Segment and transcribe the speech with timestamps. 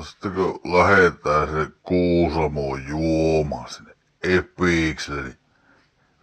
[0.00, 5.38] Sitten kun lähetään se Kuusamoon juomaan sinne Epikselle, niin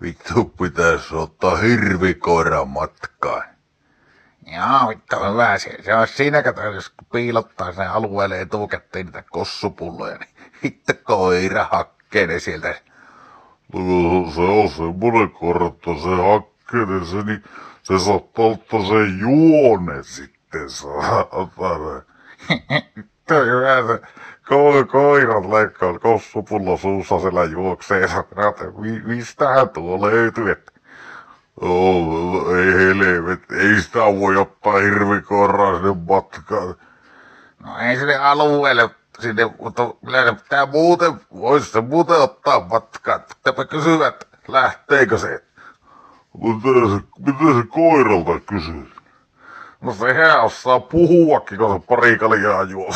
[0.02, 3.44] vittu pitäisi ottaa hirvikoiran matkaan.
[4.46, 5.78] Joo, vittu hyvä se.
[5.86, 12.28] Se olisi siinä, kato, jos piilottaa sen alueelle etukäteen niitä kossupulloja, niin vittu koira hakkee
[12.28, 12.82] ne sieltä.
[13.74, 17.44] No se on semmonen kortta, se hakkeinen se, niin
[17.84, 22.02] se saattaa ottaa sen juone sitten saatana.
[23.30, 24.02] Se.
[24.50, 28.04] Ko- koirat leikkaa kossupulla suussa siellä juoksee.
[28.04, 30.72] Että mi- mistähän tuo löytyy, että
[32.58, 36.76] ei helvet, ei sitä voi ottaa hirvikoiraa sinne matkaan.
[37.64, 43.22] No ei sinne alueelle sinne, mutta se pitää muuten, voisi se muuten ottaa matkaan.
[43.22, 45.44] Pitääpä kysyä, että lähteekö se.
[46.38, 48.99] Mitä se, mitä se koiralta kysyy?
[49.82, 52.90] No sehän osaa puhuakin, kun se pari kaljaa juo.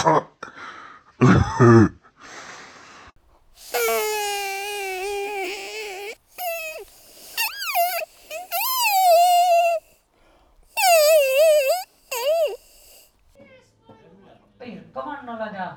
[14.59, 15.71] Pirkko Mannola ja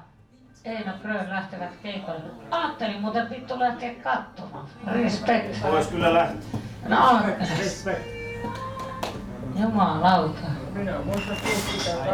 [0.65, 2.23] Eino Grön lähtevät keikalle.
[2.51, 4.67] Ajattelin muuten vittu lähteä katsomaan.
[4.93, 5.63] Respect.
[5.63, 6.61] Vois kyllä lähteä.
[6.89, 7.21] No,
[7.59, 8.01] Respect.
[9.61, 10.66] jumalauta.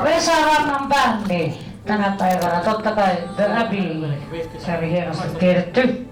[0.05, 1.55] Vesa Rannan bändi
[1.87, 2.61] tänä päivänä.
[2.61, 4.19] Totta kai The Abbey.
[4.59, 6.07] Se oli hienosti tiedetty.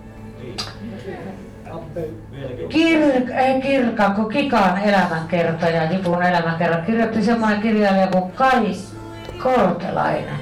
[2.69, 2.98] Kir,
[3.34, 8.77] ei Kirka, kun Kikan elämänkertoja, Jipun elämänkerta, kirjoitti semmoinen kirjailija kuin Kai
[9.42, 10.41] Kortelainen.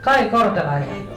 [0.00, 1.08] Kai Kortelainen.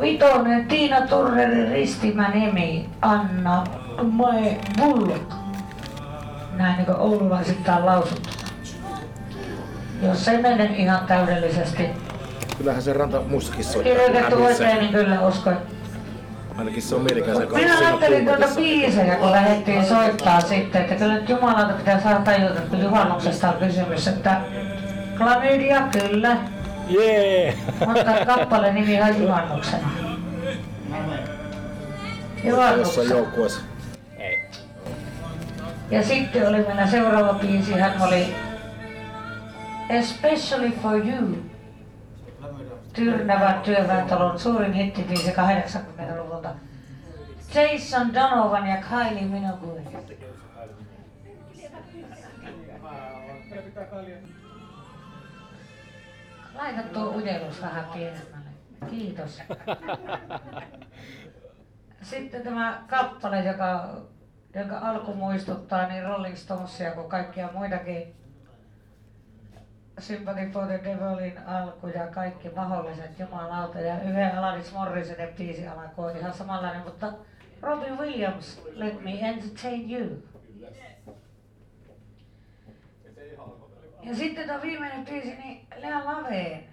[0.00, 3.64] Vitonen, Tiina Turnerin ristimä nimi, Anna
[4.02, 5.32] Mae Bullock.
[6.56, 8.28] Näin niin oululaisittain lausuttu.
[10.02, 11.88] Jos se mene ihan täydellisesti
[12.58, 13.82] Kyllähän se ranta muissakin soittaa.
[13.94, 15.56] kirjoitettu oikein, niin kyllä uskon.
[16.58, 17.68] Ainakin se on mielikäisen kanssa.
[17.68, 22.60] Minä ajattelin tuota biisejä, kun lähdettiin soittaa sitten, että kyllä nyt Jumalalta pitää saada tajuta,
[22.70, 24.40] kun juhannuksesta on kysymys, että
[25.18, 26.36] klamydia kyllä,
[26.88, 27.54] Jee!
[27.86, 29.88] mutta kappaleen nimi on juhannuksena.
[32.44, 33.10] Jossain Juhannuksena.
[33.14, 33.60] joukkueessa.
[35.90, 38.34] Ja sitten oli meillä seuraava biisi, hän oli
[39.90, 41.38] Especially for You.
[42.92, 46.54] Tyrnävän työväentalon suurin hittibiisi 80-luvulta.
[47.54, 49.82] Jason Donovan ja Kylie Minogue.
[56.54, 58.50] Laita tuo ujellus vähän pienemmälle.
[58.90, 59.42] Kiitos.
[62.02, 63.96] Sitten tämä kappale, joka,
[64.54, 68.14] joka alku muistuttaa niin Rolling Stonesia kuin kaikkia muitakin.
[69.98, 73.80] Sympathy for the Devilin alku ja kaikki mahdolliset jumalauta.
[73.80, 77.12] Ja yhden Alanis Morrisonen biisi alku on ihan samanlainen, mutta
[77.62, 80.22] Robin Williams, Let Me Entertain You.
[84.02, 86.64] Ja sitten tämä viimeinen biisi, niin Lea Laveen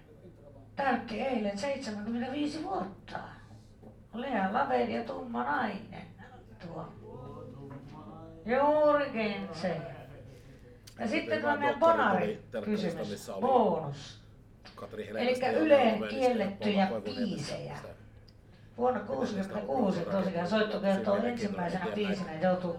[0.76, 3.18] täytti eilen 75 vuotta.
[4.14, 6.06] Lea Laveen ja tumma nainen.
[6.66, 6.97] Tuo.
[8.48, 9.76] Juurikin se.
[10.98, 14.20] Ja sitten tuo meidän bonari kysymys, bonus.
[15.16, 17.76] Eli Yleen kiellettyjä biisejä.
[18.78, 22.76] Vuonna 1966 tosiaan soitto kertoo ensimmäisenä biisinä joutui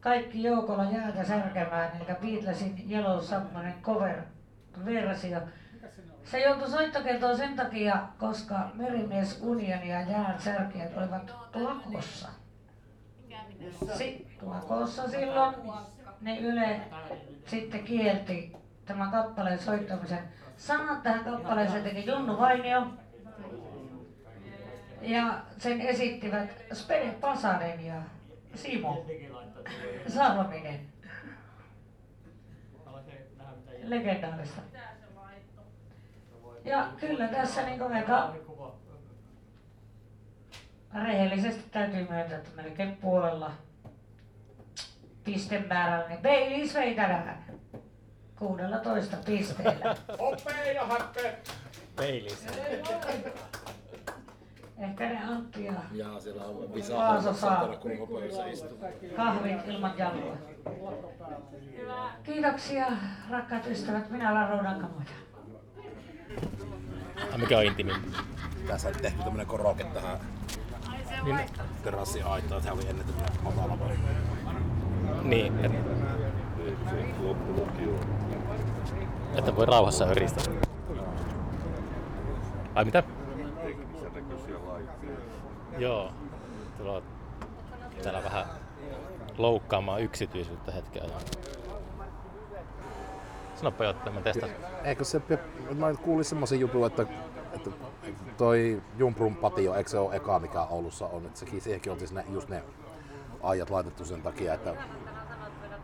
[0.00, 5.40] kaikki joukolla jäätä särkemään, eli Beatlesin Yellow Submarine cover-versio.
[6.24, 12.28] Se joutui soittokeltoon sen takia, koska Merimies Unioni ja jäät särkijät olivat lakossa.
[13.94, 15.54] Si- lakossa silloin
[16.20, 16.80] ne Yle
[17.46, 18.52] sitten kielti
[18.84, 20.18] tämän kappaleen soittamisen.
[20.56, 22.86] Sanat tähän kappaleeseen teki Junnu Vainio.
[25.00, 28.02] Ja sen esittivät Spede Pasanen ja
[28.54, 29.06] Simo
[30.08, 30.80] Salminen.
[33.82, 34.62] Legendaarista.
[36.64, 38.34] Ja kyllä tässä niin aika
[40.94, 43.52] rehellisesti täytyy myöntää, että melkein puolella
[45.24, 47.44] pistemäärällä, niin Baileys vei tänään
[48.38, 49.96] 16 pisteellä.
[50.20, 51.38] Hoppeja hakke!
[51.96, 52.50] Peilissä.
[54.78, 57.50] Ehkä ne Antti ja Ja siellä on Visa Vaaso saa.
[57.50, 58.78] saatana kun hopeussa istuu.
[59.16, 60.36] kahvit ilman jalkoja.
[62.22, 62.86] Kiitoksia
[63.30, 65.04] rakkaat ystävät, minä olen Roudan Kamoja.
[67.32, 67.92] Ai mikä on intimi?
[68.66, 70.20] Tässä on tehty tämmönen koroke tähän
[71.24, 71.40] Niin,
[71.82, 73.96] terassin aitaan, että hän oli ennen tämmönen matala vai.
[75.22, 75.72] Niin et,
[79.36, 80.44] että voi rauhassa yristää.
[82.74, 83.02] Ai mitä?
[85.78, 86.10] Joo.
[86.78, 87.02] Tulo
[88.02, 88.44] täällä vähän
[89.38, 91.04] loukkaamaan yksityisyyttä hetkeä.
[93.54, 94.52] Sanoppa jotain, mä testaan.
[94.84, 95.22] Eikö se,
[95.74, 97.06] mä kuulin semmoisen jutun, että,
[97.52, 97.70] että
[98.36, 102.24] toi Jumprun patio, eikö se ole eka mikä Oulussa on, että sekin, siihenkin oltiin ne,
[102.28, 102.62] just ne
[103.42, 104.74] ajat laitettu sen takia, että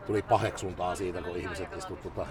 [0.07, 2.27] tuli paheksuntaa siitä, kun ihmiset istuivat tuota,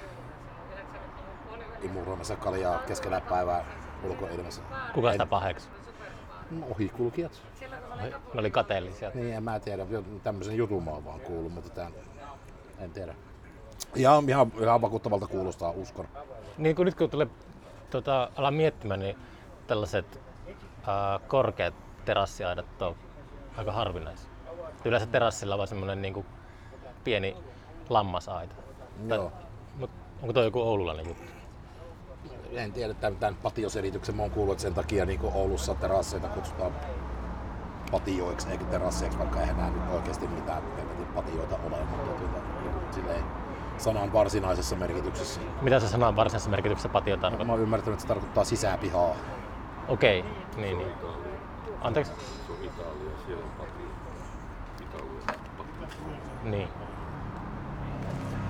[1.82, 3.64] imuroimassa kaljaa keskellä päivää
[4.04, 4.62] ulkoilmassa.
[4.94, 5.68] Kuka sitä paheks?
[6.50, 7.42] No, Ohikulkijat.
[8.34, 9.10] Ne oli kateellisia.
[9.14, 9.86] Niin, en mä tiedä,
[10.22, 11.92] tämmöisen jutun mä oon vaan kuullut, mutta tämän,
[12.78, 13.14] en tiedä.
[13.94, 16.08] Ihan, ihan, ihan vakuuttavalta kuulostaa, uskon.
[16.58, 17.26] Niin kuin nyt kun tulee
[17.90, 19.16] tota, alan miettimään, niin
[19.66, 20.20] tällaiset
[20.86, 22.96] ää, korkeat terassiaidat on
[23.56, 24.30] aika harvinaisia.
[24.84, 26.26] Yleensä terassilla on vaan semmoinen niin
[27.04, 27.36] pieni
[27.88, 28.54] lammasaita.
[29.08, 29.32] Joo.
[29.78, 29.90] Mut
[30.22, 31.38] onko toi joku oululainen juttu?
[32.52, 36.72] en tiedä tämän, tämän patioselityksen, mä oon kuullut, että sen takia niin Oulussa terasseita kutsutaan
[37.90, 40.62] patioiksi eikä terasseiksi, vaikka eihän nämä nyt oikeasti mitään
[41.14, 42.38] patioita ole, mutta tuota,
[42.90, 43.24] silleen
[43.78, 45.40] sanan varsinaisessa merkityksessä.
[45.62, 47.46] Mitä se sanan varsinaisessa merkityksessä patio tarkoittaa?
[47.46, 49.14] Mä oon ymmärtänyt, että se tarkoittaa sisäpihaa.
[49.88, 50.24] Okei,
[50.56, 50.92] niin niin.
[51.80, 52.12] Anteeksi?
[56.50, 56.68] Niin.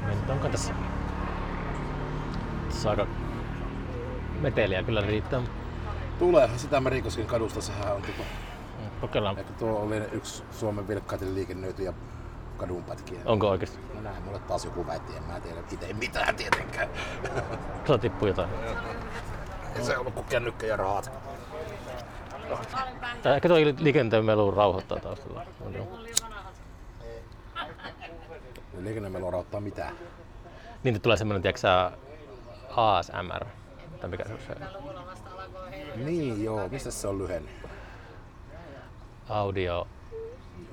[0.07, 0.75] Niin, onko tässä...
[2.69, 3.07] Tässä aika
[4.41, 5.43] meteliä kyllä riittää.
[6.19, 8.23] Tulee sitä Merikosken kadusta, sehän on tuota,
[9.01, 9.39] Kokeillaan.
[9.39, 11.93] että tuo oli yksi Suomen vilkkaiten liikennöityjä
[12.57, 13.21] kadunpätkiä.
[13.25, 13.79] Onko oikeesti?
[13.95, 16.89] No näin, mulle taas joku väitti, en mä tiedä itse mitään tietenkään.
[17.85, 18.49] Tuolla tippuu jotain.
[19.77, 21.11] Ei se ollut kuin kännykkä ja rahat.
[23.37, 25.43] Ehkä tuo liikenteen melu rauhoittaa taustalla.
[28.85, 29.95] Liikennemelo rauttaa mitään.
[30.83, 31.69] Niin nyt tulee semmonen, tiedätkö
[32.77, 33.45] ASMR.
[34.01, 34.55] Tai mikä se on se?
[35.97, 37.51] Niin joo, mistä se on lyhenne?
[39.29, 39.87] Audio.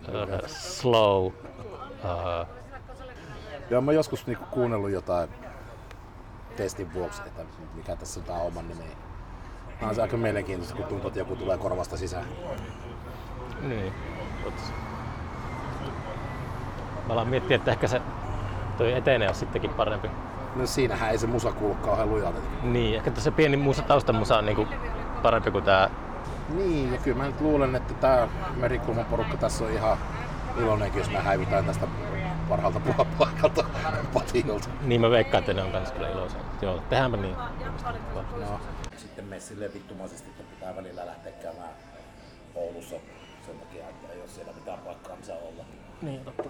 [0.08, 1.26] Uh, slow.
[1.26, 1.34] Uh,
[3.70, 5.30] Joo, mä joskus niinku kuunnellut jotain
[6.58, 7.42] testin vuoksi, että
[7.74, 8.84] mikä tässä on tää oman nimi.
[9.80, 12.26] Tämä on se aika mielenkiintoista, kun tuntuu, että joku tulee korvasta sisään.
[13.62, 13.94] niin.
[17.08, 18.02] Mä alan miettiä, että ehkä se
[18.78, 20.10] toi etenee on sittenkin parempi.
[20.56, 22.40] No siinähän ei se musa kuulu kauhean lujalta.
[22.64, 24.68] Niin, ehkä se pieni musa, taustamusa on niinku
[25.22, 25.90] parempi kuin tää.
[26.50, 29.98] Niin, ja kyllä mä nyt luulen, että tää Merikulman porukka tässä on ihan
[30.58, 31.88] iloinenkin, jos me häivitään tästä
[32.50, 32.82] parhaalta
[33.20, 33.66] paikalta
[34.14, 34.70] patiolta.
[34.82, 36.40] Niin mä veikkaan, että ne on kans kyllä iloisia.
[36.62, 37.36] Joo, tehdäänpä niin.
[38.40, 38.60] No.
[38.98, 41.70] Sitten messille vittumaisesti, että pitää välillä lähteä käymään
[42.56, 42.96] Oulussa
[43.46, 45.66] sen takia, että ei ole siellä mitään paikkaa, missä olla.
[46.02, 46.50] Niin, totta.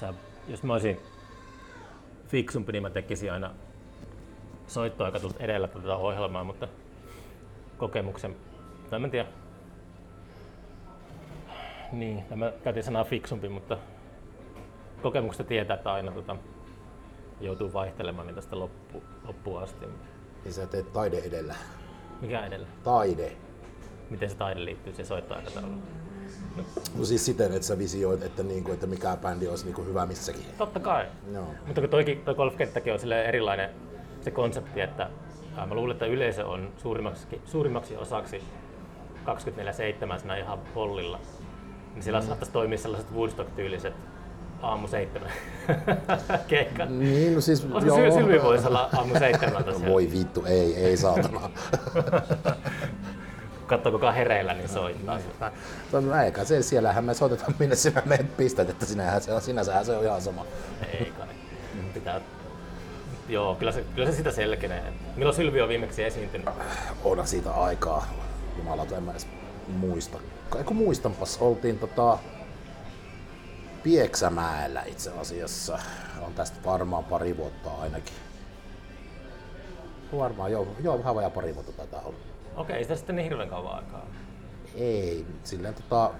[0.00, 0.14] Sä,
[0.48, 1.00] jos mä olisin
[2.28, 3.50] fiksumpi, niin mä tekisin aina
[4.66, 6.68] soittoaikatulta edellä tätä ohjelmaa, mutta
[7.78, 8.36] kokemuksen,
[8.90, 9.28] tai mä en tiedä.
[11.92, 13.78] Niin, mä käytin sanaa fiksumpi, mutta
[15.02, 16.36] kokemuksesta tietää, että aina tota,
[17.40, 19.86] joutuu vaihtelemaan niin tästä loppu, loppuun asti.
[20.44, 21.54] Niin sä teet taide edellä.
[22.20, 22.66] Mikä edellä?
[22.84, 23.32] Taide.
[24.10, 25.82] Miten se taide liittyy siihen soittoaikatauluun?
[26.98, 30.44] No siis siten, että sä visioit, että, niinku, että mikä bändi olisi niinku hyvä missäkin.
[30.58, 31.06] Totta kai.
[31.32, 31.46] Joo.
[31.66, 33.70] Mutta kun toikin, toi golfkenttäkin on erilainen
[34.20, 35.10] se konsepti, että
[35.56, 38.42] ää, mä luulen, että yleisö on suurimmaksi, suurimmaksi osaksi
[40.16, 41.20] 24-7 siinä ihan pollilla.
[41.94, 42.26] Niin sillä mm.
[42.26, 43.94] saattaisi toimia sellaiset Woodstock-tyyliset
[44.62, 45.30] aamu seitsemän
[46.48, 46.90] keikat.
[46.90, 49.88] Niin, no siis Olisiko Syl- Sylvi voisi olla aamu seitsemältä siellä?
[49.88, 51.50] Voi vittu, ei, ei saatana.
[53.66, 55.18] Katso kuka hereillä, niin soittaa.
[55.92, 59.84] No eikä se, siellähän me soitetaan minne sinä menet pistät, että sinähän se on, sinänsähän
[59.86, 60.46] se on ihan sama.
[60.92, 61.28] Ei kai.
[61.94, 62.20] Pitää...
[63.28, 64.92] Joo, kyllä se, kyllä se sitä selkenee.
[65.16, 66.48] Milloin Sylvi on viimeksi esiintynyt?
[67.04, 68.06] Onhan siitä aikaa.
[68.58, 69.26] Jumalauta, en mä edes
[69.68, 70.18] muista.
[70.50, 72.18] Kai kun muistanpas, oltiin tota
[73.82, 75.78] Pieksämäellä itse asiassa.
[76.22, 78.14] On tästä varmaan pari vuotta ainakin.
[80.18, 82.18] Varmaan, joo, joo vähän vajaa pari vuotta taitaa olla.
[82.56, 84.06] Okei, sitä sitten niin hirveän kauan aikaa.
[84.74, 86.10] Ei, silleen tota,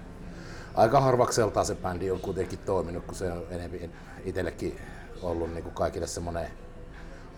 [0.75, 3.91] aika harvakseltaan se bändi on kuitenkin toiminut, kun se on enemmän
[4.25, 4.79] itsellekin
[5.21, 6.51] ollut niin kuin kaikille semmoinen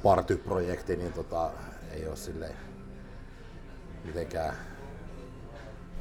[0.03, 1.49] partyprojekti, niin tota,
[1.91, 2.55] ei ole silleen
[4.03, 4.53] mitenkään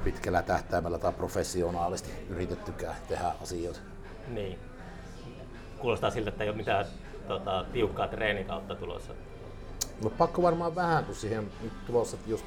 [0.05, 3.81] pitkällä tähtäimellä tai professionaalisti yritettykään tehdä asioita.
[4.29, 4.59] Niin.
[5.79, 6.87] Kuulostaa siltä, että ei ole mitään
[7.29, 9.13] tota, tiukkaa treenikautta tulossa.
[10.03, 12.45] No pakko varmaan vähän, kun siihen nyt tulossa just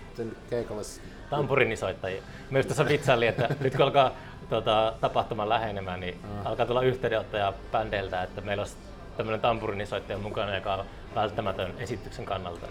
[0.50, 0.82] keikalle
[1.30, 2.22] Tampurinisoittajia.
[2.50, 4.12] Myös tuossa vitsaili, että nyt kun alkaa
[4.50, 8.76] tota, tapahtuma lähenemään, niin alkaa tulla yhteydenottoja bändeiltä, että meillä olisi
[9.18, 12.68] tämmöinen tampurinisoittaja mukana, joka on välttämätön esityksen kannalta.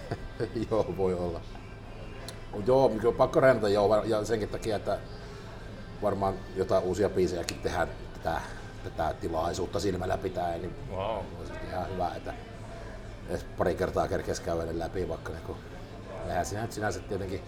[0.70, 1.40] joo, voi olla.
[2.66, 4.98] Joo, kyllä pakko reenata joo, ja senkin takia, että
[6.02, 8.40] varmaan jotain uusia biisejäkin tehdään tätä,
[8.84, 11.24] tätä tilaisuutta silmällä pitää, niin Wow.
[11.38, 12.34] olisi ihan hyvä, että
[13.28, 15.58] edes pari kertaa kerkes käydä läpi, vaikka niin kuin,
[16.28, 17.40] eihän siinä nyt sinänsä tietenkin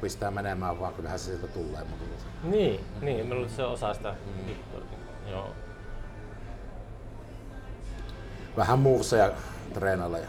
[0.00, 1.84] pistää menemään, vaan kyllähän se sieltä tulee.
[1.84, 4.14] Mutta tota, Niin, niin, mä luulen, se on osa sitä
[4.48, 4.80] hittoa.
[5.30, 5.50] Joo.
[8.56, 9.30] vähän moveseja
[9.74, 10.26] treenailla ja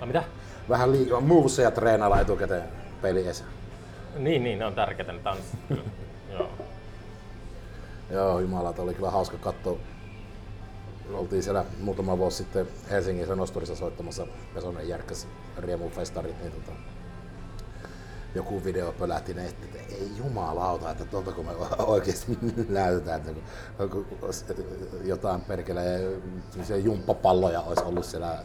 [0.00, 0.24] No mitä?
[0.68, 2.68] vähän liikaa moveseja treenailla etukäteen
[3.02, 3.44] peliessä.
[4.16, 5.58] Niin, niin, ne on tärkeitä ne tanssit.
[6.32, 6.48] Joo.
[8.10, 9.78] Joo, jumalata, oli kyllä hauska katsoa.
[11.12, 15.26] Oltiin siellä muutama vuosi sitten Helsingin Nosturissa soittamassa Pesonen Järkkäs
[15.58, 16.72] Riemufestarit, niin tota,
[18.34, 23.32] joku video pölähti ne, että ei jumalauta, että tuolta kun me oikeasti näytetään, että
[25.04, 25.82] jotain perkele
[26.84, 28.38] jumppapalloja olisi ollut siellä,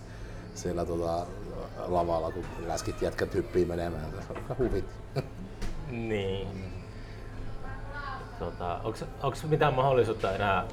[0.55, 1.25] siellä tota,
[1.87, 4.13] lavalla, kun läskit jätkät hyppii menemään.
[4.59, 5.23] Huvitti.
[5.89, 6.47] Niin.
[8.39, 8.79] Tota,
[9.23, 10.67] onko mitään mahdollisuutta enää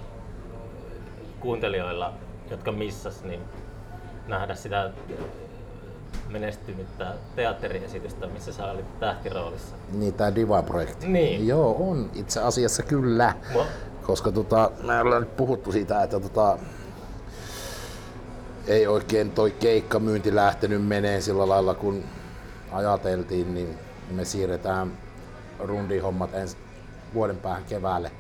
[1.44, 2.12] kuuntelijoilla,
[2.50, 3.40] jotka missas, niin
[4.28, 4.90] nähdä sitä
[6.28, 9.76] menestynyttä teatteriesitystä, missä sä olit tähtiroolissa?
[9.92, 11.06] Niin, tämä Diva-projekti.
[11.06, 11.46] Niin.
[11.48, 13.34] Joo, on itse asiassa kyllä.
[13.52, 13.66] Mua-
[14.02, 16.58] Koska tota, me ollaan nyt puhuttu siitä, että tota,
[18.66, 22.04] ei oikein toi keikkamyynti lähtenyt meneen sillä lailla kun
[22.72, 23.78] ajateltiin, niin
[24.10, 24.92] me siirretään
[25.58, 26.56] rundihommat ensi
[27.14, 28.10] vuoden päähän keväälle.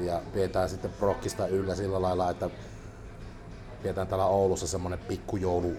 [0.00, 2.50] Ja pidetään sitten prokkista yllä sillä lailla, että
[3.82, 5.76] pidetään täällä Oulussa semmonen pikkujoulu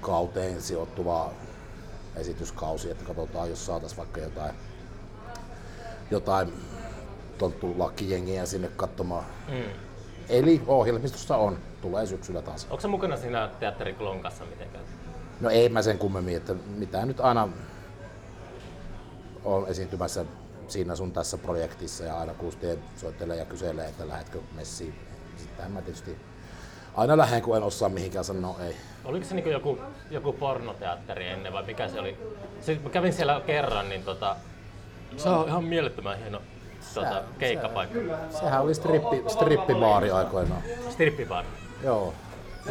[0.00, 1.30] kauteen sijoittuva
[2.16, 4.54] esityskausi, että katsotaan, jos saataisiin vaikka jotain,
[6.10, 6.52] jotain
[7.38, 9.24] tonttulakkijengiä sinne katsomaan.
[9.48, 9.64] Mm.
[10.28, 12.64] Eli ohjelmistossa on, tulee syksyllä taas.
[12.70, 14.84] Onko sä mukana siinä teatterikulon kanssa mitenkään?
[15.40, 17.48] No ei mä sen kummemmin, että mitä nyt aina
[19.44, 20.24] on esiintymässä
[20.68, 22.66] siinä sun tässä projektissa ja aina Kusti
[22.96, 24.94] soittelee ja kyselee, että lähdetkö messiin.
[25.36, 26.16] Sittenhän mä tietysti
[26.94, 28.76] aina lähden, kun en osaa mihinkään sanoa ei.
[29.04, 29.78] Oliko se niin joku,
[30.10, 32.16] joku pornoteatteri ennen vai mikä se oli?
[32.60, 34.36] Se, mä kävin siellä kerran, niin tota,
[35.16, 36.42] se on ihan mielettömän hieno
[36.94, 37.98] tota, keikkapaikka.
[38.30, 40.62] Sehän oli strippi, strippibaari aikoinaan.
[40.90, 41.44] Strippibar.
[41.82, 42.14] Joo,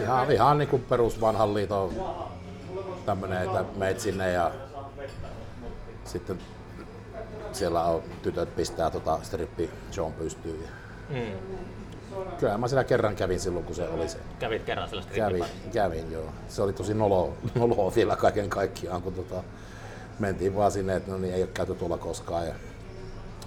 [0.02, 1.94] ihan, ihan niin kuin perus vanhan liiton
[3.06, 4.52] tämmönen, että meet sinne ja
[6.06, 6.40] sitten
[7.55, 10.62] siellä on, tytöt pistää tota strippi shown pystyyn.
[10.62, 10.67] Ja
[11.10, 11.38] Mm.
[12.39, 14.17] Kyllä mä siellä kerran kävin silloin, kun se oli se.
[14.39, 16.25] Kävit kerran siellä Kävin, kävin joo.
[16.48, 19.43] Se oli tosi nolo, noloa vielä kaiken kaikkiaan, kun tota,
[20.19, 22.48] mentiin vaan sinne, että no niin, ei ole käyty tuolla koskaan.
[22.48, 22.53] Ja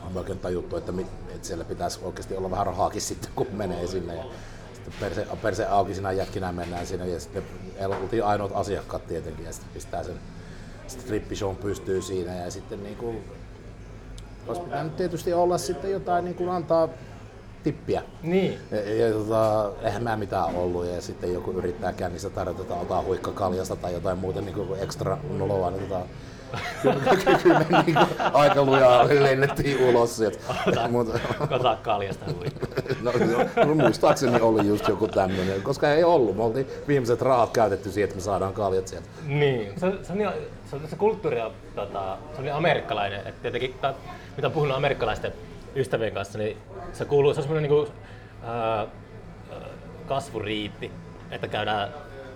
[0.06, 3.86] on oikein tajuttu, että, mi- että siellä pitäisi oikeasti olla vähän rahaakin sitten, kun menee
[3.86, 4.14] sinne.
[4.16, 4.25] Ja
[4.75, 7.42] sitten perse, perse auki siinä jätkinä mennään sinne ja sitten
[8.02, 10.16] oltiin ainoat asiakkaat tietenkin ja sitten pistää sen
[10.86, 13.25] strippishown pystyy siinä ja sitten niin kuin,
[14.49, 16.88] olisi pitänyt tietysti olla sitten jotain niin kuin antaa
[17.65, 18.03] tippiä.
[18.23, 18.59] Niin.
[18.71, 23.03] Ja, ja tota, eihän mä mitään ollut ja sitten joku yrittää kännissä tarjota että otaa
[23.03, 26.05] huikkakaljasta tai jotain muuta niin kuin ekstra noloa, niin tota,
[27.43, 30.38] kyllä, me niin kuin, aika lujaa lennettiin ulos sieltä.
[31.49, 32.47] Kota kaljasta hui.
[33.03, 33.12] no,
[33.67, 36.37] no, muistaakseni oli just joku tämmöinen, koska ei ollut.
[36.37, 39.09] Me oltiin viimeiset rahat käytetty siihen, että me saadaan kaljat sieltä.
[39.26, 40.33] Niin, se, se, on,
[40.71, 43.75] se, on- se kulttuuri on, tota, se on niin amerikkalainen, että tietenkin,
[44.37, 45.33] mitä on puhunut amerikkalaisten
[45.76, 46.57] ystävien kanssa, niin
[46.93, 47.93] se kuuluu, se on semmoinen niin
[50.07, 50.90] kasvuriitti,
[51.31, 51.88] että käydään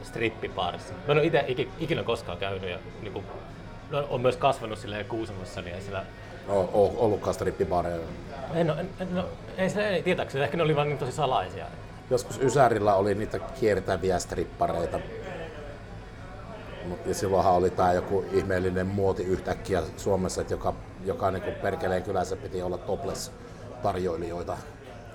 [0.02, 0.94] strippipaarissa.
[0.94, 3.24] Mä en ole itse iki- ikinä koskaan käynyt ja niin kuin,
[3.90, 6.04] no, on myös kasvanut silleen Kuusamossa, niin ei sillä
[6.48, 7.96] O, o, ollutkaan strippibareja.
[8.54, 9.24] en, en, en, no,
[9.58, 11.66] ei se ei tietääkseni, ehkä ne oli vaan niin tosi salaisia.
[12.10, 15.00] Joskus Ysärillä oli niitä kiertäviä strippareita.
[17.06, 22.36] Ja silloinhan oli tää joku ihmeellinen muoti yhtäkkiä Suomessa, että joka, joka niinku perkeleen kylässä
[22.36, 23.32] piti olla topless
[23.82, 24.56] tarjoilijoita.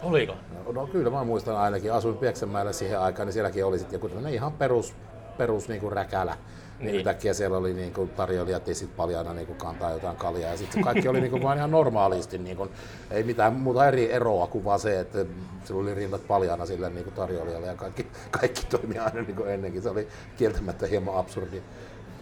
[0.04, 0.34] Oliko?
[0.66, 4.10] No, no kyllä mä muistan ainakin, asuin Pieksämäellä siihen aikaan, niin sielläkin oli sitten joku
[4.10, 4.94] tämmönen ihan perus,
[5.38, 6.38] perus niinku räkälä.
[6.80, 6.86] Niin.
[6.86, 6.96] Niin.
[6.96, 11.22] yhtäkkiä siellä oli niinku tarjoilijat tissit paljana niinku kantaa jotain kaljaa ja sitten kaikki oli
[11.22, 12.68] niinku vaan ihan normaalisti, niinku,
[13.12, 15.26] ei mitään muuta eri eroa kuin vaan se, että
[15.64, 19.82] sillä oli rintat paljana sille niinku tarjoilijalle ja kaikki, kaikki toimi aina niinku ennenkin.
[19.82, 21.62] Se oli kieltämättä hieman absurdi.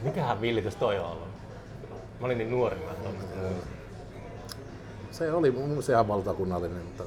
[0.02, 1.33] Mikähän villitys toi on ollut?
[2.24, 2.92] Mä olin niin nuori, mä
[5.12, 7.04] Se oli mun sehän valtakunnallinen, mutta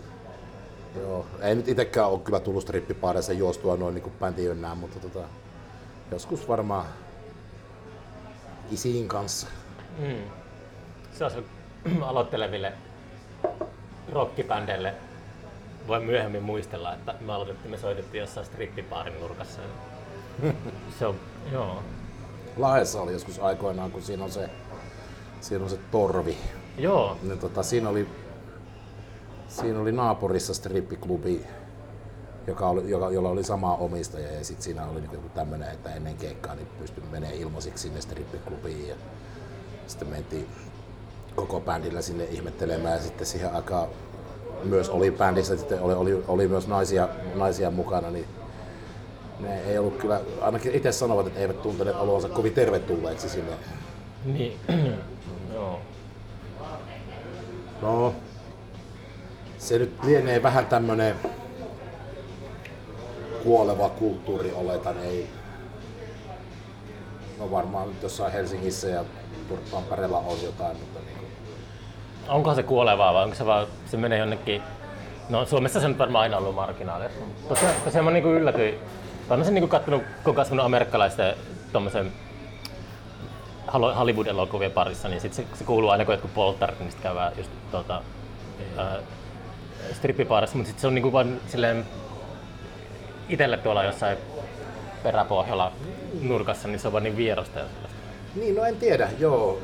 [0.97, 1.27] joo.
[1.41, 5.29] Ei nyt itekään ole kyllä tullut strippipaareissa juostua noin niin bändiynnää, mutta tota,
[6.11, 6.85] joskus varmaan
[8.71, 9.47] isiin kanssa.
[9.99, 10.23] Mm.
[11.13, 11.43] Se on se
[12.03, 12.73] aloitteleville
[14.13, 14.95] rockibändeille
[15.89, 19.61] voin myöhemmin muistella, että me aloitettiin, me soitettiin jossain strippipaarin nurkassa.
[20.99, 21.17] Se on,
[21.53, 21.83] joo.
[22.57, 24.51] Lahdessa oli joskus aikoinaan, kun siinä on se,
[25.41, 26.37] siinä on se torvi.
[26.79, 28.09] Joo, Niin tota, siinä, oli,
[29.49, 31.47] siinä oli naapurissa strippiklubi,
[32.47, 36.17] joka oli, joka, jolla oli sama omistaja ja sitten siinä oli niinku tämmöinen, että ennen
[36.17, 38.95] keikkaa niin pystyi menemään ilmaisiksi sinne strippiklubiin ja
[39.87, 40.47] sitten mentiin
[41.35, 43.89] koko bändillä sinne ihmettelemään ja sitten siihen aikaan
[44.65, 48.27] myös oli bändissä, sitten oli, oli, oli myös naisia, naisia mukana, niin
[49.41, 53.53] ne ei ollut kyllä, ainakin itse sanovat, että eivät tunteneet olonsa kovin tervetulleeksi sinne.
[54.25, 54.61] Niin.
[55.55, 55.81] joo.
[57.83, 58.15] No,
[59.59, 61.17] se nyt lienee vähän tämmönen
[63.43, 65.27] kuoleva kulttuuri oletan, ei.
[67.39, 69.05] No varmaan nyt jossain Helsingissä ja
[69.71, 71.31] Tampereella on jotain, mutta niin kuin,
[72.29, 74.63] Onkohan se kuolevaa vai onko se vaan, se menee jonnekin,
[75.29, 77.05] no Suomessa se on varmaan aina ollut marginaali.
[77.49, 78.75] Tosiaan, tosiaan mä niinku yllätyin,
[79.29, 81.35] mä sen niinku kattonut, kun on kasvanut amerikkalaisten
[81.73, 82.13] tommosen
[83.73, 87.51] Hollywood-elokuvien parissa, niin sit se, se kuuluu aina kun jotkut polttarit, niin sit käydään just
[87.71, 88.03] tota,
[88.77, 88.99] ää,
[89.93, 91.87] strippipaarissa, mutta sit se on niinku vaan silleen
[93.29, 94.19] itelle tuolla jossain
[95.03, 95.73] peräpohjalla
[96.23, 97.61] nurkassa, niin se on vaan niin vierasta.
[98.35, 99.59] Niin, no en tiedä, joo.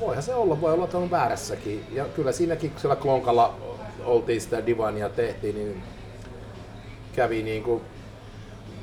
[0.00, 1.86] Voihan se olla, voi olla, että on väärässäkin.
[1.92, 3.54] Ja kyllä siinäkin, kun siellä Klonkalla
[4.04, 5.82] oltiin sitä divania tehtiin, niin
[7.16, 7.82] kävi niin kuin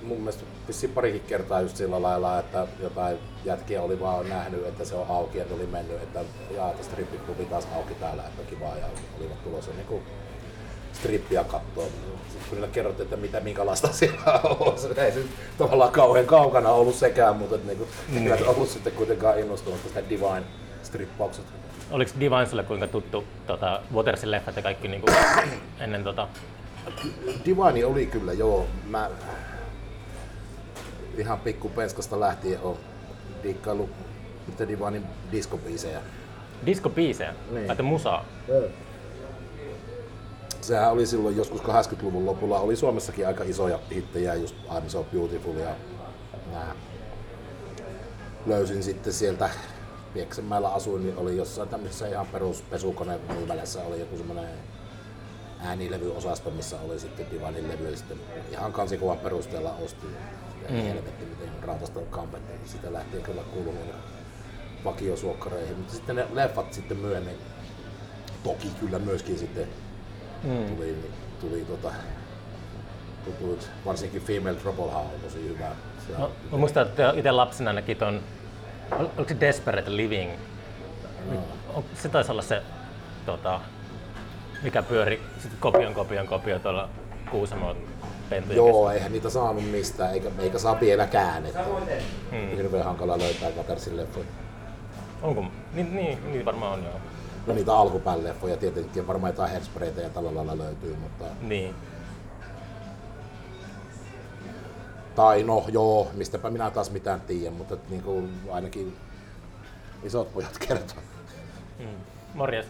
[0.04, 4.86] mun mielestä vissiin parikin kertaa just sillä lailla, että jotain jätkiä oli vaan nähnyt, että
[4.86, 6.20] se on auki ja oli mennyt, että
[6.56, 8.86] jaa, että strippiklubi taas auki täällä, että kivaa ja
[9.20, 10.04] olivat tulossa niin kuin
[10.94, 11.84] strippiä katsoa.
[11.84, 15.24] Sitten kun niille kerrottiin, että mitä, minkälaista siellä on, se ei se
[15.58, 20.44] tavallaan kauhean kaukana ollut sekään, mutta että niinku, eivät ollut sitten kuitenkaan innostunut tästä Divine
[20.84, 21.52] strippauksesta.
[21.92, 25.12] Oliko Divinesille kuinka tuttu tota, Watersin leffat ja kaikki niinku,
[25.80, 26.28] ennen tota,
[27.46, 28.68] Divine oli kyllä, joo.
[28.90, 29.10] Mä
[31.18, 32.78] ihan pikku penskasta lähtien on
[33.44, 33.90] dikkailu
[34.48, 36.02] nyt Divinein diskobiisejä.
[36.66, 37.68] diskobiisejä, Niin.
[37.68, 38.26] tai musaa?
[40.62, 45.56] Sehän oli silloin joskus 80-luvun lopulla, oli Suomessakin aika isoja hittejä, just I'm So Beautiful
[45.56, 45.76] ja
[46.52, 46.76] nää.
[48.46, 49.50] Löysin sitten sieltä,
[50.14, 54.48] Pieksämäellä asuin, niin oli jossain tämmöisessä ihan perus pesukone myymälässä oli joku semmoinen
[55.60, 58.18] äänilevyosasto, missä oli sitten Divanin levy ja sitten
[58.52, 60.10] ihan kansikuvan perusteella ostin.
[60.64, 60.76] Ja mm.
[60.88, 63.96] helvetti, miten rautasta kampetta, niin sitä lähtien kyllä kuulunut
[64.86, 65.78] vakiosuokkareihin.
[65.78, 67.36] Mutta sitten ne leffat sitten myöhemmin,
[68.44, 69.68] toki kyllä myöskin sitten
[70.44, 70.76] mm.
[70.76, 71.90] tuli, tuli tota,
[73.26, 75.70] tutut, varsinkin Female Troublehan on tosi hyvä.
[76.08, 78.22] Se, No, mä muistan, että itse lapsena näki ton,
[78.92, 80.32] ol- oliko se Desperate Living?
[81.74, 82.62] On- Se taisi olla se,
[83.26, 83.60] tota,
[84.64, 85.22] mikä pyöri
[85.60, 86.90] kopion, kopion, kopion tuolla
[87.32, 87.78] Kuusamon
[88.30, 91.46] pentujen Joo, eihän niitä saanut mistään, eikä, eikä saa vieläkään.
[91.46, 91.66] Että
[92.32, 92.58] hmm.
[92.58, 94.26] Hirveän hankala löytää Katersin leffoja.
[95.22, 95.46] Onko?
[95.74, 97.00] Niin, niin, niin varmaan on joo.
[97.48, 101.26] No niitä alkupään leffoja tietenkin, varmaan jotain hairsprayta ja tällä lailla löytyy, mutta...
[101.42, 101.76] Niin.
[105.16, 108.98] Tai no joo, mistäpä minä taas mitään tiedä, mutta niin kuin ainakin
[110.04, 110.98] isot pojat kertoo.
[111.80, 111.86] Mm.
[112.34, 112.66] Morjes.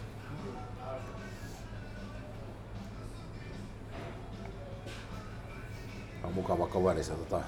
[6.24, 7.40] On mukava kaveri, se tota,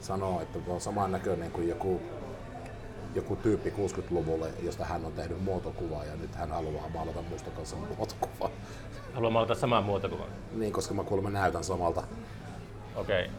[0.00, 2.00] sanoo, että on saman näköinen kuin joku,
[3.14, 7.76] joku tyyppi 60-luvulle, josta hän on tehnyt muotokuvaa ja nyt hän haluaa maalata musta kanssa
[7.76, 8.50] muotokuvaa.
[9.14, 10.28] Haluan maalata samaa muotokuvan.
[10.52, 12.02] Niin, koska mä kuulemma näytän samalta.
[12.96, 13.30] Okei.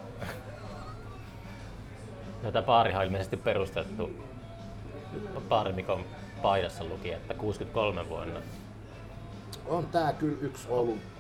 [2.44, 4.10] No tämä baarihan on ilmeisesti perustettu
[5.50, 6.06] Baarimikon
[6.42, 8.40] paidassa luki, että 63 vuonna.
[9.66, 11.13] On tää kyllä yksi ollut.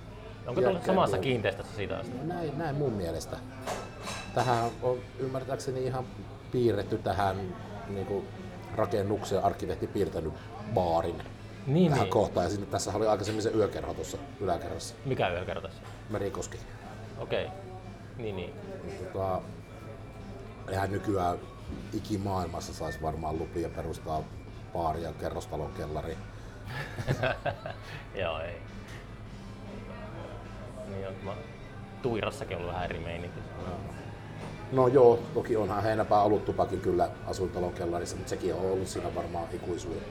[0.47, 2.17] Onko tuolla samassa kiinteistössä siitä asti?
[2.17, 3.37] No näin, näin mun mielestä.
[4.35, 6.05] Tähän on ymmärtääkseni ihan
[6.51, 7.55] piirretty tähän
[7.89, 8.27] niin kuin
[8.75, 10.33] rakennukseen arkkitehti piirtänyt
[10.73, 11.23] baarin
[11.67, 12.11] Niin, tähän niin.
[12.11, 12.43] kohtaan.
[12.43, 15.81] Ja sinne, tässä oli aikaisemmin se yökerho tuossa yläkerrassa, Mikä yökerta tässä?
[16.09, 16.57] Merikoski.
[17.19, 17.47] Okei.
[18.17, 18.53] Niin, niin.
[19.13, 19.41] Tota,
[20.69, 21.37] eihän nykyään
[21.93, 24.23] ikimaailmassa saisi varmaan lupia perustaa
[24.73, 26.17] baaria, kerrostalon kellari.
[28.21, 28.61] Joo, ei.
[30.95, 31.31] Niin on, mä
[32.01, 33.39] Tuirassakin ollut vähän eri meininki.
[34.71, 39.15] No joo, toki onhan Heinäpää ollut tupakin kyllä asuintalon kellarissa, mutta sekin on ollut siinä
[39.15, 40.01] varmaan ikuisuuden.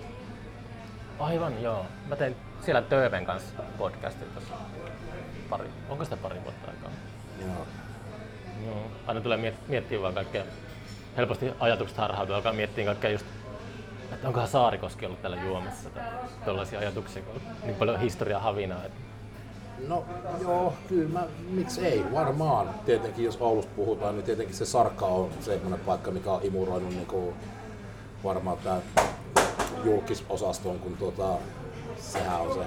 [1.19, 1.87] Aivan, joo.
[2.09, 4.55] Mä tein siellä Töven kanssa podcastin tuossa
[5.51, 6.91] pari, onko sitä pari vuotta aikaa?
[7.41, 7.67] Joo.
[8.67, 8.83] Joo.
[9.07, 10.45] Aina tulee miet- miettiä vaan kaikkea,
[11.17, 13.27] helposti ajatukset harhautuu, alkaa miettiä kaikkea just,
[14.13, 16.05] että onkohan Saarikoski ollut täällä juomassa tai
[16.45, 18.85] tuollaisia ajatuksia, kun on niin paljon historiaa havinaa.
[18.85, 18.99] Että
[19.89, 20.05] No
[20.43, 22.71] joo, kyllä mä, miksi ei, varmaan.
[22.87, 27.07] Tietenkin jos Oulusta puhutaan, niin tietenkin se Sarkka on semmoinen paikka, mikä on imuroinut niin
[27.07, 27.35] kuin
[28.25, 28.81] varmaan tämä
[29.85, 31.39] julkisosastoon, kun tuota,
[31.97, 32.61] sehän on se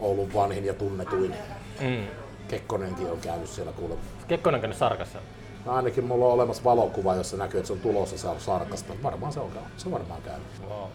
[0.00, 1.34] Oulun vanhin ja tunnetuin.
[1.80, 2.06] Mm.
[2.48, 4.04] Kekkonenkin on käynyt siellä kuulemma.
[4.28, 5.18] Kekkonen on käynyt sarkassa.
[5.64, 8.92] No ainakin mulla on olemassa valokuva, jossa näkyy, että se on tulossa se on sarkasta.
[9.02, 10.46] Varmaan se on, se on varmaan käynyt.
[10.68, 10.88] Wow.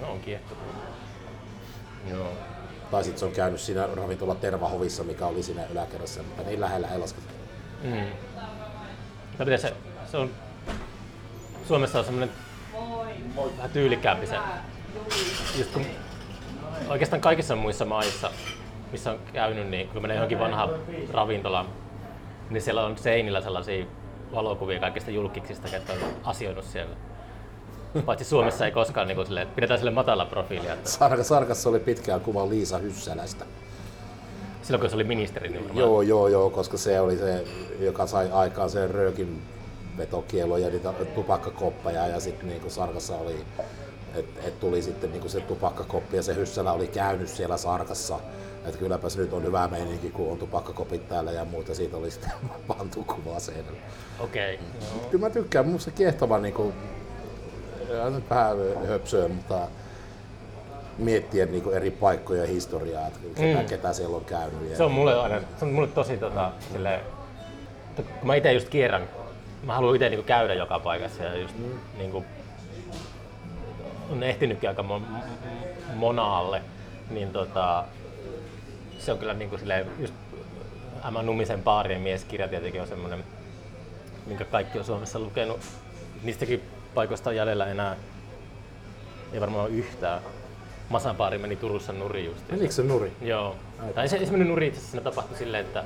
[0.00, 0.64] No on kiehtovaa.
[2.10, 2.32] Joo.
[2.90, 6.88] Tai sitten se on käynyt siinä ravintola Tervahovissa, mikä oli siinä yläkerrassa, mutta niin lähellä
[6.88, 7.26] ei lasketa.
[7.82, 8.06] Mm.
[9.56, 9.74] Se,
[10.10, 10.30] se on,
[11.68, 12.30] Suomessa on semmoinen
[13.56, 14.36] vähän tyylikkäämpi se,
[15.58, 15.86] just kun
[16.88, 18.30] oikeastaan kaikissa muissa maissa,
[18.92, 20.70] missä on käynyt, niin kun menee johonkin vanhaan
[21.12, 21.66] ravintolaan,
[22.50, 23.86] niin siellä on seinillä sellaisia
[24.34, 26.96] valokuvia kaikista julkiksista, ketkä on asioinut siellä.
[28.06, 30.72] Paitsi Suomessa ei koskaan niin kuin sille, pidetään sille matala profiilia.
[30.72, 33.44] Että Sarka, Sarkassa oli pitkään kuva Liisa Hyssälästä.
[34.62, 37.44] silloin kun se oli ministeri, niin varmaan- Joo, joo, joo, koska se oli se,
[37.80, 39.42] joka sai aikaan sen röökin
[39.98, 43.36] vetokielon ja niitä tupakkakoppeja ja sitten niinku Sarkassa oli,
[44.14, 48.18] että et tuli sitten niinku se tupakkakoppi ja se Hyssälä oli käynyt siellä Sarkassa.
[48.66, 51.74] Että kylläpäs nyt on hyvä meininki, kun on tupakkakopit täällä ja muuta.
[51.74, 52.30] Siitä oli sitten
[52.68, 53.78] pantu kuvaa seinällä.
[54.20, 54.54] Okei.
[54.54, 55.08] Okay.
[55.10, 56.72] Kyllä mä tykkään, mun se kiehtova niinku,
[57.88, 58.56] ja nyt vähän
[58.88, 59.68] höpsöä, mutta
[60.98, 63.68] miettiä niinku eri paikkoja ja historiaa, että ketä, Mm.
[63.68, 64.76] ketä siellä on käynyt.
[64.76, 67.00] Se on mulle aina, se on mulle tosi tota, silleen,
[67.98, 69.08] että kun mä itse just kierrän,
[69.62, 71.64] mä haluan itse niinku käydä joka paikassa ja just Mm.
[71.98, 72.24] niinku,
[74.10, 75.06] on ehtinytkin aika mon,
[75.94, 76.62] monaalle,
[77.10, 77.84] niin tota,
[78.98, 80.14] se on kyllä niinku silleen, just
[81.08, 83.24] Emma Numisen Baarien mieskirja tietenkin on semmoinen,
[84.26, 85.60] minkä kaikki on Suomessa lukenut.
[86.22, 86.62] Niistäkin
[86.98, 87.96] paikoista on jäljellä enää,
[89.32, 90.22] ei varmaan ole yhtään.
[90.88, 92.50] Masan baari meni Turussa nurin just.
[92.50, 93.12] Menikö se nuri?
[93.20, 93.56] Joo.
[93.94, 95.84] Tai se, se meni nurin itse asiassa siinä tapahtui silleen, että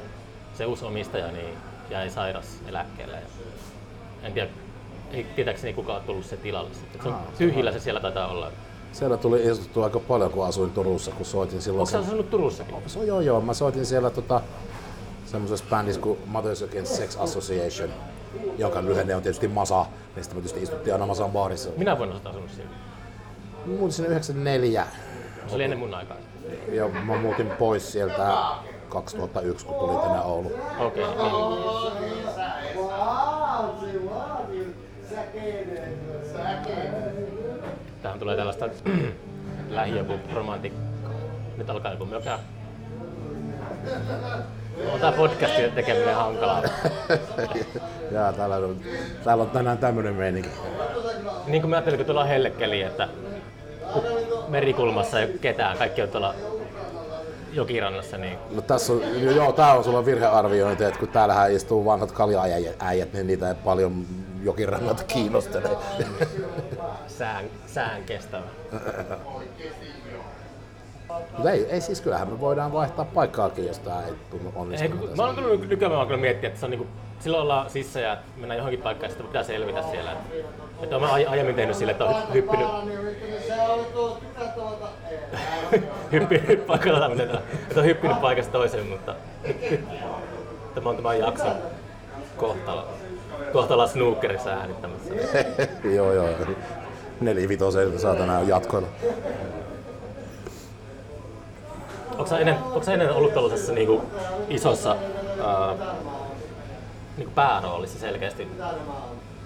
[0.55, 1.55] se uusi omistaja niin
[1.91, 3.17] jäi sairas eläkkeelle.
[3.17, 3.27] Ja
[4.23, 4.49] en tiedä,
[5.11, 7.03] ei tietääkseni kukaan ole tullut se tilalle sitten.
[7.03, 8.53] Se on Aa, tyhjillä se siellä taitaa olla.
[8.93, 11.89] Siellä tuli istuttua aika paljon, kun asuin Turussa, kun soitin silloin.
[11.95, 12.75] Onko asunut Turussakin?
[12.75, 14.41] On joo joo, mä soitin siellä tota,
[15.27, 17.91] semmoisessa bändissä kuin Mothers Against Sex Association,
[18.59, 21.71] jonka lyhenne on tietysti Masa, niin sitten me tietysti istuttiin aina Masan baarissa.
[21.77, 22.71] Minä vuonna olet asunut siellä.
[23.67, 24.87] Muutin sinne 94
[25.47, 26.17] Se oli ennen mun aikaa.
[26.73, 28.35] ja mä muutin pois sieltä
[28.89, 30.55] 2001, kun tuli tänne Ouluun.
[30.79, 31.05] Okei.
[31.05, 31.15] Okay,
[32.01, 32.33] niin.
[38.03, 38.69] Tähän tulee tällaista
[39.71, 40.73] lähi joku romantik...
[41.57, 42.39] Nyt alkaa joku mökä.
[44.93, 46.63] On tää podcastin tekeminen hankalaa.
[48.11, 48.81] Ja täällä on,
[49.25, 50.51] täällä on tänään tämmönen meininki.
[51.47, 53.09] Niin kuin mä ajattelin, kun tuolla on hellekeli, että
[54.49, 56.35] merikulmassa ei ole ketään, kaikki on tuolla
[57.53, 59.01] jokirannassa, niin No tässä on,
[59.35, 64.07] joo, tää on sulla virhearviointi, että kun täällähän istuu vanhat kalja-äijät, niin niitä ei paljon
[64.43, 65.71] jokirannat kiinnostele.
[67.07, 68.45] sään, sään kestävä.
[71.33, 75.01] Mutta ei, ei siis kyllähän me voidaan vaihtaa paikkaakin, jos tää ei tunnu onnistunut.
[75.01, 75.17] tässä.
[75.17, 76.87] mä oon kyllä nykyään mä kyllä miettiä, että se on niinku,
[77.21, 80.13] silloin ollaan sissä ja mennään johonkin paikkaan ja sitten pitää selvitä siellä.
[80.83, 82.67] Että, ai- aiemmin tehnyt sille, että on hy- hyppinyt,
[86.13, 87.41] hyppinyt, paikalla, että
[87.81, 89.15] on hyppinyt paikasta toiseen, mutta
[90.75, 91.49] tämä on tämä jakso
[92.37, 92.89] kohtalo.
[93.53, 95.15] Kohta ollaan snookerissa äänittämässä.
[95.97, 96.29] joo, joo.
[97.21, 98.89] Nelivitosen saatana jatkoilla.
[102.13, 104.03] Onko sä ennen, onko sä ennen ollut tällaisessa niinku
[104.49, 104.97] isossa
[105.45, 105.75] ää,
[107.17, 108.49] niinku pääroolissa selkeästi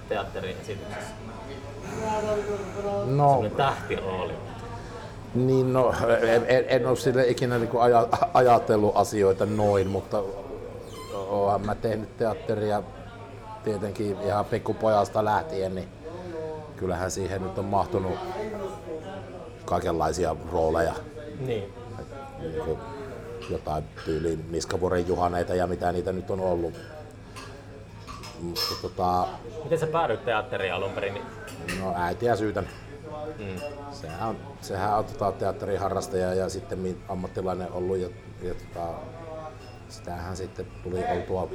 [0.08, 1.10] teatteriesityksessä?
[3.06, 4.32] No, Sellainen tähtirooli.
[5.34, 10.22] niin no, en, en, en ole sille ikinä niin aja, ajatellut asioita noin, mutta
[11.14, 12.82] oonhan mä tehnyt teatteria
[13.64, 15.88] tietenkin ihan pikkupojasta lähtien, niin
[16.76, 18.12] kyllähän siihen nyt on mahtunut
[19.64, 20.94] kaikenlaisia rooleja.
[21.38, 21.72] Niin.
[22.38, 22.78] Niin kuin
[23.50, 26.74] jotain tyyliin Niskavuoren juhaneita ja mitä niitä nyt on ollut.
[28.40, 29.28] Mutta tota,
[29.64, 31.22] Miten sä päädyit teatteriin alun perin?
[31.80, 32.68] No äitiä syytän.
[33.38, 33.60] Mm.
[33.92, 38.08] Sehän on, sehän on tota, teatterin harrastaja ja sitten ammattilainen ollut ja,
[38.42, 38.88] ja tota,
[39.88, 41.48] sitähän sitten tuli oltua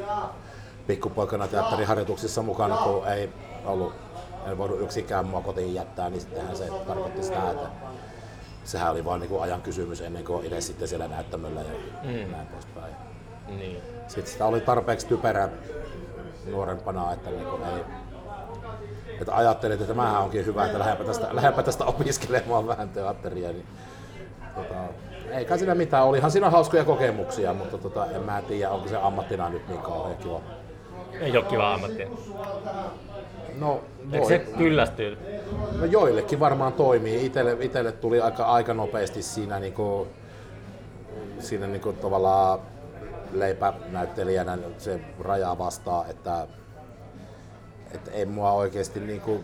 [0.88, 3.30] pikkupoikana teatteriharjoituksissa mukana, kun ei
[3.66, 3.94] ollut,
[4.48, 7.68] en voinut yksikään mua kotiin jättää, niin sittenhän se tarkoitti sitä, että
[8.64, 11.68] sehän oli vain niin ajan kysymys ennen kuin itse sitten siellä näyttämöllä ja
[12.04, 12.32] Mm.
[12.32, 12.94] näin poispäin.
[13.48, 13.82] Niin.
[14.08, 15.50] Sitten sitä oli tarpeeksi typerä
[16.52, 17.84] nuorempana, että niinku ei,
[19.22, 23.52] että ajattelin, että tämähän onkin hyvä, että lähdepä tästä, lähdepä tästä opiskelemaan vähän teatteria.
[23.52, 23.68] Niin,
[24.56, 24.76] tota,
[25.32, 29.50] eikä siinä mitään, olihan siinä hauskoja kokemuksia, mutta tota, en mä tiedä, onko se ammattina
[29.50, 30.40] nyt niin kauhean kiva.
[31.20, 32.08] Ei ole kiva ammattia.
[33.60, 35.18] No, Eikö se kyllästyy?
[35.80, 37.26] no joillekin varmaan toimii.
[37.26, 40.08] Itelle, itelle tuli aika, aika nopeasti siinä, niinku,
[41.40, 42.60] siinä niinku tavallaan
[43.32, 46.48] leipänäyttelijänä se raja vastaa, että,
[47.94, 49.44] että ei mua oikeasti niinku,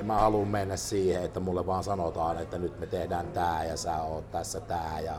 [0.00, 3.76] en mä halua mennä siihen, että mulle vaan sanotaan, että nyt me tehdään tää ja
[3.76, 5.16] sä oot tässä tää ja,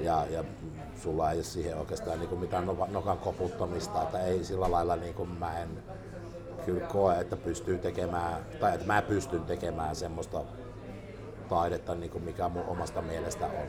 [0.00, 0.44] ja, ja
[1.02, 5.58] sulla ei ole siihen oikeastaan niinku mitään nokan, koputtamista, että ei sillä lailla niinku mä
[5.58, 5.68] en
[6.66, 10.42] kyllä koe, että pystyy tekemään, tai että mä pystyn tekemään semmoista
[11.48, 13.66] taidetta, niin kuin mikä mun omasta mielestä on,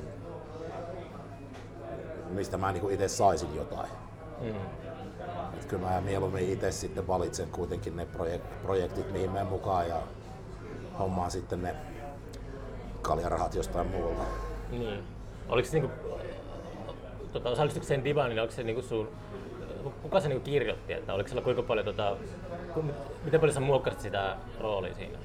[2.30, 3.90] mistä mä niin itse saisin jotain.
[4.42, 4.56] Mm.
[5.54, 10.02] Et kyllä mä mieluummin itse sitten valitsen kuitenkin ne projek- projektit, mihin menen mukaan ja
[11.00, 11.76] hommaan sitten ne
[13.02, 14.24] kaljarahat jostain muualta.
[14.72, 15.04] Niin.
[15.50, 15.96] Oliko se niinku,
[17.32, 19.10] tota, osallistutko sen divaniin, oliko se niinku sun,
[20.02, 22.18] kuka se niinku kirjoitti, että oliko siellä kuinka paljon, tota,
[22.74, 22.84] ku,
[23.24, 25.18] miten paljon sä muokkasit sitä roolia siinä?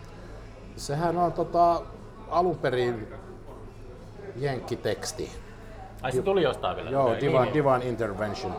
[0.77, 1.83] Sehän on tota,
[2.29, 3.09] alun perin
[4.37, 5.31] jenkkiteksti.
[6.03, 6.91] Ai se tuli jostain vielä?
[6.91, 8.53] Joo, Divine, niin, Divine Intervention.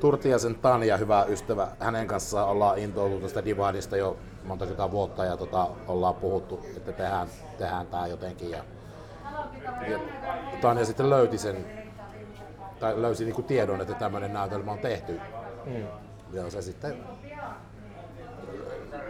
[0.00, 5.36] Turtiasen Tanja, hyvä ystävä, hänen kanssaan ollaan intoiltu tästä Divineista jo monta kertaa vuotta ja
[5.36, 8.50] tota, ollaan puhuttu, että tehdään, tehdään tämä jotenkin.
[8.50, 8.64] Ja,
[9.88, 9.98] ja
[10.60, 11.77] Tanja sitten löyti sen,
[12.80, 15.20] tai löysi niinku tiedon, että tämmöinen näytelmä on tehty.
[15.64, 15.86] Mm.
[16.32, 16.96] Ja se sitten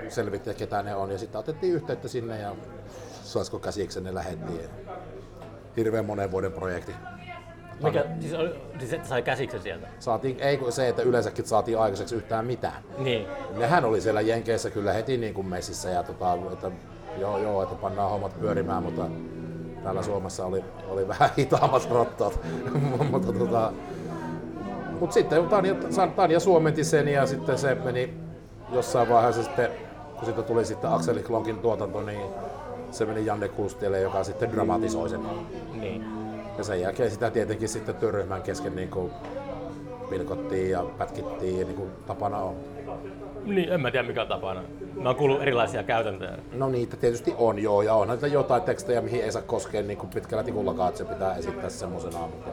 [0.09, 2.57] selvitti, että ketä ne on, ja sitten otettiin yhteyttä sinne ja
[3.23, 4.71] saisiko käsiksi ne lähettiin.
[5.77, 6.93] Hirveän monen vuoden projekti.
[7.85, 9.89] Mikä, siis, oli, siis että sai käsiksen sieltä?
[9.99, 12.83] Saatiin, ei se, että yleensäkin saatiin aikaiseksi yhtään mitään.
[12.99, 13.27] Niin.
[13.57, 16.71] Nehän oli siellä Jenkeissä kyllä heti niin kuin messissä ja tota, että
[17.19, 19.03] joo, joo, että pannaan hommat pyörimään, mutta
[19.89, 22.41] täällä Suomessa oli, oli vähän hitaammat rattaat.
[23.11, 23.73] mutta tota,
[25.01, 25.75] mut sitten Tanja,
[26.17, 28.15] Tanja suomenti sen ja sitten se meni
[28.73, 29.71] jossain vaiheessa sitten,
[30.15, 32.31] kun siitä tuli sitten Akseli Klonkin tuotanto, niin
[32.91, 35.21] se meni Janne Kustielle, joka sitten dramatisoi sen.
[35.81, 36.05] Niin.
[36.59, 39.13] Ja sen jälkeen sitä tietenkin sitten työryhmän kesken niin kuin
[40.11, 42.55] pilkottiin ja pätkittiin, niin kuin tapana on.
[43.45, 44.63] Niin, en mä tiedä mikä tapana.
[44.95, 46.39] Mä oon kuullut erilaisia käytäntöjä.
[46.53, 49.99] No niitä tietysti on joo, ja onhan niitä jotain tekstejä, mihin ei saa koskea niin
[49.99, 52.51] kuin pitkällä tikullakaan, että se pitää esittää semmosena, mutta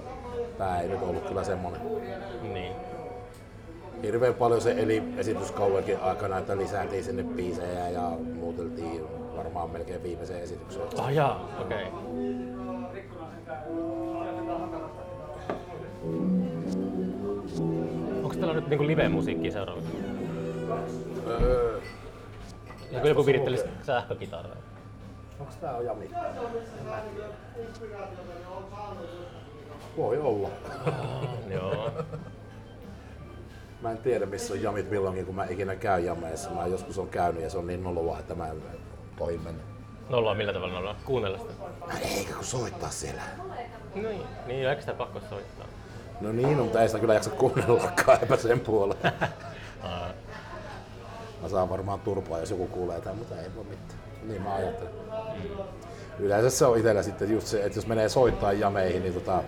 [0.57, 1.81] tää ei nyt ollut kyllä semmonen.
[2.53, 2.73] Niin.
[4.03, 9.01] Hirveän paljon se eli esityskauenkin aikana, että lisääntiin sinne biisejä ja muuteltiin
[9.37, 10.87] varmaan melkein viimeiseen esitykseen.
[10.97, 11.83] Ah jaa, okei.
[11.83, 12.15] Okay.
[18.23, 20.14] Onko täällä nyt niinku live-musiikkia seuraavaksi?
[21.27, 21.81] Öö,
[22.91, 24.55] Joku, joku virittelisi sähkökitaraa.
[25.39, 26.09] onks tää on Jami?
[29.97, 30.49] Voi olla.
[31.49, 31.91] Joo.
[33.81, 36.49] Mä en tiedä missä on jamit milloinkin, kun mä ikinä käyn jameissa.
[36.49, 38.61] Mä joskus on käynyt ja se on niin noloa, että mä en
[39.19, 39.63] voi mennä.
[40.09, 40.95] Nollaa millä tavalla nollaa?
[41.05, 41.53] Kuunnella sitä.
[42.01, 43.21] Eikä kun soittaa siellä.
[43.95, 45.65] Niin, niin eikö sitä pakko soittaa?
[46.21, 49.13] No niin, mutta ei sitä kyllä jaksa kuunnellakaan, eipä sen puoleen.
[51.45, 53.99] Mä saan varmaan turpaa, jos joku kuulee tämän, mutta ei voi mitään.
[54.23, 54.93] Niin mä ajattelen.
[56.19, 59.43] Yleensä se on itsellä sitten just se, että jos menee soittaa jameihin, niin tota,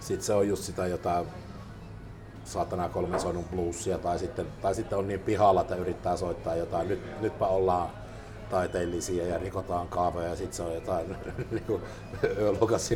[0.00, 1.26] sit se on just sitä jotain
[2.44, 6.88] saatana kolmen soinnun bluesia tai sitten, tai sitten on niin pihalla, että yrittää soittaa jotain.
[6.88, 7.88] Nyt, nytpä ollaan
[8.50, 11.16] taiteellisia ja rikotaan kaavoja ja sitten se on jotain
[11.50, 12.90] niin Lukas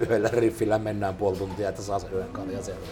[0.00, 2.86] yhdellä riffillä mennään puoli tuntia, että saa sen yhden kaljan siellä.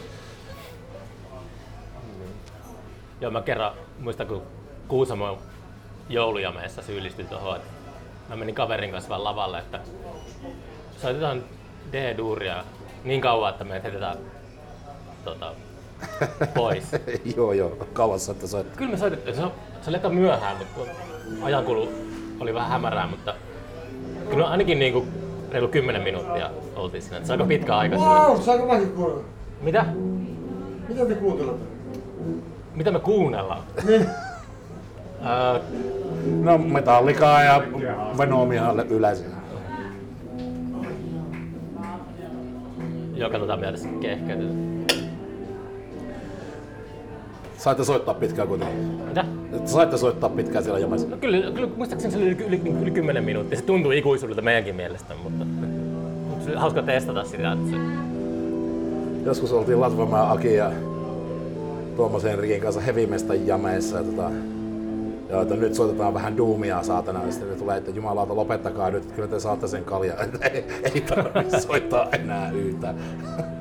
[3.20, 4.42] Joo, mä kerran muistan, kun
[4.88, 5.38] Kuusamon
[6.08, 7.68] joulujameessa syyllistyin tuohon, että
[8.28, 9.80] mä menin kaverin kanssa vaan lavalle, että
[10.96, 11.42] soitetaan
[11.92, 12.64] D-duuria
[13.04, 14.16] niin kauan, että me heitetään
[15.24, 15.52] tota,
[16.54, 16.84] pois.
[17.36, 18.66] joo, joo, kauas että soit.
[18.76, 19.52] Kyllä me soitettiin, se, on-
[19.82, 20.80] se oli aika myöhään, mutta
[21.42, 21.88] ajankulu
[22.40, 23.34] oli vähän hämärää, mutta
[24.30, 25.06] kyllä ainakin niinku
[25.50, 27.16] reilu 10 minuuttia oltiin siinä.
[27.16, 27.96] että Se on aika pitkä aika.
[27.96, 29.20] Wow, saanko mäkin kuulla?
[29.60, 29.84] Mitä?
[30.88, 31.64] Mitä te kuuntelette?
[32.78, 33.62] Mitä me kuunnellaan?
[36.42, 37.62] No metallikaa ja
[38.18, 39.24] Venomia yleensä.
[43.14, 44.84] joo, katsotaan mitä tässä kehkeytetään.
[47.56, 48.78] Saitte soittaa pitkään kuitenkin.
[48.78, 49.24] Mitä?
[49.64, 51.08] Saitte soittaa pitkään siellä jamassa.
[51.08, 53.58] No kyllä, kyllä muistaakseni se oli yli, yli, yli 10 minuuttia.
[53.58, 55.44] Se tuntuu ikuisuudelta meidänkin mielestä, mutta
[56.44, 57.52] se hauska testata sitä.
[57.52, 57.76] Että se,
[59.24, 60.72] Joskus oltiin Latvamaa Aki ja
[61.98, 64.30] Tuomas Henrikin kanssa Hevimestan jameissa ja tota,
[65.30, 69.14] Joo, että nyt soitetaan vähän duumia saatana, ja sitten tulee, että jumalauta lopettakaa nyt, että
[69.14, 70.14] kyllä te saatte sen kalja,
[70.52, 72.96] ei, ei tarvitse soittaa enää yhtään.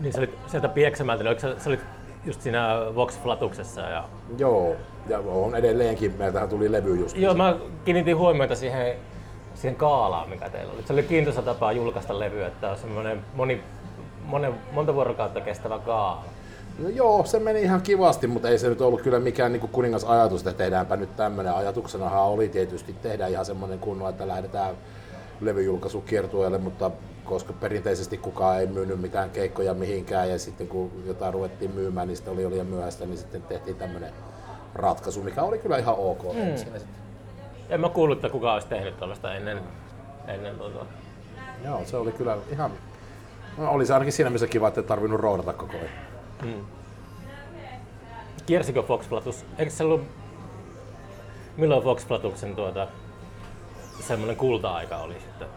[0.00, 1.80] Niin sä olit sieltä Pieksämältä, niin sä, sä olit
[2.24, 4.04] just siinä Vox Flatuksessa ja
[4.38, 4.76] Joo,
[5.08, 7.16] ja on edelleenkin, meiltähän tuli levy just.
[7.16, 8.96] Joo, mä kiinnitin huomiota siihen,
[9.60, 10.82] siihen kaalaan, mikä teillä oli.
[10.82, 13.62] Se oli kiintoisa tapa julkaista levyä, että on semmoinen moni,
[14.24, 16.24] monen, monta vuorokautta kestävä kaala.
[16.78, 20.04] No joo, se meni ihan kivasti, mutta ei se nyt ollut kyllä mikään niin kuningas
[20.04, 21.54] ajatus, että tehdäänpä nyt tämmöinen.
[21.54, 24.74] Ajatuksenahan oli tietysti tehdä ihan semmoinen kunno, että lähdetään
[25.40, 26.90] levyjulkaisu kiertueelle, mutta
[27.24, 32.16] koska perinteisesti kukaan ei myynyt mitään keikkoja mihinkään ja sitten kun jotain ruvettiin myymään, niin
[32.16, 34.12] sitten oli jo liian myöhäistä, niin sitten tehtiin tämmöinen
[34.74, 36.22] ratkaisu, mikä oli kyllä ihan ok.
[36.22, 36.56] Mm.
[36.56, 37.07] Siinä sitten,
[37.70, 39.60] En mä kuullut, että kukaan olisi tehnyt tällaista ennen,
[40.26, 40.86] ennen tuota.
[41.64, 42.70] joo, se oli kyllä ihan,
[43.58, 46.66] no, oli se ainakin siinä mielessä kiva, että ei tarvinnut roudata koko ajan.
[48.46, 49.44] Kiersikö Fox Flatus?
[49.58, 50.02] Eikö se ollut...
[51.56, 52.88] Milloin Fox Flatuksen tuota,
[54.00, 55.48] semmoinen kulta-aika oli sitten?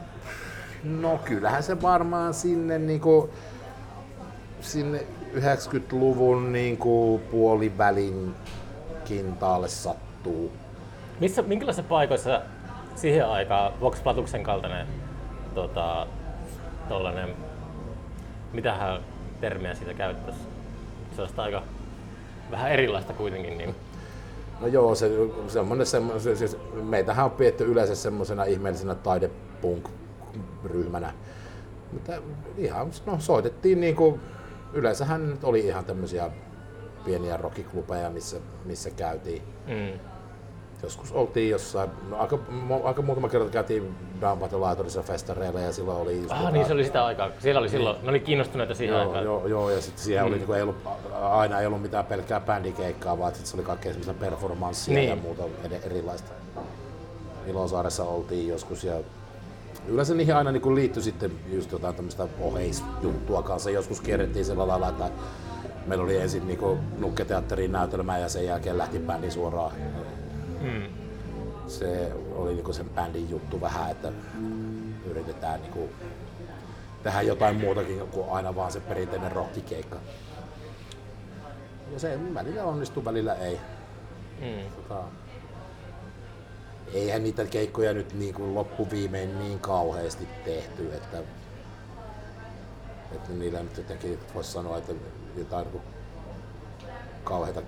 [0.83, 3.29] No kyllähän se varmaan sinne niinku,
[4.61, 8.35] sinne 90-luvun niinku puolivälin
[9.05, 10.51] kintaalle sattuu.
[11.21, 12.41] Missä, minkälaisissa paikoissa
[12.95, 14.87] siihen aikaan Vox Flatuksen kaltainen
[15.55, 16.07] tota,
[16.89, 17.35] tollanen,
[18.53, 19.01] mitähän
[19.41, 20.39] termiä siitä käyttäisi?
[21.15, 21.63] Se olisi aika
[22.51, 23.57] vähän erilaista kuitenkin.
[23.57, 23.75] Niin.
[24.59, 25.11] No joo, se,
[25.47, 31.13] semmonen, semmonen, se, siis meitähän on pidetty yleensä semmoisena ihmeellisenä taidepunk-ryhmänä.
[31.93, 32.13] Mutta
[32.57, 34.19] ihan, no soitettiin niinku,
[34.73, 36.31] yleensähän nyt oli ihan tämmöisiä
[37.05, 39.41] pieniä rockiklubeja, missä, missä käytiin.
[39.67, 40.10] Mm.
[40.83, 42.39] Joskus oltiin jossain, no aika,
[42.83, 47.29] aika muutama kerta käytiin Downbatolaitorissa festareilla ja silloin oli Ah, niin se oli sitä aikaa.
[47.39, 49.23] Siellä oli silloin, ne oli kiinnostuneita siihen Joo, aikaan.
[49.23, 50.33] joo, joo, ja sitten siellä mm.
[50.33, 50.75] oli, niin ei ollut,
[51.21, 55.09] aina ei ollut mitään pelkkää bändikeikkaa, vaan sit se oli kaikkea semmoista performanssia Niin.
[55.09, 55.43] ja muuta
[55.83, 56.31] erilaista.
[57.47, 58.93] Ilosaaressa oltiin joskus ja
[59.87, 63.69] yleensä niihin aina niin liittyi sitten just jotain tämmöistä oheisjuttua kanssa.
[63.69, 65.09] Joskus kierrettiin sillä lailla, että
[65.87, 66.59] meillä oli ensin niin
[66.99, 69.71] nukketeatterin näytelmä ja sen jälkeen lähti bändi suoraan.
[70.61, 70.87] Mm.
[71.67, 74.11] Se oli niin sen bändin juttu vähän, että
[75.05, 75.89] yritetään niin
[77.03, 79.97] tehdä jotain muutakin kuin aina vaan se perinteinen rockikeikka.
[81.93, 83.59] Ja se välillä onnistuu, välillä ei.
[84.41, 84.71] Mm.
[84.75, 85.03] Tota,
[86.93, 91.17] eihän niitä keikkoja nyt niin kuin loppuviimein niin kauheasti tehty, että,
[93.11, 94.93] että niillä nyt jotenkin voisi sanoa, että
[95.37, 95.83] jotain niin kuin
[97.23, 97.61] kauheita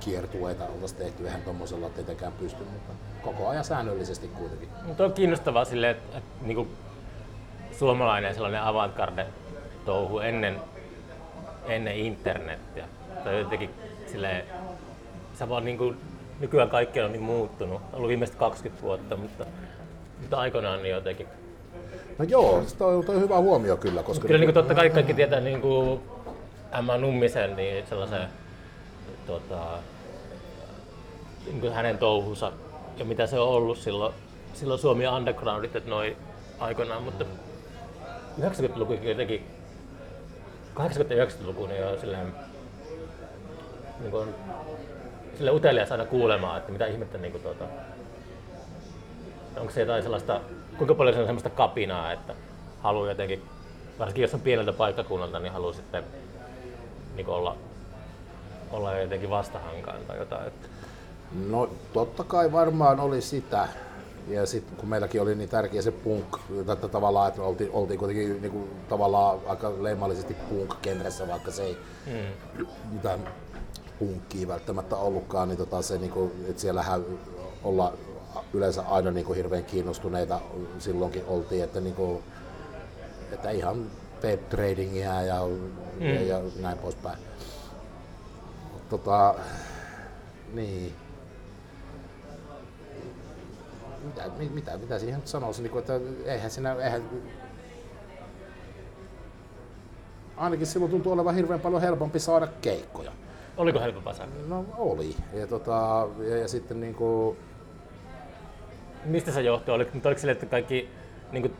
[0.00, 4.68] kiertueita oltaisiin tehty, eihän tuommoisella tietenkään pysty, mutta koko ajan säännöllisesti kuitenkin.
[4.84, 6.66] Mutta on kiinnostavaa silleen, että, että niinku
[7.78, 9.26] suomalainen sellainen avantgarde
[9.84, 10.56] touhu ennen,
[11.66, 12.88] ennen internettiä.
[13.24, 13.70] Tai jotenkin
[14.06, 14.44] silleen,
[15.34, 15.94] se vaan niinku,
[16.40, 17.76] nykyään kaikki on niin muuttunut.
[17.76, 19.46] On ollut viimeiset 20 vuotta, mutta,
[20.20, 21.26] mutta aikoinaan niin jotenkin.
[22.18, 25.40] No joo, se toi, toi hyvä huomio kyllä, koska Kyllä niin totta kai kaikki tietää
[25.40, 26.00] niin kuin
[26.78, 28.28] Emma Nummisen, niin sellaisen
[29.28, 29.78] tota,
[31.46, 32.52] niin hänen touhunsa
[32.96, 34.14] ja mitä se on ollut silloin,
[34.54, 36.16] silloin Suomi Undergroundit, että noin
[36.58, 37.24] aikoinaan, mutta
[38.40, 39.46] 90-luku jotenkin,
[40.74, 42.34] 80- ja 90-luku niin on silleen,
[44.00, 44.34] niin kuin,
[45.38, 47.64] sille utelias aina kuulemaan, että mitä ihmettä niin kuin, tuota,
[49.56, 50.40] onko se jotain sellaista,
[50.78, 52.34] kuinka paljon se on sellaista kapinaa, että
[52.82, 53.42] haluaa jotenkin,
[53.98, 56.04] varsinkin jos on pieneltä paikkakunnalta, niin haluaa sitten
[57.16, 57.56] niin olla,
[58.70, 60.46] olla jotenkin vastahankaan tai jotain.
[60.46, 60.68] Että,
[61.32, 63.68] No totta kai varmaan oli sitä.
[64.28, 66.36] Ja sitten kun meilläkin oli niin tärkeä se punk,
[66.72, 71.78] että tavallaan, että oltiin, oltiin kuitenkin niin kuin, tavallaan aika leimallisesti punk-genressä, vaikka se ei
[72.06, 73.28] mm, mitään
[73.98, 77.04] punkkia välttämättä ollutkaan, niin tota se, niin kuin, että siellähän
[77.64, 77.92] olla
[78.54, 80.40] yleensä aina niin kuin hirveän kiinnostuneita
[80.78, 82.22] silloinkin oltiin, että, niin kuin,
[83.32, 83.86] että ihan
[84.24, 85.40] web tradingia ja,
[86.00, 86.06] mm.
[86.06, 87.18] ja, ja näin poispäin.
[88.90, 89.34] Tota,
[90.54, 90.94] niin.
[94.04, 97.02] Mitä, mi- mitä, mitä siihen nyt sanoisin, niin kuin, että eihän siinä, eihän,
[100.36, 103.12] ainakin silloin tuntuu olevan hirveän paljon helpompi saada keikkoja.
[103.56, 104.32] oliko helpompaa saada?
[104.48, 105.16] No oli.
[105.32, 107.36] Ja, tota, ja, ja sitten niinku,
[109.04, 109.74] Mistä se johtuu?
[109.74, 110.88] Oliko, oliko sille, että kaikki,
[111.32, 111.56] niin kuin,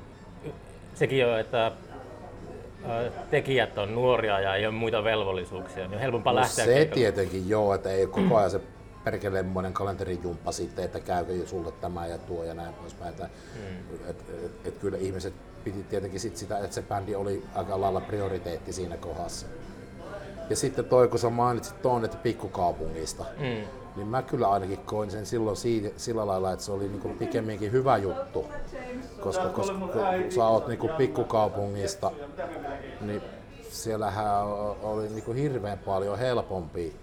[0.94, 1.72] sekin on, että
[3.30, 6.94] tekijät on nuoria ja ei ole muita velvollisuuksia, niin on helpompaa no lähteä se keikalle.
[6.94, 8.60] tietenkin joo, että ei koko ajan se
[9.04, 13.10] perkelemmoinen kalenterijumppa sitten, että käykö jo sulle tämä ja tuo ja näin poispäin.
[13.10, 14.10] Että, Mm.
[14.10, 18.00] et, et, et, kyllä ihmiset piti tietenkin sit sitä, että se bändi oli aika lailla
[18.00, 19.46] prioriteetti siinä kohdassa.
[20.50, 23.62] Ja sitten toi, kun sä mainitsit tuon, että pikkukaupungista, mm.
[23.98, 27.72] Niin mä kyllä ainakin koin sen silloin siitä, sillä lailla, että se oli niinku pikemminkin
[27.72, 28.46] hyvä juttu.
[29.20, 29.90] Koska, koska kun
[30.34, 32.10] sä oot niinku pikkukaupungista,
[33.00, 33.22] niin
[33.70, 34.46] siellähän
[34.82, 36.96] oli niinku hirveän paljon helpompi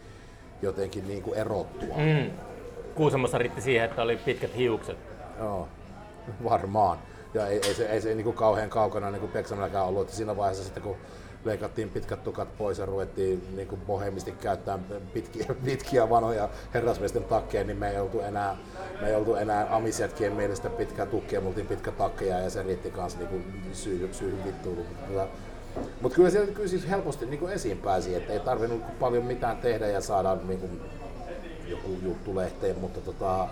[0.61, 1.95] jotenkin niinku erottua.
[1.97, 2.31] Mm.
[2.95, 4.97] Kuusamossa riitti siihen, että oli pitkät hiukset.
[5.39, 5.67] Joo,
[6.43, 6.97] varmaan.
[7.35, 10.01] Ja ei, ei se, ei se niin kuin kauhean kaukana niin kuin Peksamelläkään ollut.
[10.01, 10.97] Että siinä vaiheessa sitten kun
[11.45, 17.63] leikattiin pitkät tukat pois ja ruvettiin niin kuin bohemisti käyttämään pitkiä, pitkiä vanhoja herrasmiesten takkeja,
[17.63, 18.57] niin me ei oltu enää,
[19.01, 22.91] me ei oltu enää amisjätkien mielestä pitkää tukkia, me oltiin pitkä takkeja ja se riitti
[22.91, 24.87] kanssa niin kuin syy, syyhyn vittuiluun.
[25.07, 25.27] Mutta,
[26.01, 29.57] mutta kyllä se kyllä siis helposti niin kuin esiin pääsi, että ei tarvinnut paljon mitään
[29.57, 30.81] tehdä ja saada niin kuin,
[31.67, 33.47] joku juttu lehteen, mutta tota,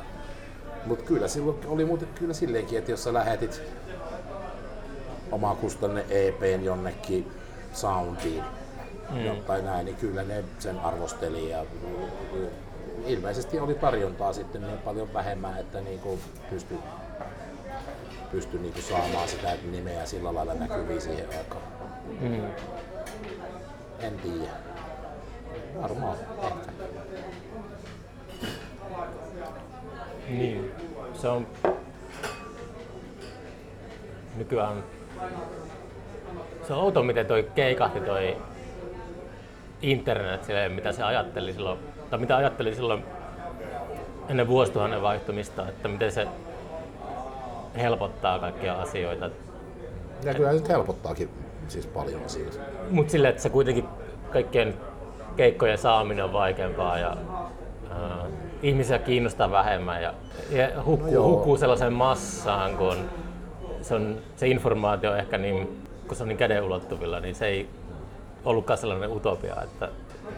[0.85, 3.61] mutta kyllä silloin oli muuten kyllä silleenkin, että jos sä lähetit
[5.31, 7.31] omakustanne EPn jonnekin
[7.73, 8.43] soundiin
[9.09, 9.41] mm.
[9.47, 11.65] tai näin, niin kyllä ne sen arvosteli ja
[13.05, 16.19] ilmeisesti oli tarjontaa sitten niin paljon vähemmän, että niinku
[16.49, 16.77] pystyi
[18.33, 21.63] pysty niinku saamaan sitä nimeä sillä lailla näkyviin siihen aikaan.
[22.21, 22.45] Mm.
[23.99, 24.51] En tiedä.
[25.81, 26.72] Varmaan ehkä.
[30.37, 30.71] Niin.
[31.13, 31.47] Se on
[34.37, 34.83] nykyään
[36.67, 38.37] se on outo, miten toi keikahti toi
[39.81, 41.79] internet silleen, mitä se ajatteli silloin,
[42.09, 43.03] tai mitä ajatteli silloin
[44.29, 46.27] ennen vuosituhannen vaihtumista, että miten se
[47.75, 49.29] helpottaa kaikkia asioita.
[50.23, 51.29] Ja kyllä se helpottaakin
[51.67, 52.59] siis paljon asioita.
[52.89, 53.85] Mutta silleen, että se kuitenkin
[54.31, 54.73] kaikkien
[55.35, 57.17] keikkojen saaminen on vaikeampaa ja
[57.91, 58.27] äh,
[58.63, 60.13] ihmisiä kiinnostaa vähemmän ja,
[60.51, 62.95] ja hukkuu, no hukkuu sellaiseen massaan, kun
[63.81, 67.69] se, on, se informaatio ehkä niin, kun se on niin käden ulottuvilla, niin se ei
[68.45, 69.55] ollutkaan sellainen utopia.
[69.63, 69.89] Että...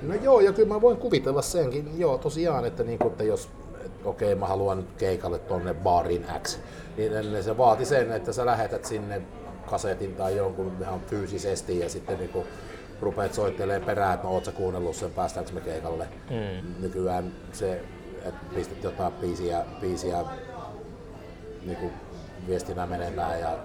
[0.01, 3.49] No joo, ja kyllä mä voin kuvitella senkin, joo tosiaan, että, niin kuin, että jos
[4.05, 6.59] okei okay, mä haluan nyt keikalle tonne baariin X,
[6.97, 9.21] niin se vaati sen, että sä lähetät sinne
[9.65, 12.45] kasetin tai jonkun ihan fyysisesti ja sitten niin
[13.01, 16.07] rupeat soittelemaan perään, että no oot sä kuunnellut sen, päästäänkö me keikalle.
[16.29, 16.81] Mm.
[16.81, 17.81] Nykyään se,
[18.25, 20.23] että pistät jotain biisiä, biisiä
[21.65, 21.93] niin kuin
[22.47, 23.57] viestinä menemään ja,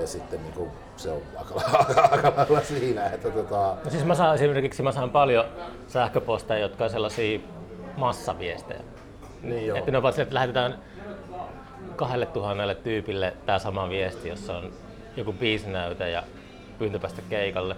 [0.00, 1.22] ja sitten niin kuin se on
[2.10, 3.06] aika lailla siinä.
[3.06, 3.76] Että tota...
[3.84, 5.44] no siis mä saan esimerkiksi mä saan paljon
[5.86, 7.40] sähköposteja, jotka on sellaisia
[7.96, 8.80] massaviestejä.
[9.42, 9.78] Niin joo.
[9.78, 10.78] Että ne ovat että lähetetään
[11.96, 14.72] kahdelle tuhannelle tyypille tämä sama viesti, jossa on
[15.16, 16.22] joku biisinäyte ja
[16.78, 17.76] pyyntö päästä keikalle.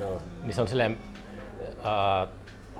[0.00, 0.22] Joo.
[0.42, 0.98] Niin se on silleen
[1.68, 2.28] äh,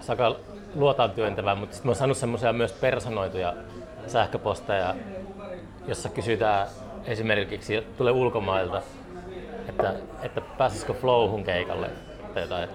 [0.01, 0.37] saka
[0.75, 3.55] luotaan työntävää, mutta sitten mä oon saanut semmoisia myös personoituja
[4.07, 4.95] sähköposteja,
[5.87, 6.67] jossa kysytään
[7.05, 8.83] esimerkiksi, tulee ulkomailta,
[9.69, 11.91] että, että pääsisikö Flowhun keikalle
[12.35, 12.69] tai jotain.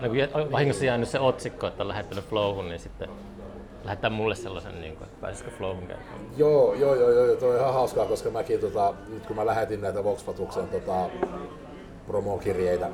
[0.00, 3.08] Niin kun vahingossa jäänyt se otsikko, että on lähettänyt Flowhun, niin sitten
[3.84, 6.20] lähettää mulle sellaisen, niin kuin, että pääsisikö Flowhun keikalle.
[6.36, 9.80] Joo, joo, joo, joo, toi on ihan hauskaa, koska mäkin, tota, nyt kun mä lähetin
[9.80, 11.08] näitä Voxpatuksen tota,
[12.06, 12.88] promokirjeitä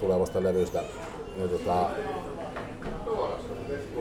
[0.00, 0.82] tulevasta levystä,
[1.36, 1.90] niin tota,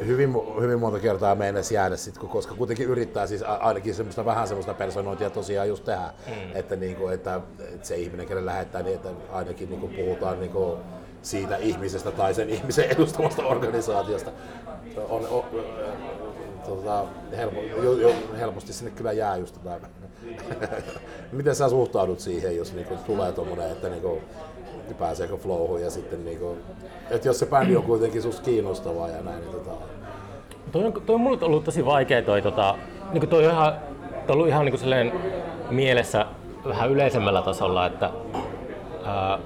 [0.05, 4.73] hyvin, hyvin monta kertaa meinas jäädä sit, koska kuitenkin yrittää siis ainakin semmoista vähän semmoista
[4.73, 6.33] personointia tosiaan just tehdä, mm.
[6.55, 7.41] että, niinku, että,
[7.73, 10.77] että, se ihminen, kelle lähettää, niin että ainakin niinku puhutaan niinku
[11.21, 14.31] siitä ihmisestä tai sen ihmisen edustamasta organisaatiosta.
[15.09, 15.43] On, on,
[16.65, 17.05] tota,
[17.37, 19.79] helpo, jo, jo, helposti sinne kyllä jää just tämä.
[21.31, 24.21] Miten sä suhtaudut siihen, jos niinku tulee tuommoinen, että niinku,
[24.93, 26.57] pääseekö flowhun ja sitten niinku,
[27.09, 29.71] että jos se bändi on kuitenkin susta kiinnostavaa ja näin, niin tota...
[30.71, 32.75] Toi on, toi on mulle ollut tosi vaikea toi, tota,
[33.13, 33.73] niin toi on ihan,
[34.27, 35.13] toi ollut ihan niin
[35.69, 36.25] mielessä
[36.67, 38.09] vähän yleisemmällä tasolla, että
[39.05, 39.39] ää,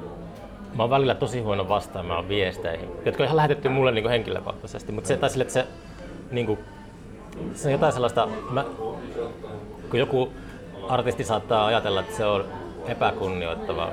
[0.76, 5.08] mä oon välillä tosi huono vastaamaan viesteihin, jotka on ihan lähetetty mulle niin henkilökohtaisesti, mutta
[5.08, 5.66] se, tai sille, että se,
[6.32, 6.60] niin kuin,
[7.54, 8.66] se on jotain sellaista, mä,
[9.90, 10.32] kun joku
[10.90, 12.46] artisti saattaa ajatella, että se on
[12.88, 13.90] epäkunnioittavaa,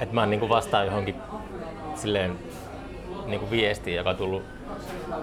[0.00, 1.14] että mä niin vastaan johonkin
[1.94, 2.38] silleen
[3.26, 4.42] niin kuin viestiin, joka on tullut,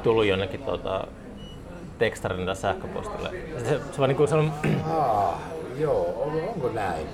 [0.03, 1.07] tullut jonnekin tuota,
[1.97, 3.31] tekstarin tai sähköpostille.
[3.57, 4.51] Se, se vaan niin kuin sanon...
[4.89, 5.39] Ah,
[5.77, 7.07] joo, onko, onko näin?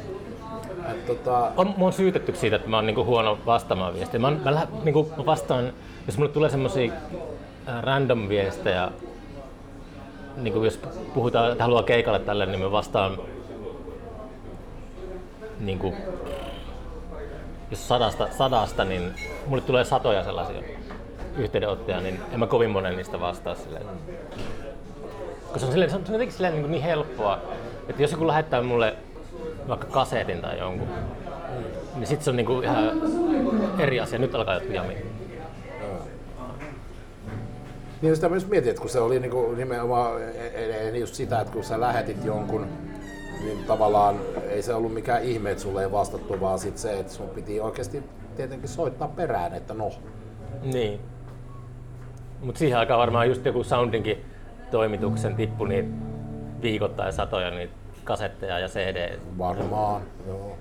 [0.92, 1.52] Et, tota...
[1.58, 4.20] on, mä oon syytetty siitä, että mä oon niinku huono vastaamaan viestiä.
[4.20, 5.74] Mä, mä, lähe, niinku, mä vastaan,
[6.08, 6.94] jos mulle tulee semmosia
[7.82, 8.92] random viestejä,
[10.38, 10.80] niinku jos
[11.14, 13.18] puhutaan, että haluaa keikalle tälle, niin mä vastaan
[15.60, 15.94] niinku,
[17.74, 19.14] jos sadasta, sadasta, niin
[19.48, 20.62] mulle tulee satoja sellaisia
[21.38, 23.86] yhteydenottoja, niin en mä kovin monen niistä vastaa silleen.
[25.44, 27.40] Koska se on, silleen, se on jotenkin silleen niin, niin helppoa,
[27.88, 28.96] että jos joku lähettää mulle
[29.68, 30.88] vaikka kasetin tai jonkun,
[31.96, 33.02] niin sitten se on niinku ihan
[33.80, 34.20] eri asia.
[34.20, 34.98] Nyt alkaa jotkut jamia.
[38.02, 41.54] Niin sitä myös mietin, että kun se oli niinku nimenomaan e- e- just sitä, että
[41.54, 42.68] kun sä lähetit jonkun,
[43.46, 44.20] niin tavallaan
[44.50, 47.60] ei se ollut mikään ihme, että sulle ei vastattu, vaan sit se, että sun piti
[47.60, 48.04] oikeasti
[48.36, 49.92] tietenkin soittaa perään, että no.
[50.64, 51.00] Niin.
[52.42, 54.26] Mutta siihen aikaan varmaan just joku soundinkin
[54.72, 55.94] toimituksen tippu niin
[56.62, 57.74] viikoittain satoja niitä
[58.04, 59.20] kasetteja ja CD.
[59.38, 60.58] Varmaan, joo.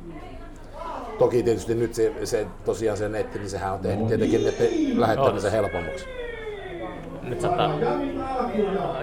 [1.19, 5.53] Toki tietysti nyt se, se tosiaan se netti, niin sehän on tehnyt tietenkin netti lähettämisen
[5.53, 6.22] helpommaksi.
[7.23, 7.71] Nyt saattaa...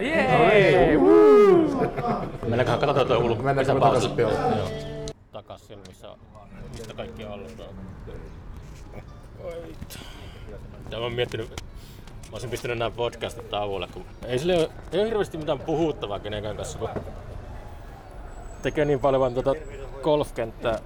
[0.01, 0.97] Jee!
[0.97, 1.89] Woo!
[2.41, 3.43] Mennäänköhän katsotaan tuo ulko.
[3.43, 4.57] Mennäänkö me missä takaisin pihalle?
[4.57, 4.67] Joo.
[5.31, 6.07] Takas siellä, missä,
[6.71, 7.51] mistä kaikki on ollut.
[10.91, 14.99] Ja mä oon miettinyt, mä olisin pistänyt nämä podcastit tauolle, kun ei sille ole, ei
[14.99, 16.89] ole hirveästi mitään puhuttavaa kenenkään kanssa, kun
[18.61, 19.55] tekee niin paljon vaan tuota
[20.03, 20.79] golfkenttää.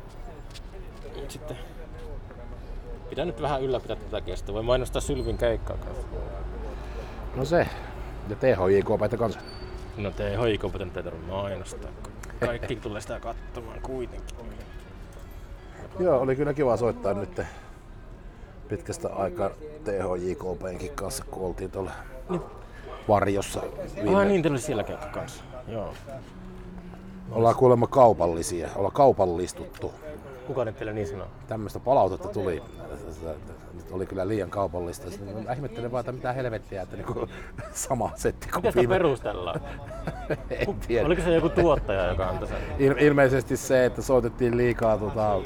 [1.15, 1.57] Nyt Sitten
[3.09, 4.53] pitää nyt vähän ylläpitää tätä kestoa.
[4.53, 6.07] Voi mainostaa Sylvin keikkaa kanssa.
[7.35, 7.67] No se.
[8.29, 9.39] Ja THJK kanssa.
[9.97, 11.89] No te hoikopeten ei tarvitse mainostaa,
[12.45, 14.37] kaikki tulee sitä katsomaan kuitenkin.
[15.99, 17.41] Joo, oli kyllä kiva soittaa nyt
[18.67, 19.49] pitkästä aikaa
[19.83, 21.91] THJKPnkin kanssa, kun oltiin tuolla
[23.07, 23.61] varjossa.
[23.95, 24.15] Viime.
[24.19, 25.43] Ah niin, teillä oli siellä keikka kanssa.
[25.67, 25.93] Joo.
[27.31, 29.93] Ollaan kuulemma kaupallisia, ollaan kaupallistuttu.
[30.47, 31.27] Kuka nyt teille niin sanoo?
[31.47, 32.63] Tämmöistä palautetta tuli.
[33.73, 35.09] Nyt oli kyllä liian kaupallista.
[35.11, 37.27] Sitten Mä ihmettelen vaan, että mitä helvettiä, että niinku
[37.73, 38.93] sama setti kuin Miten viime.
[38.95, 39.61] perustellaan?
[40.49, 41.05] En tiedä.
[41.05, 42.57] Oliko se joku tuottaja, joka antoi sen?
[42.79, 45.39] Il- ilmeisesti se, että soitettiin liikaa, tota,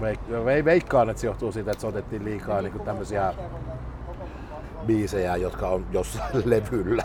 [0.00, 3.34] veik- ve- veikkaan, että se johtuu siitä, että soitettiin liikaa niin tämmöisiä
[4.86, 7.04] biisejä, jotka on jossain levyllä.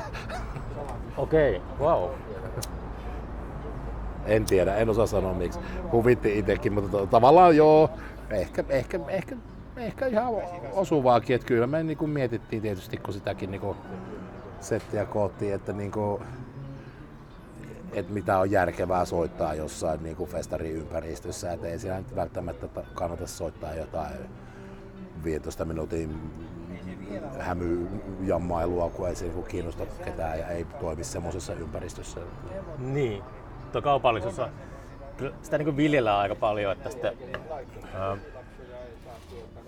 [1.17, 1.87] Okei, okay.
[1.87, 2.09] wow.
[4.25, 5.59] En tiedä, en osaa sanoa miksi.
[5.91, 7.89] Huvitti itsekin, mutta tavallaan joo,
[8.29, 9.35] ehkä, ehkä, ehkä,
[9.77, 10.33] ehkä ihan
[10.71, 11.35] osuvaakin.
[11.35, 13.75] Että kyllä me niin mietittiin tietysti, kun sitäkin niin
[14.59, 16.23] settiä koottiin, että niin kuin,
[17.93, 22.83] että mitä on järkevää soittaa jossain niin kuin festariympäristössä, että ei siellä nyt välttämättä ta-
[22.93, 24.15] kannata soittaa jotain
[25.23, 26.19] 15 minuutin
[27.39, 32.19] hämyjammailua, kun ei se niin kuin kiinnosta ketään ja ei toimi semmoisessa ympäristössä.
[32.77, 33.23] Niin.
[33.71, 34.49] Tuo kaupallisuus on,
[35.41, 37.17] sitä niin viljellään aika paljon, että sitten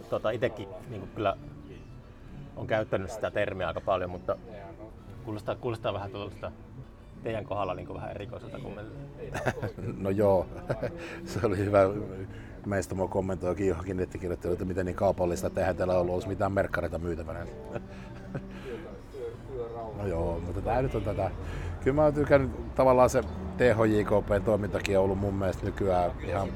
[0.09, 1.37] tota, itekin niin kyllä
[2.55, 4.37] on käyttänyt sitä termiä aika paljon, mutta
[5.25, 6.51] kuulostaa, kuulostaa vähän tuollaista
[7.23, 9.05] teidän kohdalla niin vähän erikoiselta kommentilta.
[9.97, 10.47] No joo,
[11.25, 11.79] se oli hyvä.
[12.65, 16.99] Meistä mua kommentoikin johonkin nettikirjoittelu, että miten niin kaupallista, eihän täällä ollut olisi mitään merkkareita
[16.99, 17.45] myytävänä.
[19.97, 21.31] No joo, mutta tämä nyt on tätä.
[21.83, 23.21] Kyllä mä oon tykännyt, tavallaan se
[23.57, 26.49] THJKP-toimintakin on ollut mun mielestä nykyään ihan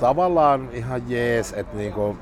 [0.00, 2.16] tavallaan ihan jees, että niinku,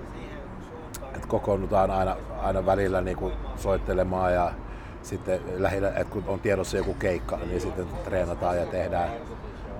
[1.14, 4.52] että kokoonnutaan aina, aina välillä niinku soittelemaan ja
[5.02, 9.10] sitten lähinnä, että kun on tiedossa joku keikka, niin sitten treenataan ja tehdään.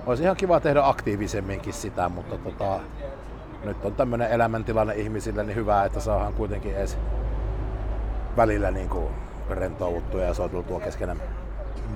[0.07, 2.81] Olisi ihan kiva tehdä aktiivisemminkin sitä, mutta tota,
[3.65, 6.99] nyt on tämmöinen elämäntilanne ihmisillä niin hyvä, että saadaan kuitenkin edes
[8.37, 9.09] välillä niin kuin
[9.51, 11.23] rentouduttua ja soiteltua keskenään.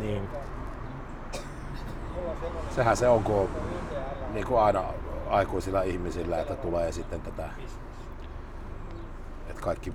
[0.01, 0.23] Niin.
[2.71, 3.49] Sehän se on, kun
[4.33, 4.85] niin kuin aina
[5.31, 7.49] aikuisilla ihmisillä, että tulee sitten tätä
[9.51, 9.93] että kaikki,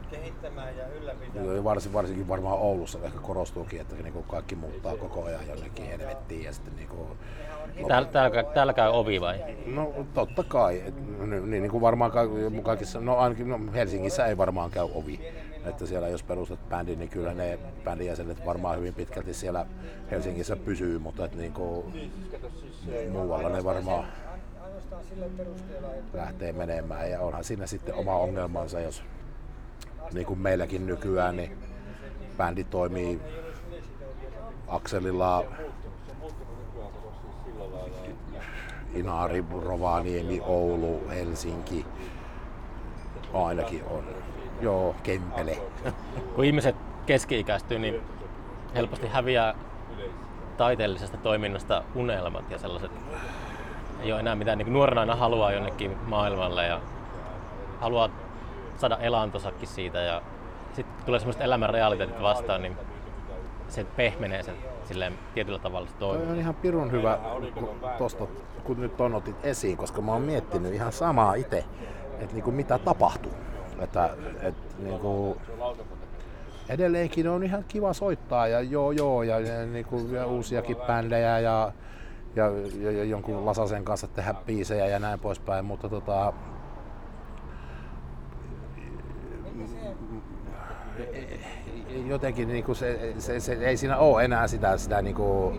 [1.64, 6.44] varsin, varsinkin varmaan Oulussa ehkä korostuukin, että niin kuin kaikki muuttaa koko ajan jonnekin helvettiin
[6.44, 7.08] ja sitten niin kuin,
[7.88, 9.40] Täällä, täällä, täällä käy ovi vai?
[9.66, 12.28] No totta kai, et, niin, niin kuin varmaan ka-
[12.64, 15.20] kaikissa, no ainakin no Helsingissä ei varmaan käy ovi.
[15.66, 19.66] Että siellä jos perustat bändin, niin kyllä ne bändin jäsenet varmaan hyvin pitkälti siellä
[20.12, 22.10] Helsingissä pysyy, mutta et niin kuin,
[23.12, 24.06] muualla ne varmaan
[26.14, 27.12] lähtee menemään.
[27.12, 29.04] Ja onhan siinä sitten oma ongelmansa, jos
[30.14, 31.58] niin kuin meilläkin nykyään, niin
[32.38, 33.22] bändi toimii
[34.68, 35.46] akselilla
[38.94, 41.86] Inari, Rovaniemi, Oulu, Helsinki.
[43.34, 44.04] Ainakin on.
[44.62, 45.58] Joo, Kempele.
[46.36, 46.76] Kun ihmiset
[47.06, 48.02] keski-ikäistyy, niin
[48.76, 49.56] helposti häviää
[50.58, 52.92] taiteellisesta toiminnasta unelmat ja sellaiset.
[54.02, 56.82] Ei ole enää mitään, niin nuorena aina haluaa jonnekin maailmalle ja
[57.80, 58.10] haluaa
[58.78, 60.22] saada elantosakin siitä ja
[60.74, 62.78] sitten tulee semmoiset elämän realiteetit vastaan, niin
[63.68, 66.32] se pehmenee sen silleen tietyllä tavalla se Toi toimii.
[66.34, 67.20] on ihan pirun hyvä
[67.54, 68.28] kun tosta,
[68.64, 71.66] kun nyt on otit esiin, koska mä oon miettinyt ihan samaa itse,
[72.20, 73.32] että niinku mitä tapahtuu.
[73.80, 74.10] Että,
[74.42, 75.38] et, niinku,
[76.70, 79.36] edelleenkin on ihan kiva soittaa ja joo joo ja,
[79.72, 81.72] niinku, ja uusiakin bändejä ja
[82.36, 82.46] ja,
[82.80, 86.34] ja, ja jonkun Lasasen kanssa tehdä biisejä ja näin poispäin, mutta tota,
[92.08, 95.54] jotenkin niinku se, se, se, ei siinä ole enää sitä, sitä niinku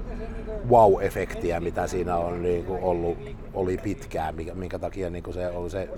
[0.69, 3.19] wow-efektiä, mitä siinä on niinku ollut,
[3.55, 5.89] oli pitkään, minkä, minkä takia niinku se oli se,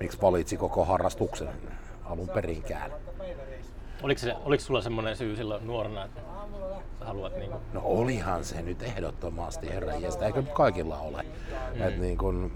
[0.00, 1.48] miksi valitsi koko harrastuksen
[2.04, 2.90] alun perinkään.
[4.02, 6.20] Oliko, se, oliko sulla semmoinen syy silloin nuorena, että
[7.00, 11.22] haluat niin kuin, No olihan se nyt ehdottomasti herran jästä, eikö nyt kaikilla ole.
[11.74, 11.82] Mm.
[11.82, 12.50] Et niin kun,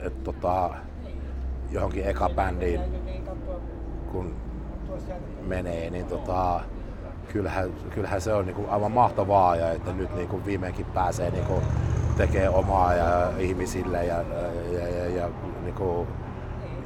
[0.00, 0.70] et tota,
[1.70, 2.80] johonkin eka bändiin
[4.12, 4.36] kun
[5.40, 6.60] menee, niin tota,
[7.28, 11.62] kyllähän, kyllähän se on niinku aivan mahtavaa ja että nyt niinku viimeinkin pääsee niinku
[12.16, 14.24] tekee omaa ja ihmisille ja,
[14.72, 15.28] ja, ja, ja
[15.62, 16.06] niinku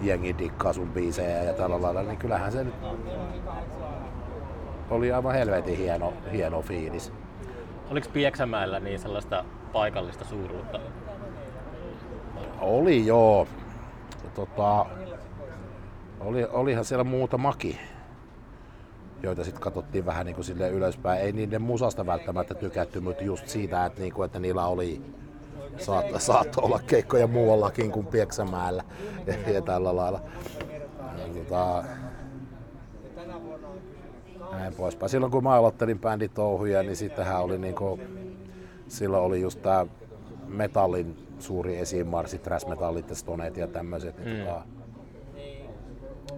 [0.02, 2.74] jengi dikkaa sun biisejä ja tällä lailla, niin kyllähän se nyt
[4.90, 7.12] oli aivan helvetin hieno, hieno fiilis.
[7.90, 10.80] oliko Pieksämäellä niin sellaista paikallista suuruutta?
[12.60, 13.48] Oli joo.
[14.34, 14.86] Tota,
[16.20, 17.78] oli, olihan siellä muutamakin,
[19.22, 21.20] joita sitten katsottiin vähän niin kuin silleen ylöspäin.
[21.20, 25.02] Ei niiden musasta välttämättä tykätty, mutta just siitä, että, niinku, että niillä oli
[25.78, 28.84] saattoi saat olla keikkoja muuallakin kuin Pieksämäellä
[29.26, 30.20] ja, ja tällä lailla.
[31.18, 31.84] Ja, tota,
[34.58, 35.10] näin poispäin.
[35.10, 38.00] Silloin kun mä aloittelin bänditouhuja, niin sittenhän oli niinku,
[38.88, 39.86] silloin oli just tää
[40.46, 44.24] metallin suuri esimarssi, thrash metallit ja stoneet ja tämmöiset.
[44.24, 44.62] Niin tota,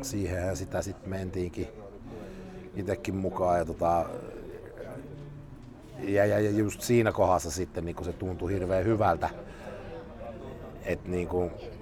[0.02, 1.68] siihenhän sitä sitten mentiinkin
[2.74, 3.58] itsekin mukaan.
[3.58, 4.04] Ja, tota,
[5.98, 9.30] ja, ja, ja just siinä kohdassa sitten niin se tuntui hirveän hyvältä,
[10.84, 11.28] että niin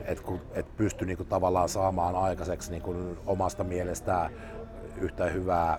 [0.05, 4.31] et, kun, et pystyi niin tavallaan saamaan aikaiseksi niin omasta mielestään
[5.01, 5.79] yhtä hyvää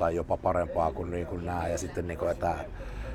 [0.00, 1.68] tai jopa parempaa kuin, niin kuin nämä.
[1.68, 2.54] Ja sitten, niin kuin, että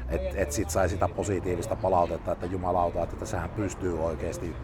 [0.09, 4.55] et, et sit sai sitä positiivista palautetta, että jumalauta, että tässähän pystyy oikeasti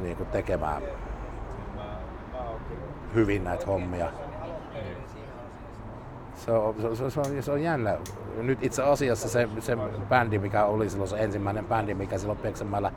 [0.00, 0.82] niin kuin tekemään
[3.14, 4.12] hyvin näitä hommia.
[6.34, 7.98] Se on, se, se, on, se on jännä.
[8.36, 9.76] Nyt itse asiassa se, se
[10.08, 12.92] bändi, mikä oli silloin se ensimmäinen bändi, mikä silloin Pieksämällä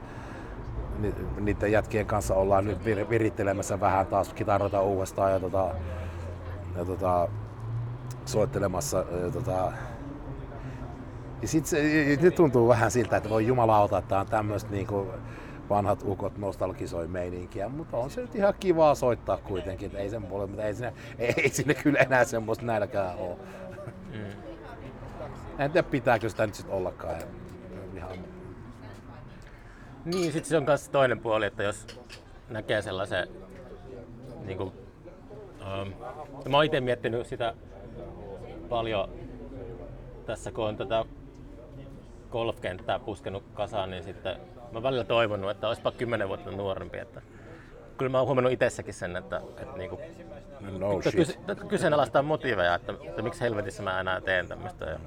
[1.00, 5.76] ni, niiden jätkien kanssa ollaan nyt vir, virittelemässä vähän taas kitaroita uudestaan ja, tota,
[6.78, 7.28] ja tota,
[8.32, 8.98] soittelemassa.
[8.98, 9.72] Ja, tota,
[11.42, 11.84] ja sit se,
[12.22, 15.08] nyt tuntuu vähän siltä, että voi jumalauta, että on tämmöistä niinku
[15.70, 20.24] vanhat ukot nostalgisoi meininkiä, mutta on se nyt ihan kivaa soittaa kuitenkin, että ei sen
[20.24, 23.38] puolella, mutta ei sinne, ei sinne kyllä enää semmoista nälkää ole.
[24.14, 24.52] Mm.
[25.60, 27.22] En tiedä pitääkö sitä nyt sitten ollakaan.
[27.96, 28.12] Ihan...
[30.06, 31.88] Niin, sitten se on myös toinen puoli, että jos
[32.50, 33.28] näkee sellaisen,
[34.46, 34.72] niin kuin,
[35.60, 35.94] um,
[36.50, 37.54] mä oon itse miettinyt sitä
[38.72, 39.10] paljon
[40.26, 41.06] tässä, kun on tätä
[42.32, 44.38] golfkenttää puskenut kasaan, niin sitten
[44.72, 46.98] mä välillä toivonut, että olisipa kymmenen vuotta nuorempi.
[46.98, 47.22] Että
[47.98, 50.00] kyllä mä oon huomannut itsessäkin sen, että, että, niinku,
[50.80, 54.86] no kyse, kyseenalaistaa motiiveja, että, että, miksi helvetissä mä enää teen tämmöistä.
[54.86, 55.00] Ja,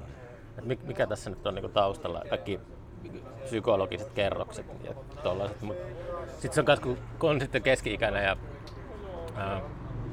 [0.57, 2.21] että mikä tässä nyt on niinku taustalla.
[2.29, 2.59] Kaikki
[3.43, 4.93] psykologiset kerrokset ja
[5.23, 5.57] tollaiset.
[6.27, 8.37] Sitten se on myös, kun on sitten keski-ikäinen ja
[9.35, 9.61] ää,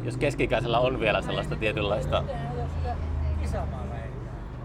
[0.03, 2.25] jos keski-ikäisellä on vielä sellaista tietynlaista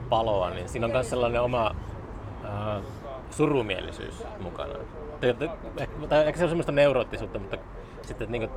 [0.09, 1.75] paloa, niin siinä on myös sellainen oma
[2.43, 2.81] ää,
[3.31, 4.73] surumielisyys mukana.
[6.09, 7.57] Tai ehkä se on semmoista neuroottisuutta, mutta
[8.01, 8.51] sitten että, niin kuin,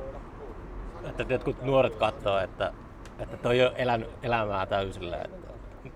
[1.09, 2.73] että jotkut nuoret katsoo, että,
[3.19, 5.17] että toi on elänyt elämää täysillä.
[5.17, 5.47] Että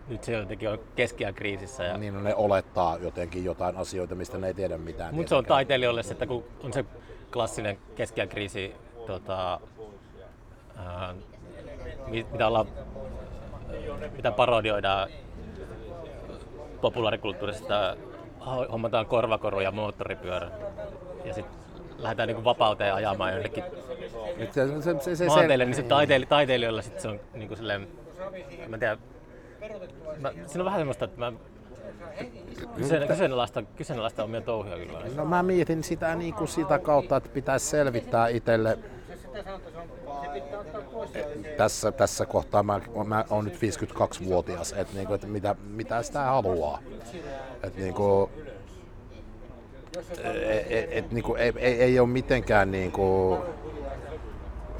[0.08, 1.84] nyt se jotenkin on keskiään kriisissä.
[1.84, 1.98] Ja...
[1.98, 5.16] Niin, no ne olettaa jotenkin jotain asioita, mistä ne ei tiedä mitään.
[5.16, 6.86] Mutta se on taiteilijoille se, että kun on se
[7.34, 8.76] klassinen keskiään kriisi,
[9.08, 9.60] tota,
[10.78, 11.16] ää,
[12.08, 12.68] mitä, ollaan,
[14.16, 15.10] mitä parodioidaan
[16.82, 17.98] populaarikulttuurista
[18.72, 20.52] hommataan korvakoru ja moottoripyörä.
[21.26, 21.56] Ja sitten
[21.98, 23.64] lähdetään niin vapauteen ajamaan jonnekin
[24.52, 27.88] se, se, se, se, maanteille, niin se taiteili, taiteilijoilla sit se on niin kuin silleen,
[28.68, 28.98] mä en tiedä,
[30.20, 31.34] mä, siinä on vähän semmoista, että mä
[32.76, 35.00] Kyseen, kyseenalaista, kyseenalaista omia touhuja kyllä.
[35.16, 38.78] No mä mietin sitä niin kuin sitä kautta, että pitäisi selvittää itselle
[41.58, 46.80] tässä, tässä kohtaa mä, mä oon nyt 52-vuotias, että, niinku, että mitä, mitä sitä haluaa.
[47.64, 48.30] Että niinku,
[50.24, 53.38] et, et, et, niinku, ei, ei, ei ole mitenkään niinku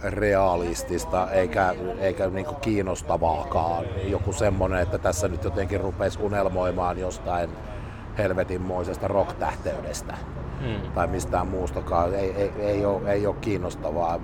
[0.04, 7.50] realistista eikä, eikä niinku kiinnostavaakaan joku semmonen, että tässä nyt jotenkin rupesi unelmoimaan jostain
[8.18, 10.18] helvetinmoisesta rock-tähteydestä
[10.66, 10.92] mm.
[10.96, 12.16] tai mistään muustakaan.
[12.16, 14.20] Ei, ei, ei, ole, ei ole kiinnostavaa.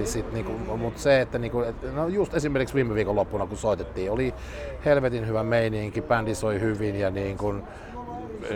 [0.00, 1.64] Ja sit niinku, mutta se, että niinku,
[1.94, 4.34] no just esimerkiksi viime viikon loppuna kun soitettiin, oli
[4.84, 7.54] helvetin hyvä meininki, bändi soi hyvin ja niinku,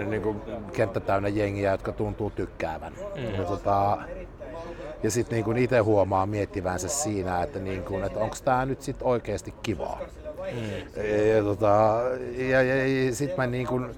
[0.07, 0.41] niin kuin,
[0.72, 2.93] kenttä täynnä jengiä, jotka tuntuu tykkäävän.
[3.16, 3.34] Mm.
[3.34, 3.99] Ja, tota,
[5.03, 8.97] ja sitten niin itse huomaa miettivänsä siinä, että, niin kuin, että onko tämä nyt sit
[9.03, 10.01] oikeasti kivaa.
[10.53, 11.05] Mm.
[11.37, 12.01] Ja, tota,
[12.37, 13.91] ja, ja, ja sitten mä niin kuin,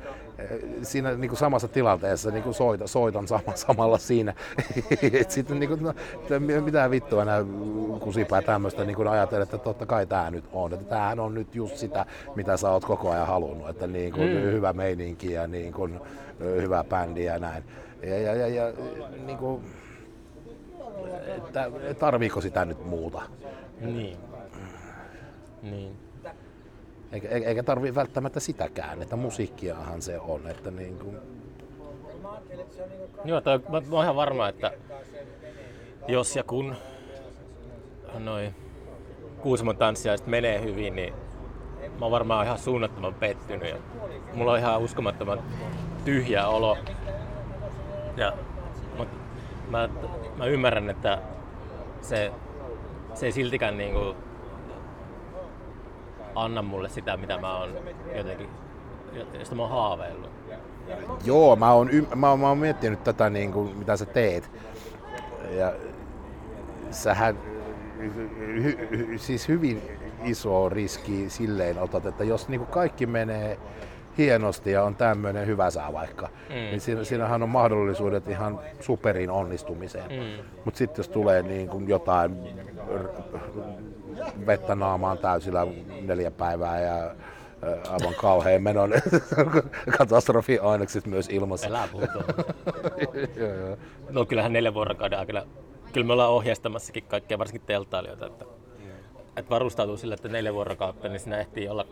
[0.83, 4.35] siinä niin kuin samassa tilanteessa niin kuin soitan, soitan sama, samalla siinä.
[5.29, 5.95] Sitten niin kuin, no,
[6.65, 7.45] mitä vittua nämä
[8.01, 10.73] kusipää tämmöistä niin ajatella, että totta kai tämä nyt on.
[10.73, 13.69] Että tämähän on nyt just sitä, mitä sä oot koko ajan halunnut.
[13.69, 14.43] Että niin kuin, mm.
[14.43, 16.01] hyvä meininki ja niin kuin,
[16.41, 17.65] hyvä bändi ja näin.
[18.03, 18.73] Ja, ja, ja, ja
[19.27, 19.63] niin kuin,
[21.37, 23.23] että tarviiko sitä nyt muuta?
[23.81, 24.17] Niin.
[25.63, 26.08] Niin.
[27.13, 30.47] Eikä, eikä tarvi välttämättä sitäkään, että musiikkiahan se on.
[30.47, 31.17] Että niin kuin...
[33.25, 34.73] Joo, toi, mä, mä oon ihan varma, että
[36.09, 36.75] jos ja kun
[38.19, 38.55] noin
[39.41, 41.15] Kuusamon tanssijaiset menee hyvin, niin
[41.99, 43.69] mä oon varmaan ihan suunnattoman pettynyt.
[43.69, 43.77] Ja
[44.35, 45.43] mulla on ihan uskomattoman
[46.05, 46.79] tyhjä olo.
[48.17, 48.33] Ja,
[48.99, 49.17] mutta
[49.71, 49.89] mä,
[50.37, 51.19] mä ymmärrän, että
[52.01, 52.33] se,
[53.15, 54.17] se ei siltikään niinku
[56.35, 57.71] anna mulle sitä, mitä mä oon
[58.17, 58.49] jotenkin,
[59.39, 60.31] josta mä oon haaveillut.
[61.25, 64.51] Joo, mä oon, mä oon, mä oon miettinyt tätä, niin kuin, mitä sä teet.
[65.51, 65.73] Ja
[66.91, 67.39] sähän
[67.99, 69.83] hy, hy, siis hyvin
[70.25, 73.59] iso riski silleen otat, että jos niin kuin kaikki menee
[74.19, 76.55] hienosti ja on tämmöinen hyvä saa vaikka, mm.
[76.55, 80.11] niin siinä, siinähän on mahdollisuudet ihan superin onnistumiseen.
[80.11, 80.45] Mm.
[80.65, 82.37] Mutta sitten jos tulee niin kuin jotain
[84.47, 85.67] vettä naamaan täysillä
[86.03, 87.15] neljä päivää ja
[87.63, 88.91] aivan kauhean menon
[89.99, 91.67] katastrofi ainekset myös ilmassa.
[91.67, 91.89] Elää
[94.11, 95.43] No kyllähän neljän vuorokauden aikana,
[95.93, 98.45] kyllä me ollaan ohjeistamassakin kaikkia, varsinkin teltailijoita, että,
[99.37, 101.87] että varustautuu sillä, että neljä vuorokautta, niin siinä ehtii olla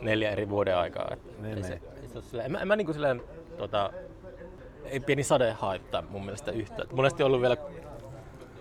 [0.00, 1.08] neljä eri vuoden aikaa.
[1.12, 3.22] Että niin, ei se, ei se silleen, en mä, en mä niin silleen,
[3.56, 3.90] tota,
[4.84, 6.88] ei pieni sade haittaa mun mielestä yhtään.
[6.92, 7.70] Monesti on ollut vielä, kun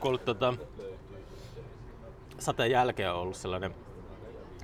[0.04, 0.54] ollut, tota,
[2.42, 3.76] sateen jälkeen on ollut sellainen,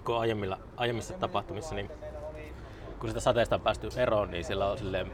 [0.06, 1.92] kun aiemmilla, aiemmissa tapahtumissa, niin
[3.00, 5.12] kun sitä sateesta on päästy eroon, niin sillä on silleen,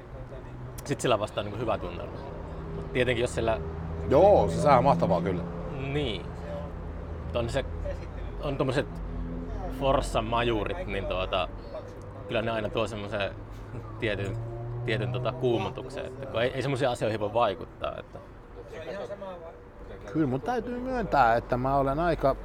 [0.86, 2.18] sit sillä vastaan niin hyvä tunnelma.
[2.76, 3.59] Mut tietenkin jos sillä...
[4.09, 5.43] Joo, se saa mahtavaa kyllä.
[5.93, 6.26] Niin.
[7.36, 7.66] On, se,
[8.41, 8.88] on tommoset
[9.80, 11.47] Forssan majurit, niin tuota,
[12.28, 13.36] kyllä ne aina tuo semmoisen
[13.99, 14.38] tietyn,
[14.86, 17.95] tietyn tota kuumotuksen, että kun ei, ei semmoisiin asioihin voi vaikuttaa.
[17.97, 18.20] Että...
[20.14, 22.36] Kyllä mun täytyy myöntää, että mä olen aika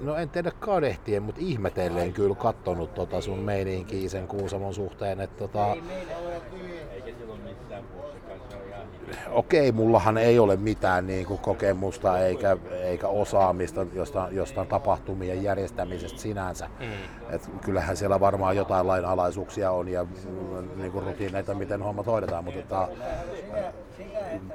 [0.00, 5.20] no en tiedä kadehtien, mutta ihmetellen kyllä kattonut tota sun meininkiä sen Kuusamon suhteen.
[5.20, 5.76] Että tota,
[9.30, 16.18] okei, mullahan ei ole mitään niin kuin kokemusta eikä, eikä osaamista jostain, jostain tapahtumien järjestämisestä
[16.18, 16.68] sinänsä.
[16.80, 17.34] Mm.
[17.34, 20.06] Et kyllähän siellä varmaan jotain lainalaisuuksia on ja
[20.76, 22.88] niin kuin rutiineita, miten hommat hoidetaan, mutta tota,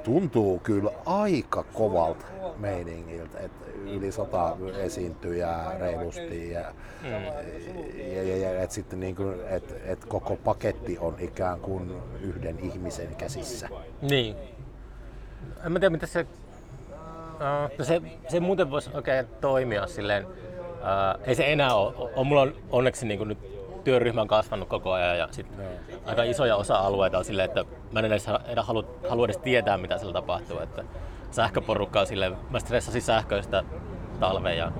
[0.04, 2.26] tuntuu kyllä aika kovalta
[2.56, 6.64] meiningiltä, että yli sata esiintyjää reilusti ja,
[7.02, 7.10] mm.
[8.14, 12.58] ja, ja, ja että sitten niin kuin, et, et koko paketti on ikään kuin yhden
[12.58, 13.68] ihmisen käsissä.
[14.02, 14.36] Niin.
[15.66, 16.26] En mä tiedä, mitä se...
[17.32, 20.26] Uh, no se, se muuten voisi oikein toimia silleen.
[20.26, 22.10] Uh, ei se enää ole.
[22.16, 23.38] On, mulla on onneksi niin kuin nyt
[23.84, 25.64] työryhmä on kasvanut koko ajan ja sit no.
[26.04, 28.26] aika isoja osa-alueita on silleen, että mä en edes
[28.56, 30.58] halua, halua edes tietää, mitä siellä tapahtuu.
[30.58, 30.84] Että
[31.30, 33.64] sähköporukka on silleen, mä stressasin sähköistä
[34.20, 34.72] talveen ja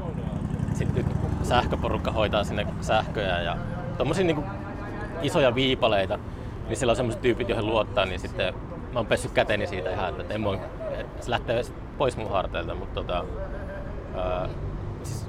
[0.74, 3.56] sitten nyt sähköporukka hoitaa sinne sähköjä ja
[3.98, 4.44] tommosia niinku
[5.22, 6.18] isoja viipaleita,
[6.68, 8.54] niin siellä on semmoiset tyypit, joihin luottaa, niin sitten
[8.92, 10.60] mä oon pessyt käteni siitä ihan, että en voi,
[11.20, 11.62] se lähtee
[11.98, 13.24] pois mun harteilta, mutta tota,
[14.16, 14.48] ää,
[15.02, 15.26] siis,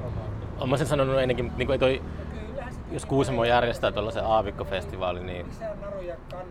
[0.59, 2.01] on mä sen sanonut ennenkin, niin kuin ei toi,
[2.93, 5.45] jos Kuusamo järjestää tuollaisen aavikkofestivaali, niin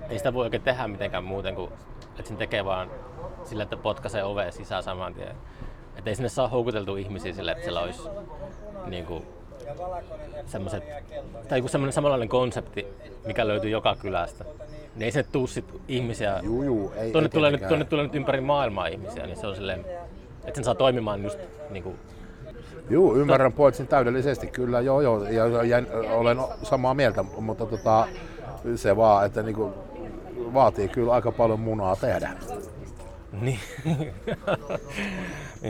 [0.08, 1.72] ei sitä voi oikein tehdä mitenkään muuten kuin,
[2.18, 2.90] että sen tekee vaan
[3.44, 5.36] sillä, että potkaisee oveen sisään saman tien.
[5.96, 8.08] Että ei sinne saa houkuteltua ihmisiä sille, että siellä olisi
[8.86, 9.26] niin kuin,
[10.46, 10.84] semmoset,
[11.48, 12.86] tai joku semmoinen samanlainen konsepti,
[13.26, 14.44] mikä löytyy joka kylästä.
[14.94, 16.40] Niin ei sinne tuu sit ihmisiä.
[16.42, 19.54] Juu, juu, ei, tuonne, tulee nyt, tuonne tulee nyt ympäri maailmaa ihmisiä, niin se on
[19.54, 19.84] silleen,
[20.44, 21.38] että sen saa toimimaan just
[21.70, 21.98] niin kuin,
[22.90, 28.08] Joo, ymmärrän pointsin täydellisesti, kyllä, joo, joo, ja, ja, ja olen samaa mieltä, mutta tota,
[28.76, 29.74] se vaan, että niinku,
[30.54, 32.30] vaatii kyllä aika paljon munaa tehdä.
[33.40, 33.60] Niin.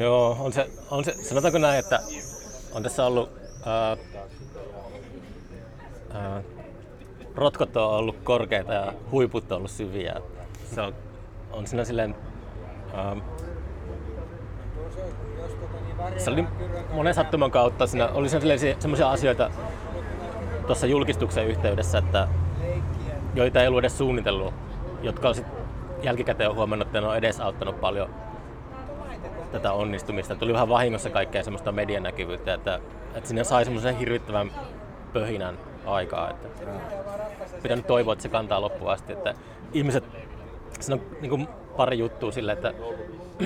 [0.00, 2.00] Joo, on se, on se, sanotaanko näin, että
[2.72, 3.30] on tässä ollut,
[3.66, 3.96] ää,
[6.10, 6.42] ää,
[7.34, 10.14] rotkot on ollut korkeita ja huiput on ollut syviä.
[10.74, 10.94] Se on,
[11.52, 12.14] on siinä silleen,
[12.94, 13.16] ää,
[16.16, 16.44] se oli
[16.92, 18.28] monen sattuman kautta, siinä oli
[18.78, 19.50] semmoisia asioita
[20.66, 22.28] tuossa julkistuksen yhteydessä, että
[23.34, 24.54] joita ei ollut edes suunnitellut,
[25.02, 25.34] jotka on
[26.02, 28.14] jälkikäteen on huomannut, että ne on edesauttanut paljon
[29.52, 30.34] tätä onnistumista.
[30.34, 32.80] Tuli vähän vahingossa kaikkea semmoista medianäkyvyyttä, että,
[33.14, 34.50] että sinne sai semmoisen hirvittävän
[35.12, 36.30] pöhinän aikaa.
[36.30, 36.48] Että
[37.62, 39.12] pitänyt toivoa, että se kantaa loppuun asti.
[39.12, 39.34] Että
[39.72, 40.04] ihmiset,
[40.80, 42.74] siinä on niin kuin pari juttua sille, että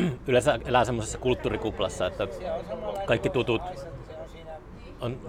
[0.28, 2.28] yleensä elää semmoisessa kulttuurikuplassa, että
[3.06, 3.62] kaikki tutut
[5.00, 5.20] on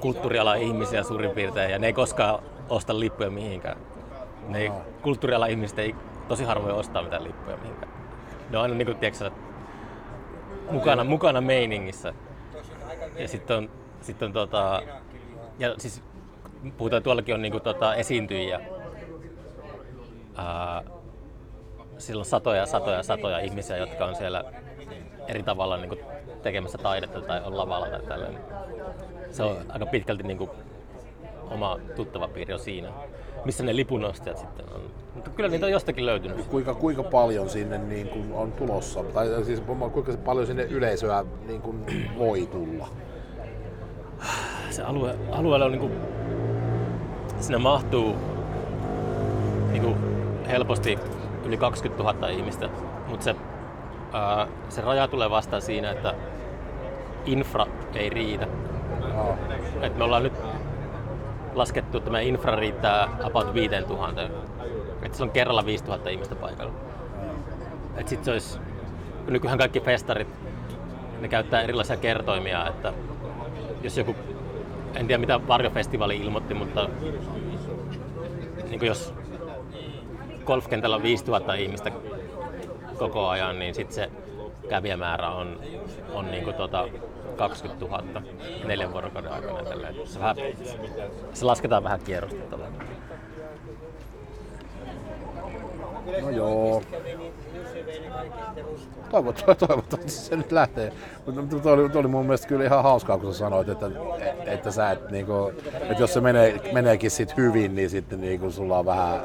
[0.00, 3.78] kulttuurialan ihmisiä suurin piirtein ja ne ei koskaan osta lippuja mihinkään.
[4.48, 4.70] Ne ei,
[5.02, 5.94] kulttuurialan ihmiset ei
[6.28, 7.92] tosi harvoin ostaa mitään lippuja mihinkään.
[8.50, 9.30] Ne on aina niin kuin, tiedätkö,
[10.70, 12.14] mukana, mukana meiningissä.
[13.16, 14.82] Ja sitten on, sit on tota,
[15.58, 16.02] ja siis
[16.76, 18.60] puhutaan tuollakin on niinku tota esiintyjiä.
[20.36, 20.82] Ää,
[21.98, 24.44] sillä on satoja, satoja, satoja ihmisiä, jotka on siellä
[25.28, 25.96] eri tavalla niinku
[26.42, 28.40] tekemässä taidetta tai on lavalla tai tällainen.
[29.30, 30.50] Se on aika pitkälti niinku
[31.50, 32.88] oma tuttava piiri on siinä,
[33.44, 34.80] missä ne lipunostajat sitten on.
[35.14, 36.46] Mutta kyllä niitä on jostakin löytynyt.
[36.46, 41.62] Kuinka, kuinka paljon sinne niin kuin on tulossa, tai siis kuinka paljon sinne yleisöä niin
[41.62, 41.86] kuin
[42.18, 42.88] voi tulla?
[44.70, 45.90] se alue, alueella on niinku,
[47.40, 48.14] sinne mahtuu
[49.72, 49.96] niinku
[50.48, 50.98] helposti
[51.46, 52.68] yli 20 000 ihmistä,
[53.08, 53.36] mutta se,
[54.12, 56.14] ää, se raja tulee vastaan siinä, että
[57.26, 58.46] infra ei riitä.
[59.82, 60.32] Et me ollaan nyt
[61.54, 64.22] laskettu, että meidän infra riittää about 5000.
[65.02, 66.72] Että se on kerralla 5000 ihmistä paikalla.
[67.96, 68.58] Et sit se olisi,
[69.24, 70.28] kun nykyään kaikki festarit,
[71.20, 72.92] ne käyttää erilaisia kertoimia, että
[73.82, 74.16] jos joku
[74.94, 76.88] en tiedä mitä Varjofestivaali ilmoitti, mutta
[78.70, 79.14] niin jos
[80.46, 81.92] golfkentällä on 5000 ihmistä
[82.98, 84.10] koko ajan, niin sitten se
[84.68, 85.60] kävijämäärä on,
[86.12, 86.88] on niin kuin tota
[87.36, 88.22] 20 000
[88.64, 89.64] neljän vuorokauden aikana.
[89.64, 89.94] Tälleen.
[90.04, 90.36] Se, vähän,
[91.32, 92.58] se lasketaan vähän kierrosta.
[96.22, 96.82] No joo.
[99.10, 100.92] Toivottavasti, toivottavasti se nyt lähtee.
[101.26, 103.90] Mutta tuo oli, tuo oli mun mielestä kyllä ihan hauskaa, kun sä sanoit, että,
[104.46, 108.78] että, sä et, niinku, että jos se menee, meneekin sit hyvin, niin sitten niinku sulla
[108.78, 109.20] on vähän...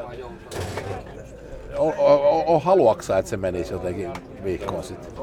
[1.82, 4.14] O, o, haluaksä, että se menisi jotenkin
[4.44, 5.14] viikkoon sitten?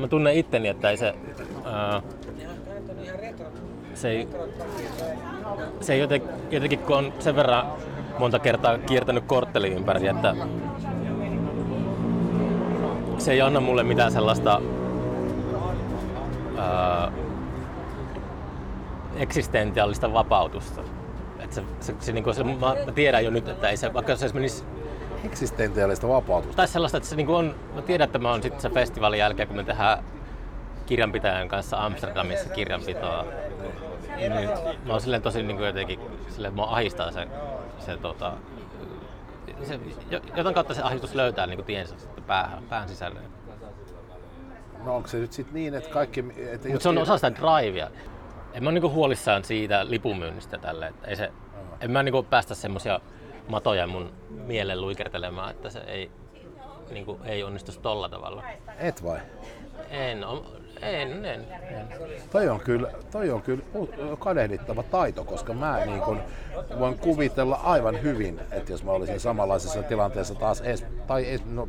[0.00, 1.14] Mä tunnen itteni, että ei se...
[1.64, 2.02] Ää,
[3.94, 4.28] se ei,
[5.80, 7.66] se ei jotenkin, jotenkin, kun on sen verran
[8.18, 10.34] monta kertaa kiertänyt kortteli ympäri, että
[13.18, 14.62] se ei anna mulle mitään sellaista
[16.58, 17.12] ää,
[19.16, 20.80] eksistentiaalista vapautusta.
[21.38, 24.16] Et se, se, se, niin se, mä, mä, tiedän jo nyt, että ei se, vaikka
[24.16, 24.64] se menisi
[25.24, 26.56] eksistentiaalista vapautusta.
[26.56, 29.48] Tai sellaista, että se niin on, mä tiedän, että mä oon sitten se festivaalin jälkeen,
[29.48, 30.04] kun me tehdään
[30.86, 33.26] kirjanpitäjän kanssa Amsterdamissa kirjanpitoa,
[34.16, 34.32] niin
[34.84, 37.28] mä oon silleen tosi niin kuin jotenkin, silleen, mua ahistaa se,
[37.78, 38.32] se, tota,
[39.62, 39.80] se,
[40.36, 43.20] jotain kautta se ahdistus löytää niin kuin tiensä sitten päähän, päähän sisälle.
[44.84, 46.24] No onko se nyt sitten niin, että kaikki...
[46.36, 47.90] Että Mutta se on osa sitä drivea.
[48.52, 50.86] En mä ole niinku huolissaan siitä lipunmyynnistä tälle.
[50.86, 51.32] Että ei se,
[51.80, 53.00] en mä niinku päästä semmosia
[53.48, 54.12] matoja mun
[54.46, 56.10] mielen luikertelemaan, että se ei,
[56.90, 58.42] niinku, ei onnistu tolla tavalla.
[58.78, 59.18] Et vai?
[59.90, 60.24] En,
[60.82, 61.46] en, en, en.
[62.32, 63.62] Toi on kyllä, toi on kyllä
[64.18, 66.20] kadehdittava taito, koska mä niin kun
[66.78, 71.68] voin kuvitella aivan hyvin, että jos mä olisin samanlaisessa tilanteessa taas ees, tai ees, no,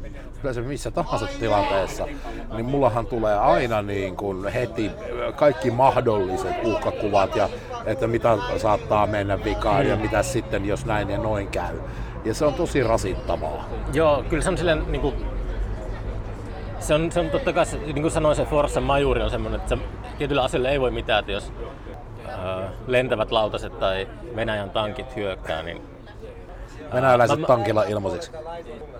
[0.67, 2.07] missä tahansa tilanteessa,
[2.53, 4.91] niin mullahan tulee aina niin kun heti
[5.35, 7.49] kaikki mahdolliset uhkakuvat ja
[7.85, 11.79] että mitä saattaa mennä vikaan ja mitä sitten, jos näin ja noin käy.
[12.25, 13.69] Ja se on tosi rasittavaa.
[13.93, 15.15] Joo, kyllä se on silleen niin kuin
[16.81, 19.75] se on, se on totta kai, niin kuin sanoin, se Forza Majuri on semmoinen, että
[19.75, 19.81] se,
[20.17, 21.53] tietyllä asioilla ei voi mitään, että jos
[22.29, 25.81] äh, lentävät lautaset tai Venäjän tankit hyökkää, niin...
[26.93, 28.31] Venäläiset äh, tankilla ilmaiseksi.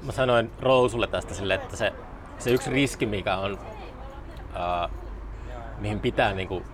[0.02, 1.94] Mä sanoin Rousulle tästä sille, että se,
[2.40, 3.60] se yksi riski, mikä on,
[4.56, 4.92] äh,
[5.80, 6.66] mihin pitää niin kuin,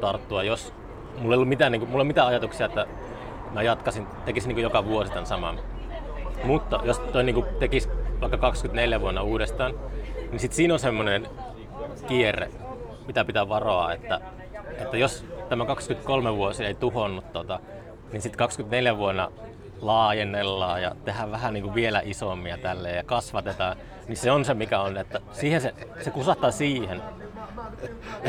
[0.00, 0.72] tarttua, jos
[1.18, 2.86] mulla ei ollut mitään, niin kuin, mulla ei mitään ajatuksia, että
[3.52, 5.58] mä jatkasin, tekisin niin kuin joka vuosi tämän saman.
[6.44, 7.88] Mutta jos toi niin kuin, tekisi
[8.20, 9.74] vaikka 24 vuonna uudestaan,
[10.30, 11.28] niin sit siinä on semmoinen
[12.06, 12.50] kierre,
[13.06, 14.20] mitä pitää varoa, että,
[14.78, 17.60] että jos tämä 23 vuosi ei tuhonnut tota,
[18.12, 19.32] niin sitten 24 vuonna
[19.80, 23.76] laajennellaan ja tehdään vähän niin kuin vielä isommia tälle ja kasvatetaan,
[24.08, 27.02] niin se on se mikä on, että siihen se, se kusahtaa siihen.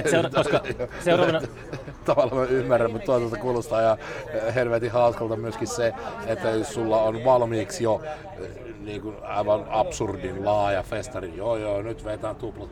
[0.10, 0.62] Seura- koska
[1.00, 1.42] seuraavana...
[2.06, 3.98] Tavallaan mä ymmärrän, mutta toisaalta kuulostaa ja
[4.56, 5.94] helvetin hauskalta myöskin se,
[6.28, 8.02] että jos sulla on valmiiksi jo
[8.80, 11.34] niin kuin aivan absurdin laaja festari.
[11.38, 12.70] Joo, joo, nyt vetään tuplat.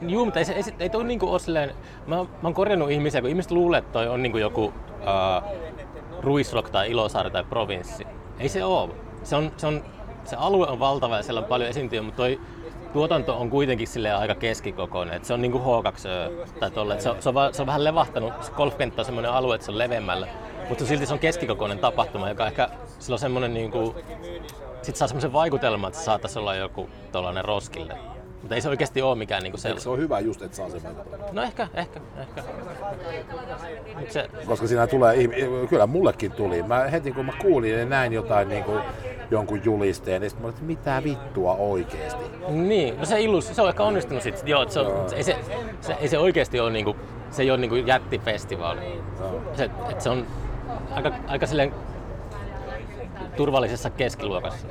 [0.00, 1.74] Joo, mutta ei, se, ei, ei toi niinku ole silleen,
[2.06, 4.72] mä, mä oon korjannut ihmisiä, kun ihmiset luulee, että toi on niinku joku uh,
[6.20, 8.06] Ruisrock tai Ilosaari tai Provinssi.
[8.38, 8.94] Ei se oo.
[9.22, 9.84] Se, on, se, on,
[10.24, 12.40] se alue on valtava ja siellä on paljon esiintyjä, mutta toi
[12.92, 15.16] tuotanto on kuitenkin sille aika keskikokoinen.
[15.16, 17.00] Et se on niinku H2 tai tolle.
[17.00, 18.32] Se, on, se, on, se on vähän levahtanut.
[18.40, 20.28] Se golfkenttä on semmoinen alue, että se on leveämmällä.
[20.68, 22.68] Mutta silti se on keskikokoinen tapahtuma, joka ehkä
[22.98, 23.94] sillä on semmoinen niinku,
[24.82, 27.96] sit saa semmoisen vaikutelman, että se saattaisi olla joku tollainen roskille.
[28.40, 29.82] Mutta ei se oikeasti ole mikään niinku sellainen.
[29.82, 31.28] se on hyvä just, että saa sen vaikutelman?
[31.32, 32.42] No ehkä, ehkä, ehkä.
[33.98, 35.16] Mut se, Koska siinä tulee,
[35.68, 36.62] kyllä mullekin tuli.
[36.62, 38.82] Mä heti kun mä kuulin ja näin jotain niin kuin,
[39.30, 42.24] jonkun julisteen, niin mä että mitä vittua oikeesti.
[42.48, 44.42] Niin, no se illus, se on ehkä onnistunut sit.
[44.46, 45.36] Joo, se, on, se, ei se,
[45.80, 46.96] se, ei se oikeasti ole niinku,
[47.30, 49.02] se ei ole niinku jättifestivaali.
[49.54, 50.26] Se, et se on
[50.90, 51.74] aika, aika silleen
[53.36, 54.66] turvallisessa keskiluokassa.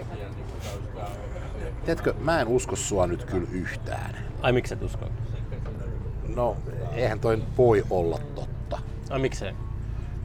[1.87, 4.15] Tiedätkö, mä en usko sua nyt kyllä yhtään.
[4.41, 5.05] Ai miksi et usko?
[6.35, 6.57] No,
[6.93, 8.79] eihän toi voi olla totta.
[9.09, 9.53] Ai miksei?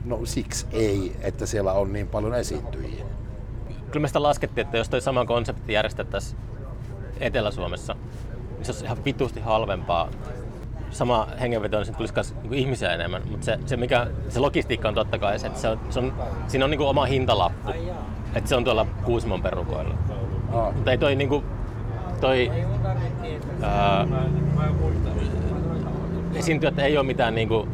[0.05, 3.05] No siksi ei, että siellä on niin paljon esiintyjiä.
[3.91, 6.41] Kyllä me sitä laskettiin, että jos toi sama konsepti järjestettäisiin
[7.21, 7.95] Etelä-Suomessa,
[8.51, 10.09] niin se olisi ihan vitusti halvempaa.
[10.91, 13.23] Sama hengenveto, niin tulisi myös niinku ihmisiä enemmän.
[13.31, 16.13] Mutta se, se, mikä, se logistiikka on totta kai se, että se on, se on,
[16.47, 17.71] siinä on niinku oma hintalappu.
[18.35, 19.95] Että se on tuolla Kuusamon perukoilla.
[20.75, 21.45] Mutta ei toi niinku,
[22.21, 22.51] toi
[23.63, 24.07] ää,
[26.35, 27.69] esiintyjät ei ole mitään niinku,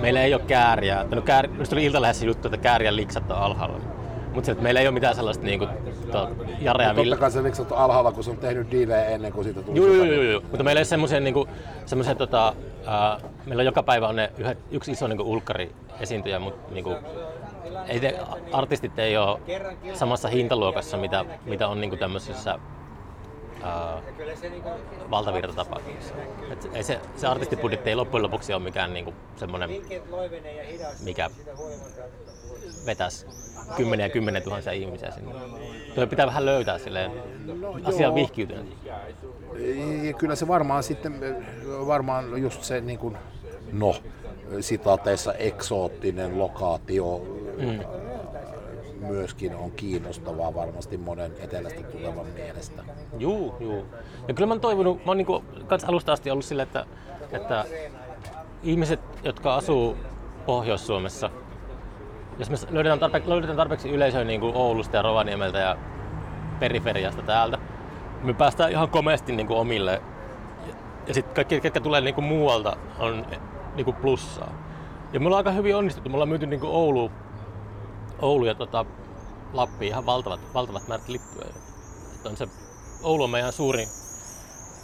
[0.00, 1.00] meillä ei ole kääriä.
[1.00, 3.80] Että No käär, just tuli iltalehdessä juttu, että käärien liksat on alhaalla.
[4.34, 5.66] Mutta meillä ei ole mitään sellaista niinku,
[6.12, 6.30] to,
[6.60, 7.16] Jare ja Totta Ville.
[7.16, 9.78] kai se liksat on alhaalla, kun se on tehnyt diilejä ennen kuin siitä tuli.
[9.78, 10.40] Joo, se joo, joo, joo.
[10.40, 11.48] Mutta meillä ei ole semmoisia, niinku,
[11.86, 12.54] semmoisia tota,
[12.86, 16.96] ää, meillä on joka päivä on ne yhdet, yksi iso niinku, ulkkari esiintyjä, mutta niinku,
[17.88, 18.18] ei te,
[18.52, 19.38] artistit ei ole
[19.94, 22.58] samassa hintaluokassa, mitä, mitä on niinku tämmöisissä
[23.62, 23.98] ää.
[26.50, 29.70] Et ei se, se artistibudjetti ei loppujen lopuksi ole mikään niinku, semmoinen,
[31.04, 31.30] mikä
[32.86, 33.26] vetäisi
[33.76, 35.34] kymmeniä ja kymmenen tuhansia ihmisiä sinne.
[35.94, 37.12] Tuo pitää vähän löytää silleen
[37.84, 38.68] asiaan vihkiytyneen.
[40.02, 41.20] Ja kyllä se varmaan sitten,
[41.86, 43.18] varmaan just se niin kuin,
[43.72, 43.94] no,
[44.60, 47.22] sitaateissa eksoottinen lokaatio
[47.66, 49.06] mm.
[49.06, 52.82] myöskin on kiinnostavaa varmasti monen etelästä tulevan mielestä.
[53.18, 53.86] Juu, juu.
[54.28, 56.86] Ja kyllä mä oon toivonut, mä oon niinku kans alusta asti ollut sille, että,
[57.32, 57.64] että
[58.62, 59.96] ihmiset, jotka asuu
[60.46, 61.30] Pohjois-Suomessa,
[62.38, 65.76] jos me löydetään, tarpe- löydetään tarpeeksi yleisöä niin kuin Oulusta ja Rovaniemeltä ja
[66.60, 67.58] periferiasta täältä,
[68.22, 70.02] me päästään ihan komeasti niin kuin omille.
[71.06, 73.26] Ja, sitten kaikki, ketkä tulee niin kuin muualta, on
[73.76, 74.52] niin kuin plussaa.
[75.12, 76.10] Ja me ollaan aika hyvin onnistuttu.
[76.10, 77.10] Me ollaan myyty niin kuin Oulu,
[78.22, 78.84] Oulu ja tota,
[79.52, 81.46] Lappi ihan valtavat, valtavat määrät lippuja.
[82.14, 82.48] Että on se,
[83.02, 83.88] Oulu on meidän suurin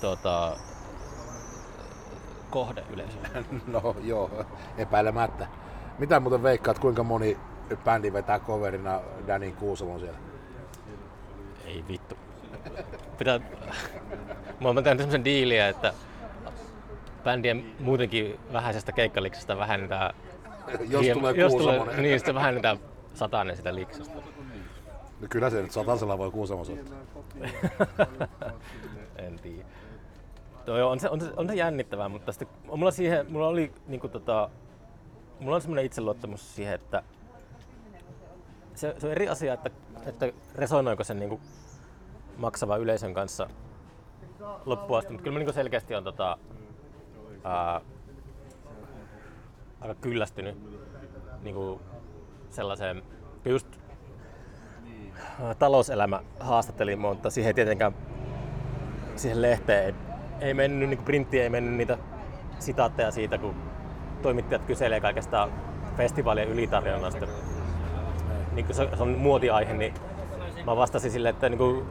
[0.01, 0.57] tota,
[2.51, 3.29] kohde yleisölle.
[3.67, 4.31] No joo,
[4.79, 5.47] epäilemättä.
[5.99, 7.39] Mitä muuten veikkaat, kuinka moni
[7.85, 10.19] bändi vetää coverina Danin Kuusamon siellä?
[11.65, 12.17] Ei vittu.
[13.19, 13.39] Pitää...
[14.61, 15.93] Mä oon tehnyt semmosen diiliä, että
[17.25, 20.15] bändien muutenkin vähäisestä keikkaliksasta vähennetään...
[20.89, 22.79] Jos tulee jos tulee, niin, sitten vähennetään
[23.19, 24.19] satainen sitä liksasta.
[25.21, 26.99] No kyllä se nyt satasella voi Kuusamon soittaa.
[29.17, 29.65] en tiedä.
[30.65, 34.09] Toi on, se, on, se, on se jännittävää, mutta sitten mulla, siihen, mulla oli niinku
[34.09, 34.51] tota,
[35.41, 37.03] mulla on semmoinen itseluottamus siihen, että
[38.75, 39.71] se, se on eri asia, että,
[40.07, 41.41] että resonoiko sen niinku
[42.37, 43.49] maksava yleisön kanssa
[44.67, 46.39] loppuun asti, mutta kyllä mä niinku selkeästi on tota,
[47.45, 47.81] ää,
[49.81, 50.57] aika kyllästynyt
[51.43, 51.81] niinku
[52.51, 53.03] sellaiseen,
[53.45, 53.67] just
[55.43, 57.95] ää, talouselämä haastatteli mutta siihen tietenkään
[59.17, 59.95] siihen lehteen ei,
[60.41, 61.99] ei mennyt, niin printtiin ei mennyt niitä
[62.59, 63.55] sitaatteja siitä, kun
[64.23, 65.49] toimittajat kyselee kaikesta
[65.97, 67.27] festivaalien ylitarjonnasta.
[68.53, 69.95] Niin kun se, se on muotiaihe, niin
[70.67, 71.87] mä vastasin sille, että niin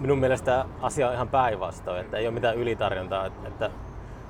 [0.00, 3.70] minun mielestä asia on ihan päinvastoin, että ei ole mitään ylitarjontaa, että, että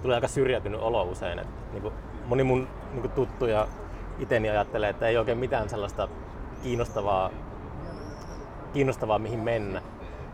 [0.03, 1.39] tulee aika syrjäytynyt olo usein.
[1.39, 1.93] Että, niin
[2.27, 3.69] moni mun niin kuin tuttu ja
[4.19, 6.09] iteni ajattelee, että ei oikein mitään sellaista
[6.63, 7.31] kiinnostavaa,
[8.73, 9.83] kiinnostavaa mihin mennä.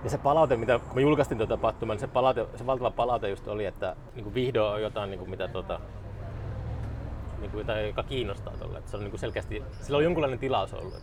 [0.05, 3.29] Ja se palaute, mitä kun me julkaistiin tuota tapahtumaa, niin se, palaute, se valtava palaute
[3.29, 5.81] just oli, että niin kuin vihdoin on jotain, niin kuin mitä tota,
[7.41, 8.83] niin kuin jotain, joka kiinnostaa tuolle.
[8.87, 10.95] Se on niin kuin selkeästi, sillä on jonkunlainen tilaus ollut.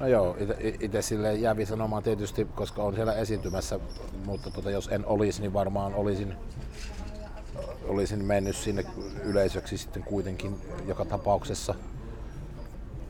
[0.00, 0.36] No joo,
[0.80, 3.80] itse sille jäävi sanomaan tietysti, koska on siellä esiintymässä,
[4.24, 6.34] mutta tota, jos en olisi, niin varmaan olisin,
[7.88, 8.84] olisin mennyt sinne
[9.24, 11.74] yleisöksi sitten kuitenkin joka tapauksessa.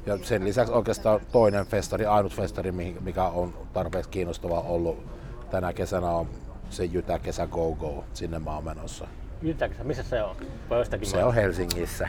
[0.07, 5.05] Ja sen lisäksi oikeastaan toinen festari, ainut festari, mikä on tarpeeksi kiinnostava ollut
[5.51, 6.29] tänä kesänä on
[6.71, 9.09] se Jytä Kesä Go Go, sinne mä oon menossa.
[9.43, 10.37] Yltääkö missä se on?
[10.71, 12.09] Vai jostakin Se on Helsingissä.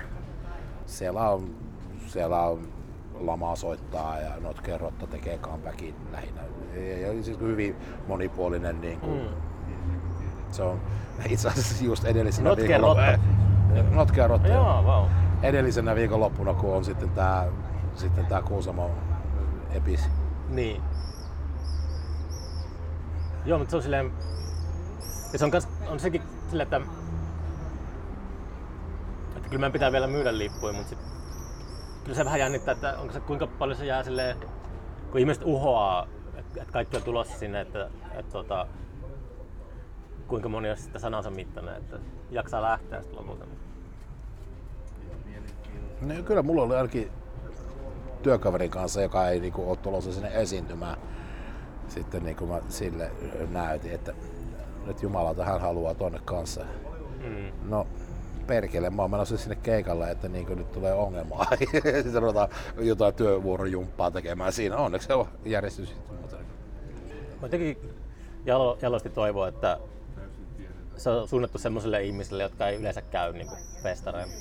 [0.85, 1.55] Siellä on,
[2.07, 2.67] siellä on
[3.19, 6.41] Lama soittaa ja Notke Rotta tekee comebackin lähinnä.
[6.75, 7.75] Ja, ja siis hyvin
[8.07, 9.27] monipuolinen niin kuin, mm.
[10.51, 10.81] se on
[11.29, 13.95] itse asiassa just edellisenä Notke viikonlop- Rotta.
[13.95, 14.47] Notke Rotta.
[14.47, 15.05] Joo, vau.
[15.43, 17.47] Edellisenä viikonloppuna, kun on sitten tää,
[17.95, 18.91] sitten tää Kuusamo
[19.71, 20.09] epis.
[20.49, 20.81] Niin.
[23.45, 24.11] Joo, mutta se on silleen...
[25.33, 26.81] Ja se on, kans, on sekin silleen, että...
[29.35, 30.99] Että kyllä meidän pitää vielä myydä lippuja, mutta sit,
[32.03, 34.37] kyllä se vähän jännittää, että onko se, kuinka paljon se jää silleen...
[35.11, 38.67] Kun ihmiset uhoaa, että, että kaikki on tulossa sinne, että, että, että tota,
[40.27, 41.99] kuinka moni on sitten sanansa mittainen, että
[42.31, 43.45] jaksaa lähteä sitten lopulta.
[46.01, 47.11] No, kyllä mulla oli ainakin
[48.23, 50.97] työkaverin kanssa, joka ei niinku ole tulossa sinne esiintymään.
[51.87, 53.11] Sitten niinku mä sille
[53.49, 54.13] näytin, että
[54.85, 56.65] nyt Jumalauta hän haluaa tonne kanssa.
[57.23, 57.69] Mm.
[57.69, 57.87] No
[58.47, 61.47] perkele, mä oon menossa sinne keikalle, että niinku nyt tulee ongelmaa.
[62.03, 64.77] Sitten ruvetaan jotain työvuorojumppaa tekemään siinä.
[64.77, 66.17] Onneksi se on järjestys sitten.
[67.41, 67.77] Jotenkin
[68.45, 69.79] jalo, jalosti toivoa, että
[70.97, 73.47] se on suunnattu semmoisille ihmisille, jotka ei yleensä käy niin
[73.83, 74.33] festareilla.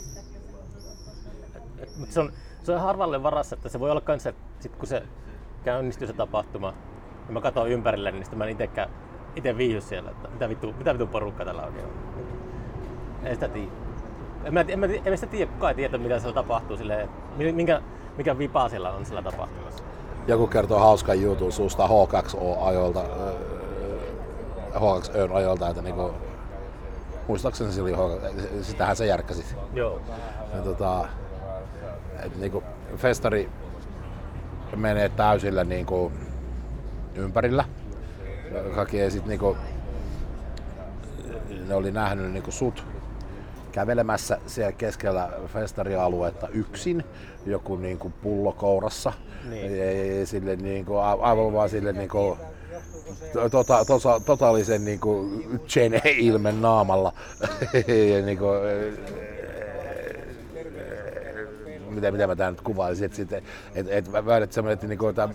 [2.08, 5.02] Se on, se on harvalle varassa, että se voi olla että sit kun se
[5.64, 6.74] käynnistyy se tapahtuma,
[7.26, 8.90] ja mä katson ympärille, niin sitten mä en itekään
[9.36, 11.92] itse viihdy siellä, että mitä vittu, mitä vittu porukka tällä oikein on.
[13.24, 13.70] Ei sitä tiedä.
[14.44, 17.08] En mä, en mä, en mä sitä tiedä, kukaan ei tiedä, mitä siellä tapahtuu, silleen,
[17.36, 17.82] minkä,
[18.16, 19.84] mikä vipaa siellä on siellä tapahtumassa.
[20.26, 23.04] joku kertoo hauskan jutun suusta H2O-ajolta,
[24.74, 26.10] H2Ön ajolta, että niinku,
[27.28, 29.56] muistaakseni se oli H2, sitähän se järkkäsi.
[29.74, 30.00] Joo.
[30.54, 31.04] Ja tota,
[32.22, 32.62] et niinku
[32.96, 33.50] festari
[34.76, 36.12] menee täysillä niinku
[37.14, 37.64] ympärillä.
[38.74, 39.56] Kaikki ei sit niinku,
[41.68, 42.84] ne oli nähnyt niinku sut
[43.72, 47.04] kävelemässä siellä keskellä festarialuetta yksin,
[47.46, 49.12] joku niinku pullo kourassa.
[49.50, 49.76] Niin.
[49.78, 52.38] Ja, ja sille niinku, a- aivan vaan sille niinku,
[53.32, 55.30] tota, tota, totaalisen niinku
[55.66, 57.12] Chen-ilmen naamalla.
[58.14, 58.46] ja niinku,
[59.00, 59.31] mitä,
[61.94, 63.42] mitä mä tän nyt kuvailisin, että sitten,
[63.74, 65.28] et, et, väydät semmoinen, että niinku, että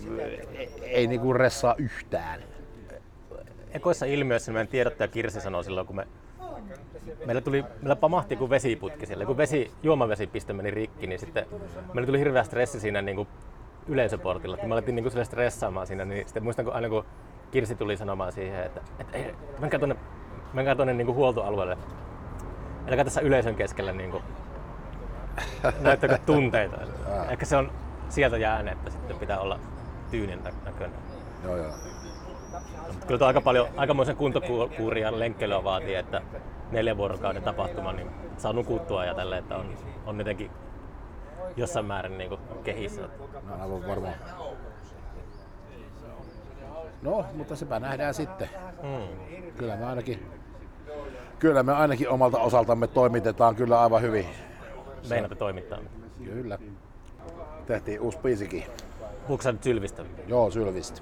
[0.82, 2.40] ei niinku ressaa yhtään.
[3.72, 6.06] ekoissa ilmiöissä meidän tiedottaja Kirsi sanoi silloin, kun me,
[7.26, 9.26] meillä, tuli, meillä pamahti kuin vesiputki siellä.
[9.26, 11.46] Kun vesi, juomavesipiste meni rikki, niin sitten
[11.94, 13.28] meillä tuli hirveä stressi siinä niin kuin
[13.88, 14.56] yleisöportilla.
[14.56, 17.04] Että me alettiin niin kuin stressaamaan siinä, niin sitten muistan, kun aina kun
[17.50, 19.18] Kirsi tuli sanomaan siihen, että, että
[19.58, 19.96] menkää tuonne,
[20.52, 21.78] menkää tuonne niin kuin huoltoalueelle.
[22.88, 24.22] Älkää tässä yleisön keskellä niin kuin,
[25.80, 26.76] näyttäkö tunteita.
[27.30, 27.72] Ehkä se on
[28.08, 29.58] sieltä jäänyt, että sitten pitää olla
[30.10, 30.98] tyynin nä- näköinen.
[31.44, 31.72] Joo, joo.
[33.06, 36.22] Kyllä aika paljon, aikamoisen kuntokuuria ja lenkkeilyä vaatii, että
[36.70, 39.76] neljän vuorokauden tapahtuma, niin saa nukuttua ja tälle, että on,
[40.06, 40.50] on jotenkin
[41.56, 43.02] jossain määrin niin kuin kehissä.
[43.02, 44.14] No, aivan varmaan.
[47.02, 48.50] No, mutta sepä nähdään sitten.
[48.82, 49.52] Mm.
[49.56, 50.26] Kyllä me ainakin,
[51.38, 54.26] kyllä me ainakin omalta osaltamme toimitetaan kyllä aivan hyvin.
[55.08, 55.78] Meinaatte toimittaa.
[56.24, 56.58] Kyllä.
[57.66, 58.64] Tehtiin uusi biisikin.
[59.22, 60.04] Puhuuko sä nyt sylvistä?
[60.26, 61.00] Joo, Sylvistä.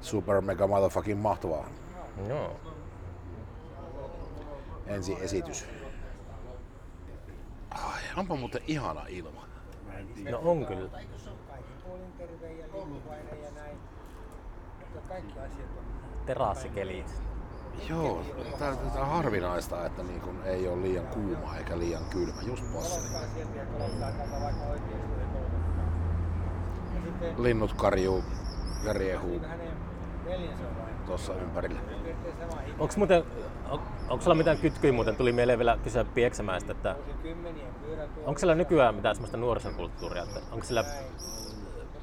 [0.00, 1.68] Super mega motherfucking mahtavaa.
[2.28, 2.60] Joo.
[4.86, 5.66] Ensi esitys.
[7.70, 9.46] Ai, onpa muuten ihana ilma.
[10.30, 10.90] No on kyllä.
[16.26, 17.22] Terassikelit.
[17.88, 18.22] Joo,
[18.58, 23.06] tää on harvinaista, että niin kun ei ole liian kuuma eikä liian kylmä, just passeli.
[27.38, 28.24] Linnut karjuu
[28.84, 29.40] ja riehuu
[31.06, 31.80] tuossa ympärillä.
[32.78, 33.24] Onko muuten,
[33.70, 35.16] on, onko sulla mitään kytkyä muuten?
[35.16, 36.96] Tuli mieleen vielä kysyä Pieksämäestä, että
[38.24, 40.22] onko siellä nykyään mitään semmoista nuorisokulttuuria?
[40.22, 40.84] Että onko siellä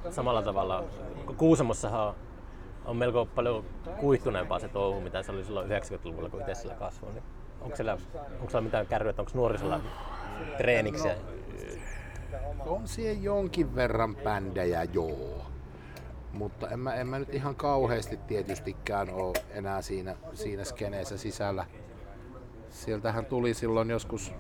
[0.10, 0.84] samalla tavalla,
[1.38, 2.16] Kuusamossahan on,
[2.86, 3.66] on melko paljon
[4.00, 7.14] kuihtuneempaa se touhu, mitä se oli silloin 90-luvulla, kun itse siellä kasvoi.
[7.14, 7.24] Niin
[7.62, 9.82] onko, siellä, onko siellä mitään kärryä, onko nuorisolla
[10.58, 11.16] treeniksiä?
[12.66, 15.46] On siellä jonkin verran bändejä, joo.
[16.34, 21.66] Mutta en mä, en mä nyt ihan kauheasti tietystikään ole enää siinä, siinä skeneessä sisällä.
[22.70, 24.34] Sieltähän tuli silloin joskus,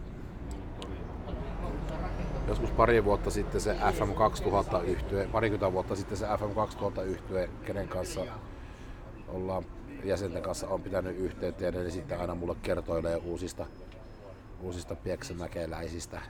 [2.47, 7.49] joskus pari vuotta sitten se FM 2000 yhtye, parikymmentä vuotta sitten se FM 2000 yhtye,
[7.65, 8.21] kenen kanssa
[9.27, 9.63] ollaan
[10.03, 13.65] jäsenten kanssa on pitänyt yhteyttä ja ne sitten aina mulle kertoilee uusista,
[14.61, 16.21] uusista pieksämäkeläisistä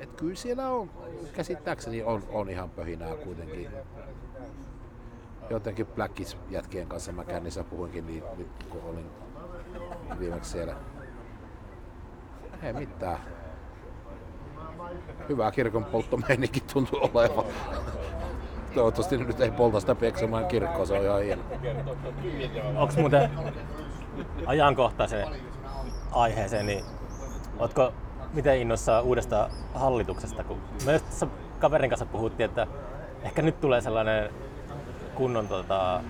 [0.00, 0.90] et kyllä siellä on,
[1.32, 3.68] käsittääkseni on, on ihan pöhinää kuitenkin.
[5.50, 8.22] Jotenkin Blackis jätkien kanssa mä kännissä puhuinkin niin,
[8.70, 9.10] kun olin
[10.18, 10.76] viimeksi siellä.
[12.62, 13.18] Ei mitään.
[15.28, 17.44] Hyvä kirkon polttomeininki tuntuu olevan.
[18.74, 21.42] Toivottavasti nyt ei polta sitä Pieksämäen kirkkoa, se on ihan hieno.
[22.76, 23.30] Onko muuten
[24.46, 25.28] ajankohtaisen
[26.12, 26.84] aiheeseen, niin
[27.58, 27.92] ootko
[28.32, 30.44] miten innossa uudesta hallituksesta?
[30.44, 31.26] Kun me just tässä
[31.58, 32.66] kaverin kanssa puhuttiin, että
[33.22, 34.30] ehkä nyt tulee sellainen
[35.14, 36.00] kunnon tota,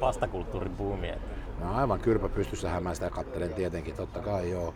[0.00, 1.08] vastakulttuuribuumi.
[1.08, 4.74] Että No aivan kyrpä pystyssähän mä sitä kattelen tietenkin, totta kai joo.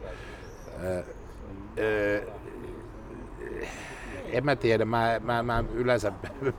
[0.85, 1.05] Ö,
[1.79, 2.23] ö,
[4.33, 6.13] en mä tiedä, mä, mä, mä yleensä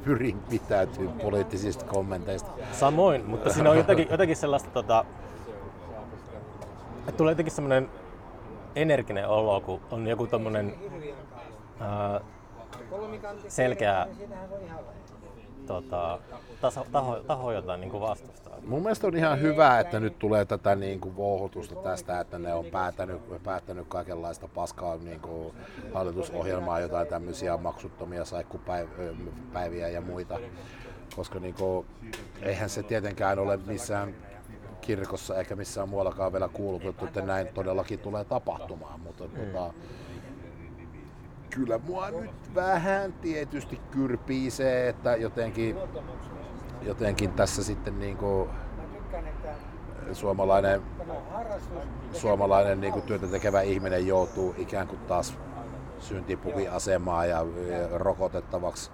[0.04, 2.52] pyrin pitäytyä poliittisista kommenteista.
[2.72, 5.06] Samoin, mutta siinä on jotakin, jotakin sellaista, tota,
[7.00, 7.90] että tulee jotenkin semmoinen
[8.76, 10.76] energinen olo, kun on joku tommonen
[11.80, 12.22] ää,
[13.48, 14.08] selkeä
[15.66, 16.20] tota,
[16.62, 18.58] taso, taho, taho, jota niin kuin vastustaa.
[18.66, 22.54] Mun mielestä on ihan hyvä, että nyt tulee tätä niin kuin vouhotusta tästä, että ne
[22.54, 25.56] on päättänyt, päättänyt kaikenlaista paskaa niin kuin
[25.94, 30.40] hallitusohjelmaa, jotain tämmöisiä maksuttomia saikkupäiviä ja muita.
[31.16, 31.86] Koska niin kuin,
[32.42, 34.16] eihän se tietenkään ole missään
[34.82, 39.00] kirkossa eikä missään muuallakaan vielä kuulutettu, että näin todellakin tulee tapahtumaan.
[39.00, 39.30] Mutta mm.
[39.30, 39.74] tota,
[41.50, 45.76] kyllä mua nyt vähän tietysti kyrpii se, että jotenkin,
[46.82, 48.50] jotenkin tässä sitten niin kuin
[50.14, 50.82] suomalainen,
[52.14, 55.38] suomalainen niin kuin työtä tekevä ihminen joutuu ikään kuin taas
[56.00, 58.92] syntipukiasemaan ja, ja rokotettavaksi.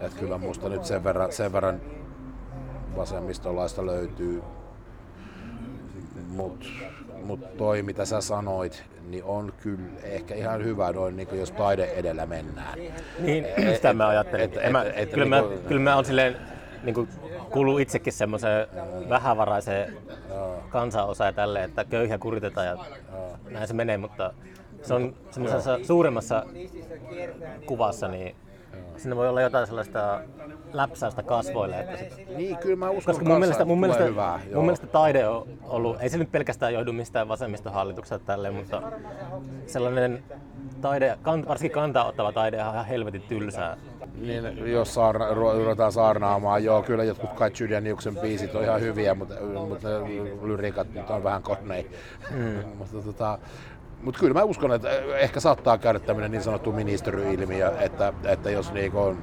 [0.00, 1.80] Että kyllä musta nyt sen verran, sen verran
[2.96, 4.42] vasemmistolaista löytyy.
[6.28, 6.66] Mutta
[7.26, 11.84] mut toi mitä sä sanoit, niin on kyllä ehkä ihan hyvä noin, niin jos taide
[11.84, 12.78] edellä mennään.
[13.18, 14.44] Niin, sitä mä ajattelin.
[14.44, 16.36] Et- Et, mä, et- et kyllä, niinku- mä, kyllä mä on silleen,
[16.82, 17.08] niin kuin,
[17.50, 18.66] kuuluu itsekin semmoiseen
[19.08, 19.96] vähävaraiseen
[20.68, 22.76] kansanosaan ja tälle, että köyhiä kuritetaan ja
[23.50, 24.32] näin se menee, mutta
[24.82, 26.46] se on semmoisessa suuremmassa
[27.66, 28.36] kuvassa, niin
[28.96, 30.20] siinä voi olla jotain sellaista
[30.72, 31.80] läpsäystä kasvoille.
[31.80, 34.40] Että sit, Niin, kyllä mä uskon koska mun mielestä, mun, mielestä, hyvää.
[34.46, 34.54] joo.
[34.54, 38.82] mun mielestä taide on ollut, ei se nyt pelkästään johdu mistään vasemmistohallituksesta tälleen, mutta
[39.66, 40.22] sellainen
[40.80, 41.18] taide,
[41.48, 43.76] varsinkin kantaa ottava taide on ihan helvetin tylsää.
[44.20, 49.14] Niin, jos saarna, ru- ruvetaan saarnaamaan, joo, kyllä jotkut kai Julianiuksen biisit on ihan hyviä,
[49.14, 49.34] mutta,
[49.68, 49.88] mutta
[50.42, 51.90] lyriikat nyt on vähän konei.
[52.30, 52.64] Mm.
[52.78, 53.38] mutta tota,
[54.02, 58.72] mutta kyllä mä uskon, että ehkä saattaa käydä tämmöinen niin sanottu ministeriilmiö, että, että jos
[58.72, 59.18] niinku on,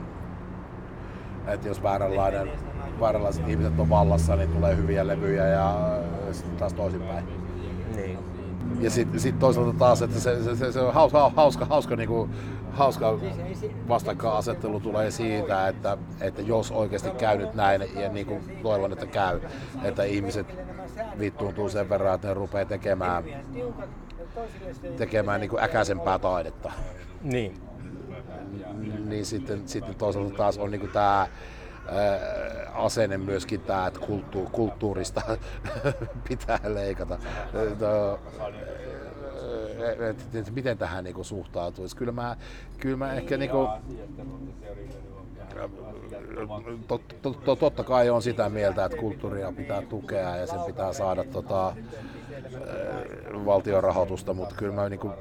[1.48, 2.52] että jos vääränlainen,
[3.00, 6.00] vääränlaiset ihmiset on vallassa, niin tulee hyviä levyjä ja
[6.32, 7.26] sitten taas toisinpäin.
[7.96, 8.20] Niin.
[8.80, 12.30] Ja sitten sit toisaalta taas, että se, se, se, se on hauska, hauska, hauska, niinku,
[12.72, 13.20] hauska
[13.88, 19.06] vastakkainasettelu tulee siitä, että, että jos oikeasti käy nyt näin, ja niin kuin toivon, että
[19.06, 19.40] käy,
[19.84, 20.48] että ihmiset
[21.20, 23.24] vittuuntuu sen verran, että ne rupeaa tekemään,
[24.98, 26.72] tekemään niin kuin äkäisempää taidetta.
[27.22, 27.73] Niin.
[29.06, 31.28] Niin sitten, sitten toisaalta taas on niin tämä
[32.74, 35.22] asenne myöskin tämä, että kulttu, kulttuurista
[36.30, 37.18] pitää leikata.
[37.80, 38.20] No,
[40.10, 41.96] et, et, miten tähän niinku suhtautuisi?
[41.96, 42.36] Kyllä mä,
[42.78, 43.70] kyllä mä ehkä niinku,
[46.88, 50.94] tot, tot, tot, totta kai on sitä mieltä, että kulttuuria pitää tukea ja sen pitää
[50.94, 51.76] saada tota,
[53.46, 55.12] valtion rahoitusta, mutta kyllä mä niinku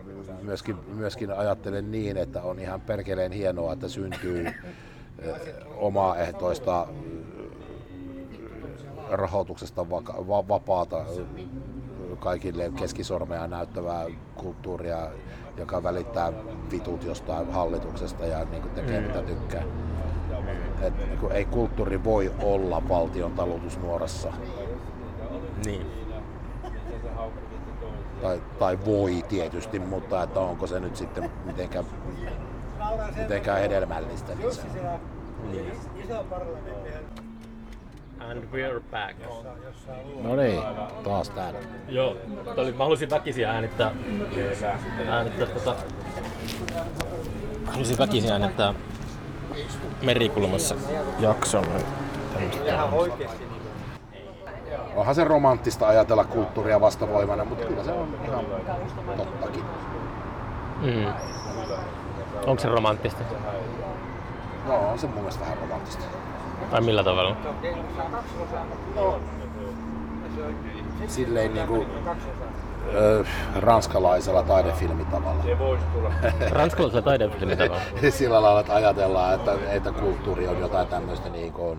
[0.43, 4.47] myöskin, myöskin ajattelen niin, että on ihan perkeleen hienoa, että syntyy
[5.77, 6.87] omaehtoista
[9.11, 11.05] rahoituksesta vaka- va- vapaata
[12.19, 15.11] kaikille keskisormea näyttävää kulttuuria,
[15.57, 16.33] joka välittää
[16.71, 19.07] vitut jostain hallituksesta ja niin kuin tekee mm.
[19.07, 19.65] mitä tykkää.
[20.83, 24.33] Et, niin kuin, ei kulttuuri voi olla valtion talutusnuorassa.
[25.65, 26.02] Niin.
[28.23, 31.85] Tai, tai voi tietysti, mutta että onko se nyt sitten mitenkään,
[33.17, 34.35] mitenkään hedelmällistä.
[34.35, 34.63] Niin se,
[35.51, 35.73] niin.
[38.31, 39.17] And we're back.
[40.23, 40.63] no niin,
[41.05, 41.59] taas täällä.
[41.89, 42.17] Joo,
[42.57, 43.93] oli, mä halusin väkisin äänittää,
[45.09, 45.77] äänittää tota,
[47.67, 48.75] halusin väkisin äänittää
[50.03, 50.75] merikulmassa
[51.21, 51.65] jakson.
[54.97, 58.45] Onhan se romanttista ajatella kulttuuria vastavoimana, mutta kyllä se on ihan
[59.17, 59.65] tottakin.
[60.83, 61.07] Mm.
[62.47, 63.25] Onko se romanttista?
[64.67, 66.05] No on se mun mielestä vähän romanttista.
[66.71, 67.37] Tai millä tavalla?
[71.07, 71.87] Silleen niinku
[72.95, 73.25] ö,
[73.57, 75.45] ranskalaisella taidefilmitavalla.
[76.51, 77.83] Ranskalaisella taidefilmin tavalla.
[78.11, 81.79] Sillä lailla, että ajatellaan, että, että kulttuuri on jotain tämmöistä, niin kuin,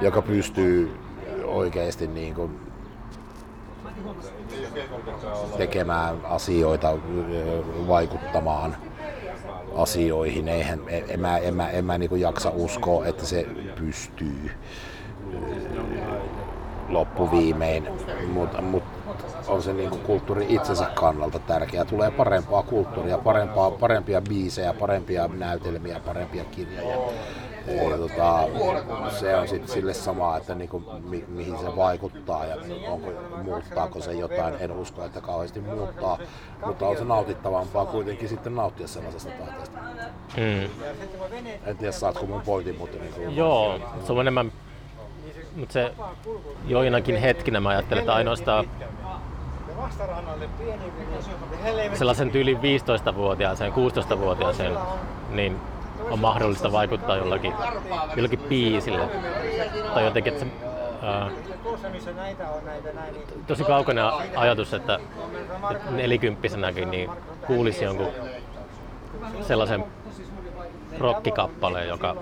[0.00, 0.98] joka pystyy
[1.50, 2.60] oikeasti niin kuin,
[5.56, 6.98] tekemään asioita,
[7.88, 8.76] vaikuttamaan
[9.74, 10.48] asioihin.
[10.48, 13.46] Eihän, en, en mä, en mä, en mä niin jaksa uskoa, että se
[13.78, 14.50] pystyy
[16.88, 17.88] loppuviimein,
[18.32, 18.82] mutta mut
[19.46, 21.84] on se niinku kulttuuri itsensä kannalta tärkeää.
[21.84, 26.96] Tulee parempaa kulttuuria, parempaa, parempia biisejä, parempia näytelmiä, parempia kirjoja.
[27.66, 28.44] Ja tota,
[29.10, 32.56] se on sitten sille sama, että niinku, mi, mihin se vaikuttaa ja
[32.88, 33.12] onko,
[33.42, 34.54] muuttaako se jotain.
[34.60, 36.18] En usko, että kauheasti muuttaa,
[36.66, 39.78] mutta on se nautittavampaa kuitenkin sitten nauttia sellaisesta taiteesta.
[40.36, 40.70] Mm.
[41.66, 44.52] En tiedä, saatko mun pointin, mutta niinku, Joo, se on enemmän,
[45.56, 45.92] mutta se
[46.66, 48.66] joinakin hetkinä mä ajattelen, että ainoastaan
[51.94, 54.72] sellaisen tyyli 15-vuotiaaseen, 16-vuotiaaseen,
[55.30, 55.56] niin
[56.10, 57.52] on mahdollista vaikuttaa jollakin,
[58.16, 59.08] jollakin biisille.
[59.94, 60.50] Tai jotenkin, että se,
[61.02, 61.30] ää,
[63.46, 64.04] tosi kaukainen
[64.36, 64.98] ajatus, että,
[65.70, 67.10] että nelikymppisenäkin niin
[67.46, 68.08] kuulisi jonkun
[69.42, 69.84] sellaisen
[70.98, 72.16] rockikappaleen, joka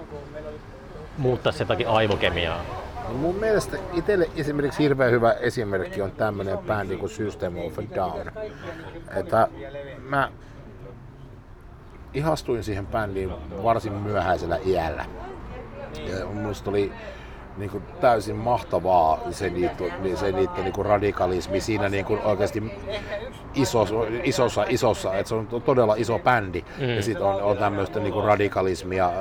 [1.18, 2.60] muuttaisi jotakin aivokemiaa.
[3.08, 7.82] No mun mielestä itselle esimerkiksi hirveän hyvä esimerkki on tämmönen bändi kuin System of a
[7.94, 8.30] Down.
[9.16, 9.48] Että
[10.08, 10.30] mä
[12.14, 13.32] ihastuin siihen bändiin
[13.62, 15.04] varsin myöhäisellä iällä.
[16.06, 16.92] Ja musta oli
[17.56, 22.62] niin kuin täysin mahtavaa se niiden, se niiden niin radikalismi siinä niin kuin oikeasti
[23.54, 26.88] isossa, isossa, isossa, että se on todella iso bändi mm.
[26.88, 29.14] ja sitten on, on tämmöistä niin kuin radikalismia äh,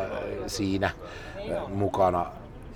[0.47, 2.25] siinä äh, mukana.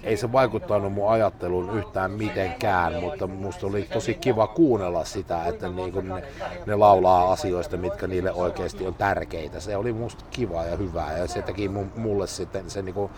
[0.03, 5.69] Ei se vaikuttanut mun ajatteluun yhtään mitenkään, mutta musta oli tosi kiva kuunnella sitä, että
[5.69, 6.23] niin kuin ne,
[6.65, 9.59] ne laulaa asioista, mitkä niille oikeasti on tärkeitä.
[9.59, 13.11] Se oli musta kiva ja hyvää ja se teki mulle sitten se niin kuin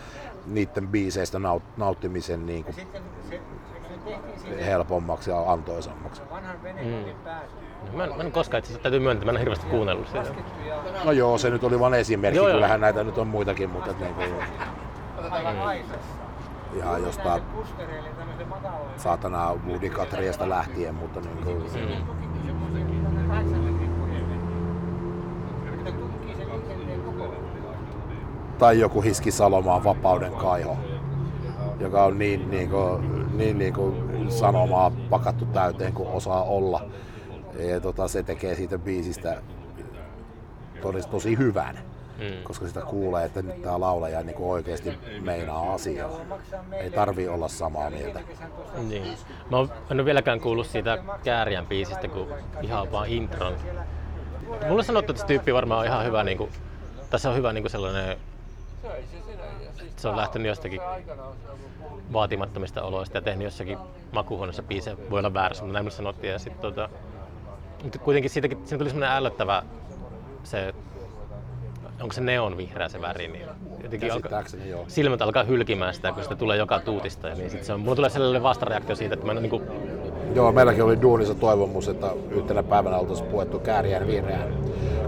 [0.45, 2.75] niiden biiseistä naut, nauttimisen niin kuin
[4.65, 6.21] helpommaksi ja antoisammaksi.
[6.83, 7.05] Mm.
[7.93, 10.23] Mä en, mä en koskaan itse asiassa täytyy myöntää, mä en hirveästi kuunnellut sitä.
[11.03, 12.81] No joo, se nyt oli vain esimerkki, joo, kyllähän joo.
[12.81, 14.37] näitä nyt on muitakin, mutta niin kuin, mm.
[16.75, 17.43] Ihan jostain
[18.97, 21.63] saatana Woody Katriasta lähtien, mutta niin kuin,
[28.57, 30.77] tai joku Hiski Salomaan Vapauden kaiho,
[31.79, 36.85] joka on niin, niin, kuin, niin, niin kuin sanomaa pakattu täyteen kuin osaa olla.
[37.59, 39.41] Ja tota, se tekee siitä biisistä
[40.81, 42.43] tosi, tosi hyvän, mm.
[42.43, 46.09] koska sitä kuulee, että nyt tämä laulaja niin kuin oikeasti meinaa asiaa.
[46.71, 48.19] Ei tarvii olla samaa mieltä.
[48.77, 49.17] Niin.
[49.51, 49.57] Mä
[49.91, 52.27] en ole vieläkään kuullut siitä Kääriän biisistä, kun
[52.61, 53.55] ihan vaan intron.
[54.67, 56.51] Mulle sanottu, että se tyyppi varmaan on ihan hyvä, niin kuin,
[57.09, 58.17] tässä on hyvä niin kuin sellainen
[59.95, 60.81] se on lähtenyt jostakin
[62.13, 63.77] vaatimattomista oloista ja tehnyt jossakin
[64.11, 64.97] makuuhuoneessa biisejä.
[65.09, 66.33] Voi olla väärässä, mutta näin mulle sanottiin.
[66.33, 66.89] Ja sit, tota,
[67.83, 69.63] mutta kuitenkin siitäkin, siinä tuli semmoinen ällöttävä
[70.43, 70.73] se,
[72.01, 73.45] onko se neon vihreä se väri, niin
[73.83, 74.85] jotenkin alka, joo.
[74.87, 77.27] silmät alkaa hylkimään sitä, kun sitä tulee joka tuutista.
[77.27, 79.63] Ja niin sit se on, mulla tulee sellainen vastareaktio siitä, että mä en niin kuin...
[80.35, 84.53] Joo, meilläkin oli duunissa toivomus, että yhtenä päivänä oltaisiin puettu kääriään vihreään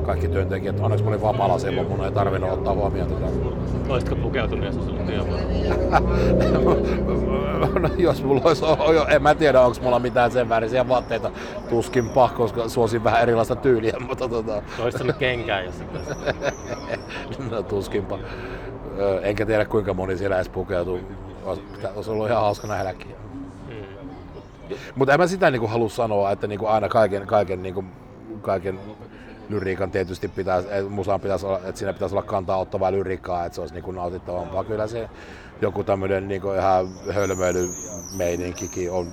[0.06, 0.80] kaikki työntekijät.
[0.80, 3.26] Onneksi mä olin vapaalla silloin, mun ei tarvinnut ottaa huomioon tätä.
[3.90, 5.40] Olisitko pukeutunut, jos olisi työvuoro?
[7.80, 8.66] no, jos mulla olisi,
[9.10, 11.32] en mä tiedä, onko mulla mitään sen värisiä vaatteita.
[11.70, 14.62] Tuskinpa, koska suosin vähän erilaista tyyliä, mutta tota...
[14.80, 15.90] Olisit kenkää jossain
[17.52, 18.20] No tuskinpa.
[19.22, 21.00] Enkä tiedä kuinka moni siellä edes pukeutuu.
[21.96, 23.16] Olisi ollut ihan hauska nähdäkin.
[24.96, 27.84] Mutta en mä sitä niinku halua sanoa, että niinku aina kaiken, kaiken, niinku,
[28.42, 28.80] kaiken
[29.50, 33.62] lyriikan tietysti pitäisi, musaan pitäisi olla, että siinä pitäisi olla kantaa ottavaa lyriikkaa, että se
[33.62, 34.64] olisi niin kuin nautittavampaa.
[34.64, 35.10] Kyllä se
[35.62, 37.70] joku tämmöinen niin kuin ihan hölmöily
[38.18, 39.08] meininkikin on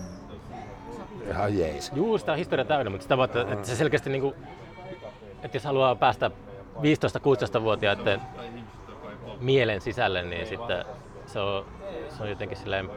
[1.29, 1.93] ihan jees.
[1.95, 4.35] Juu, sitä on historia täynnä, mutta sitä että, että se selkeästi niin kuin,
[5.43, 6.31] että jos haluaa päästä
[6.77, 8.21] 15-16-vuotiaiden
[9.41, 10.85] mielen sisälle, niin sitten
[11.27, 11.65] se on,
[12.17, 12.91] se on jotenkin silleen,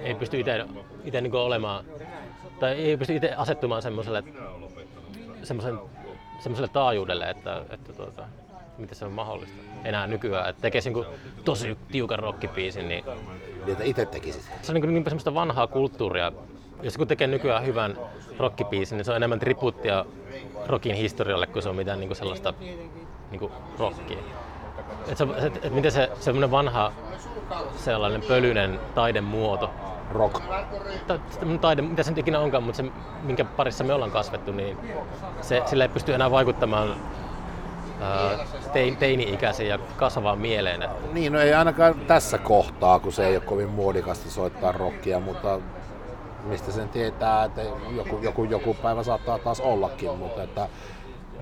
[0.00, 0.40] ei pysty
[1.04, 1.84] itse, niin olemaan,
[2.60, 4.24] tai ei pysty itse asettumaan semmoiselle
[6.38, 8.24] semmoiselle taajuudelle, että, että tuota,
[8.78, 10.48] miten se on mahdollista enää nykyään.
[10.48, 11.04] Että tekee niin
[11.44, 13.04] tosi tiukan rockipiisin, niin...
[13.04, 14.42] Niin, että itse tekisit.
[14.62, 16.32] Se on niin, niin semmoista vanhaa kulttuuria.
[16.82, 17.98] Jos joku tekee nykyään hyvän
[18.38, 20.04] rockipiisin, niin se on enemmän tributtia
[20.66, 22.54] rockin historialle, kuin se on mitään niin sellaista
[23.30, 24.18] niin rockia.
[25.08, 26.92] Et se, et, et miten se semmoinen vanha
[27.76, 29.70] sellainen pölyinen taidemuoto,
[30.12, 30.42] rock.
[31.60, 32.90] Taide, mitä se nyt ikinä onkaan, mutta se,
[33.22, 34.78] minkä parissa me ollaan kasvettu, niin
[35.40, 36.96] se, sillä ei pysty enää vaikuttamaan
[38.72, 40.82] tein, teini-ikäisiin ja kasvavaan mieleen.
[40.82, 40.96] Että...
[41.12, 45.60] Niin, no ei ainakaan tässä kohtaa, kun se ei ole kovin muodikasta soittaa rockia, mutta
[46.44, 47.62] mistä sen tietää, että
[47.96, 50.68] joku, joku, joku päivä saattaa taas ollakin, mutta että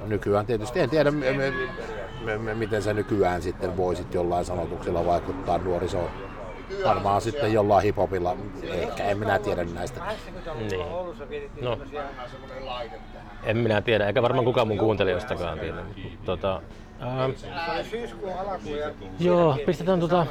[0.04, 1.52] nykyään tietysti, en tiedä me, me,
[2.24, 6.10] me, me, miten se nykyään sitten voi sitten jollain sanotuksella vaikuttaa nuorisoon.
[6.84, 10.00] Varmaan sitten jollain hiphopilla, ehkä en minä tiedä näistä.
[10.54, 10.86] Niin.
[11.60, 11.78] No.
[13.42, 15.82] En minä tiedä, eikä varmaan kukaan mun kuuntelijoistakaan tiedä.
[16.24, 16.62] Tota,
[17.00, 17.30] ää,
[19.18, 20.26] joo, pistetään tota,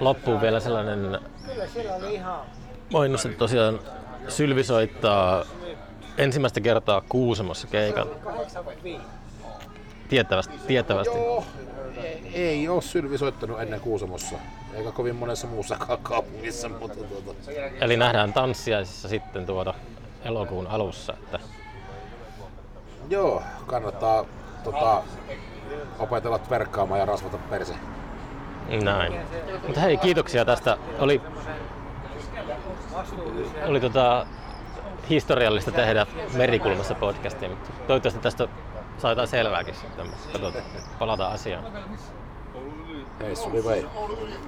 [0.00, 1.18] loppuun vielä sellainen
[2.92, 3.80] mainos, että tosiaan
[4.28, 5.44] Sylvi soittaa
[6.18, 8.06] ensimmäistä kertaa Kuusamossa keikan.
[10.08, 11.16] Tiettävästi, tiettävästi.
[11.16, 11.44] Joo,
[12.32, 14.36] ei ole Sylvi soittanut ennen Kuusamossa,
[14.74, 19.74] eikä kovin monessa muussakaan kaupungissa, mutta tuota, Eli nähdään tanssiaisissa sitten tuoda
[20.24, 21.12] elokuun alussa.
[21.12, 21.38] Että
[23.08, 24.24] joo, kannattaa
[24.64, 25.02] tota,
[25.98, 27.74] opetella verkkaamaan ja rasvata perse.
[28.82, 29.14] näin.
[29.66, 30.76] Mutta hei, kiitoksia tästä.
[30.98, 31.22] Oli,
[33.66, 34.26] oli tota,
[35.12, 38.48] historiallista tehdä Merikulmassa podcastia, mutta toivottavasti tästä
[38.98, 40.06] saa jotain selvääkin sitten.
[40.32, 40.64] Katsotaan,
[40.98, 41.64] palataan asiaan.
[43.20, 43.86] Hei, Suli vei.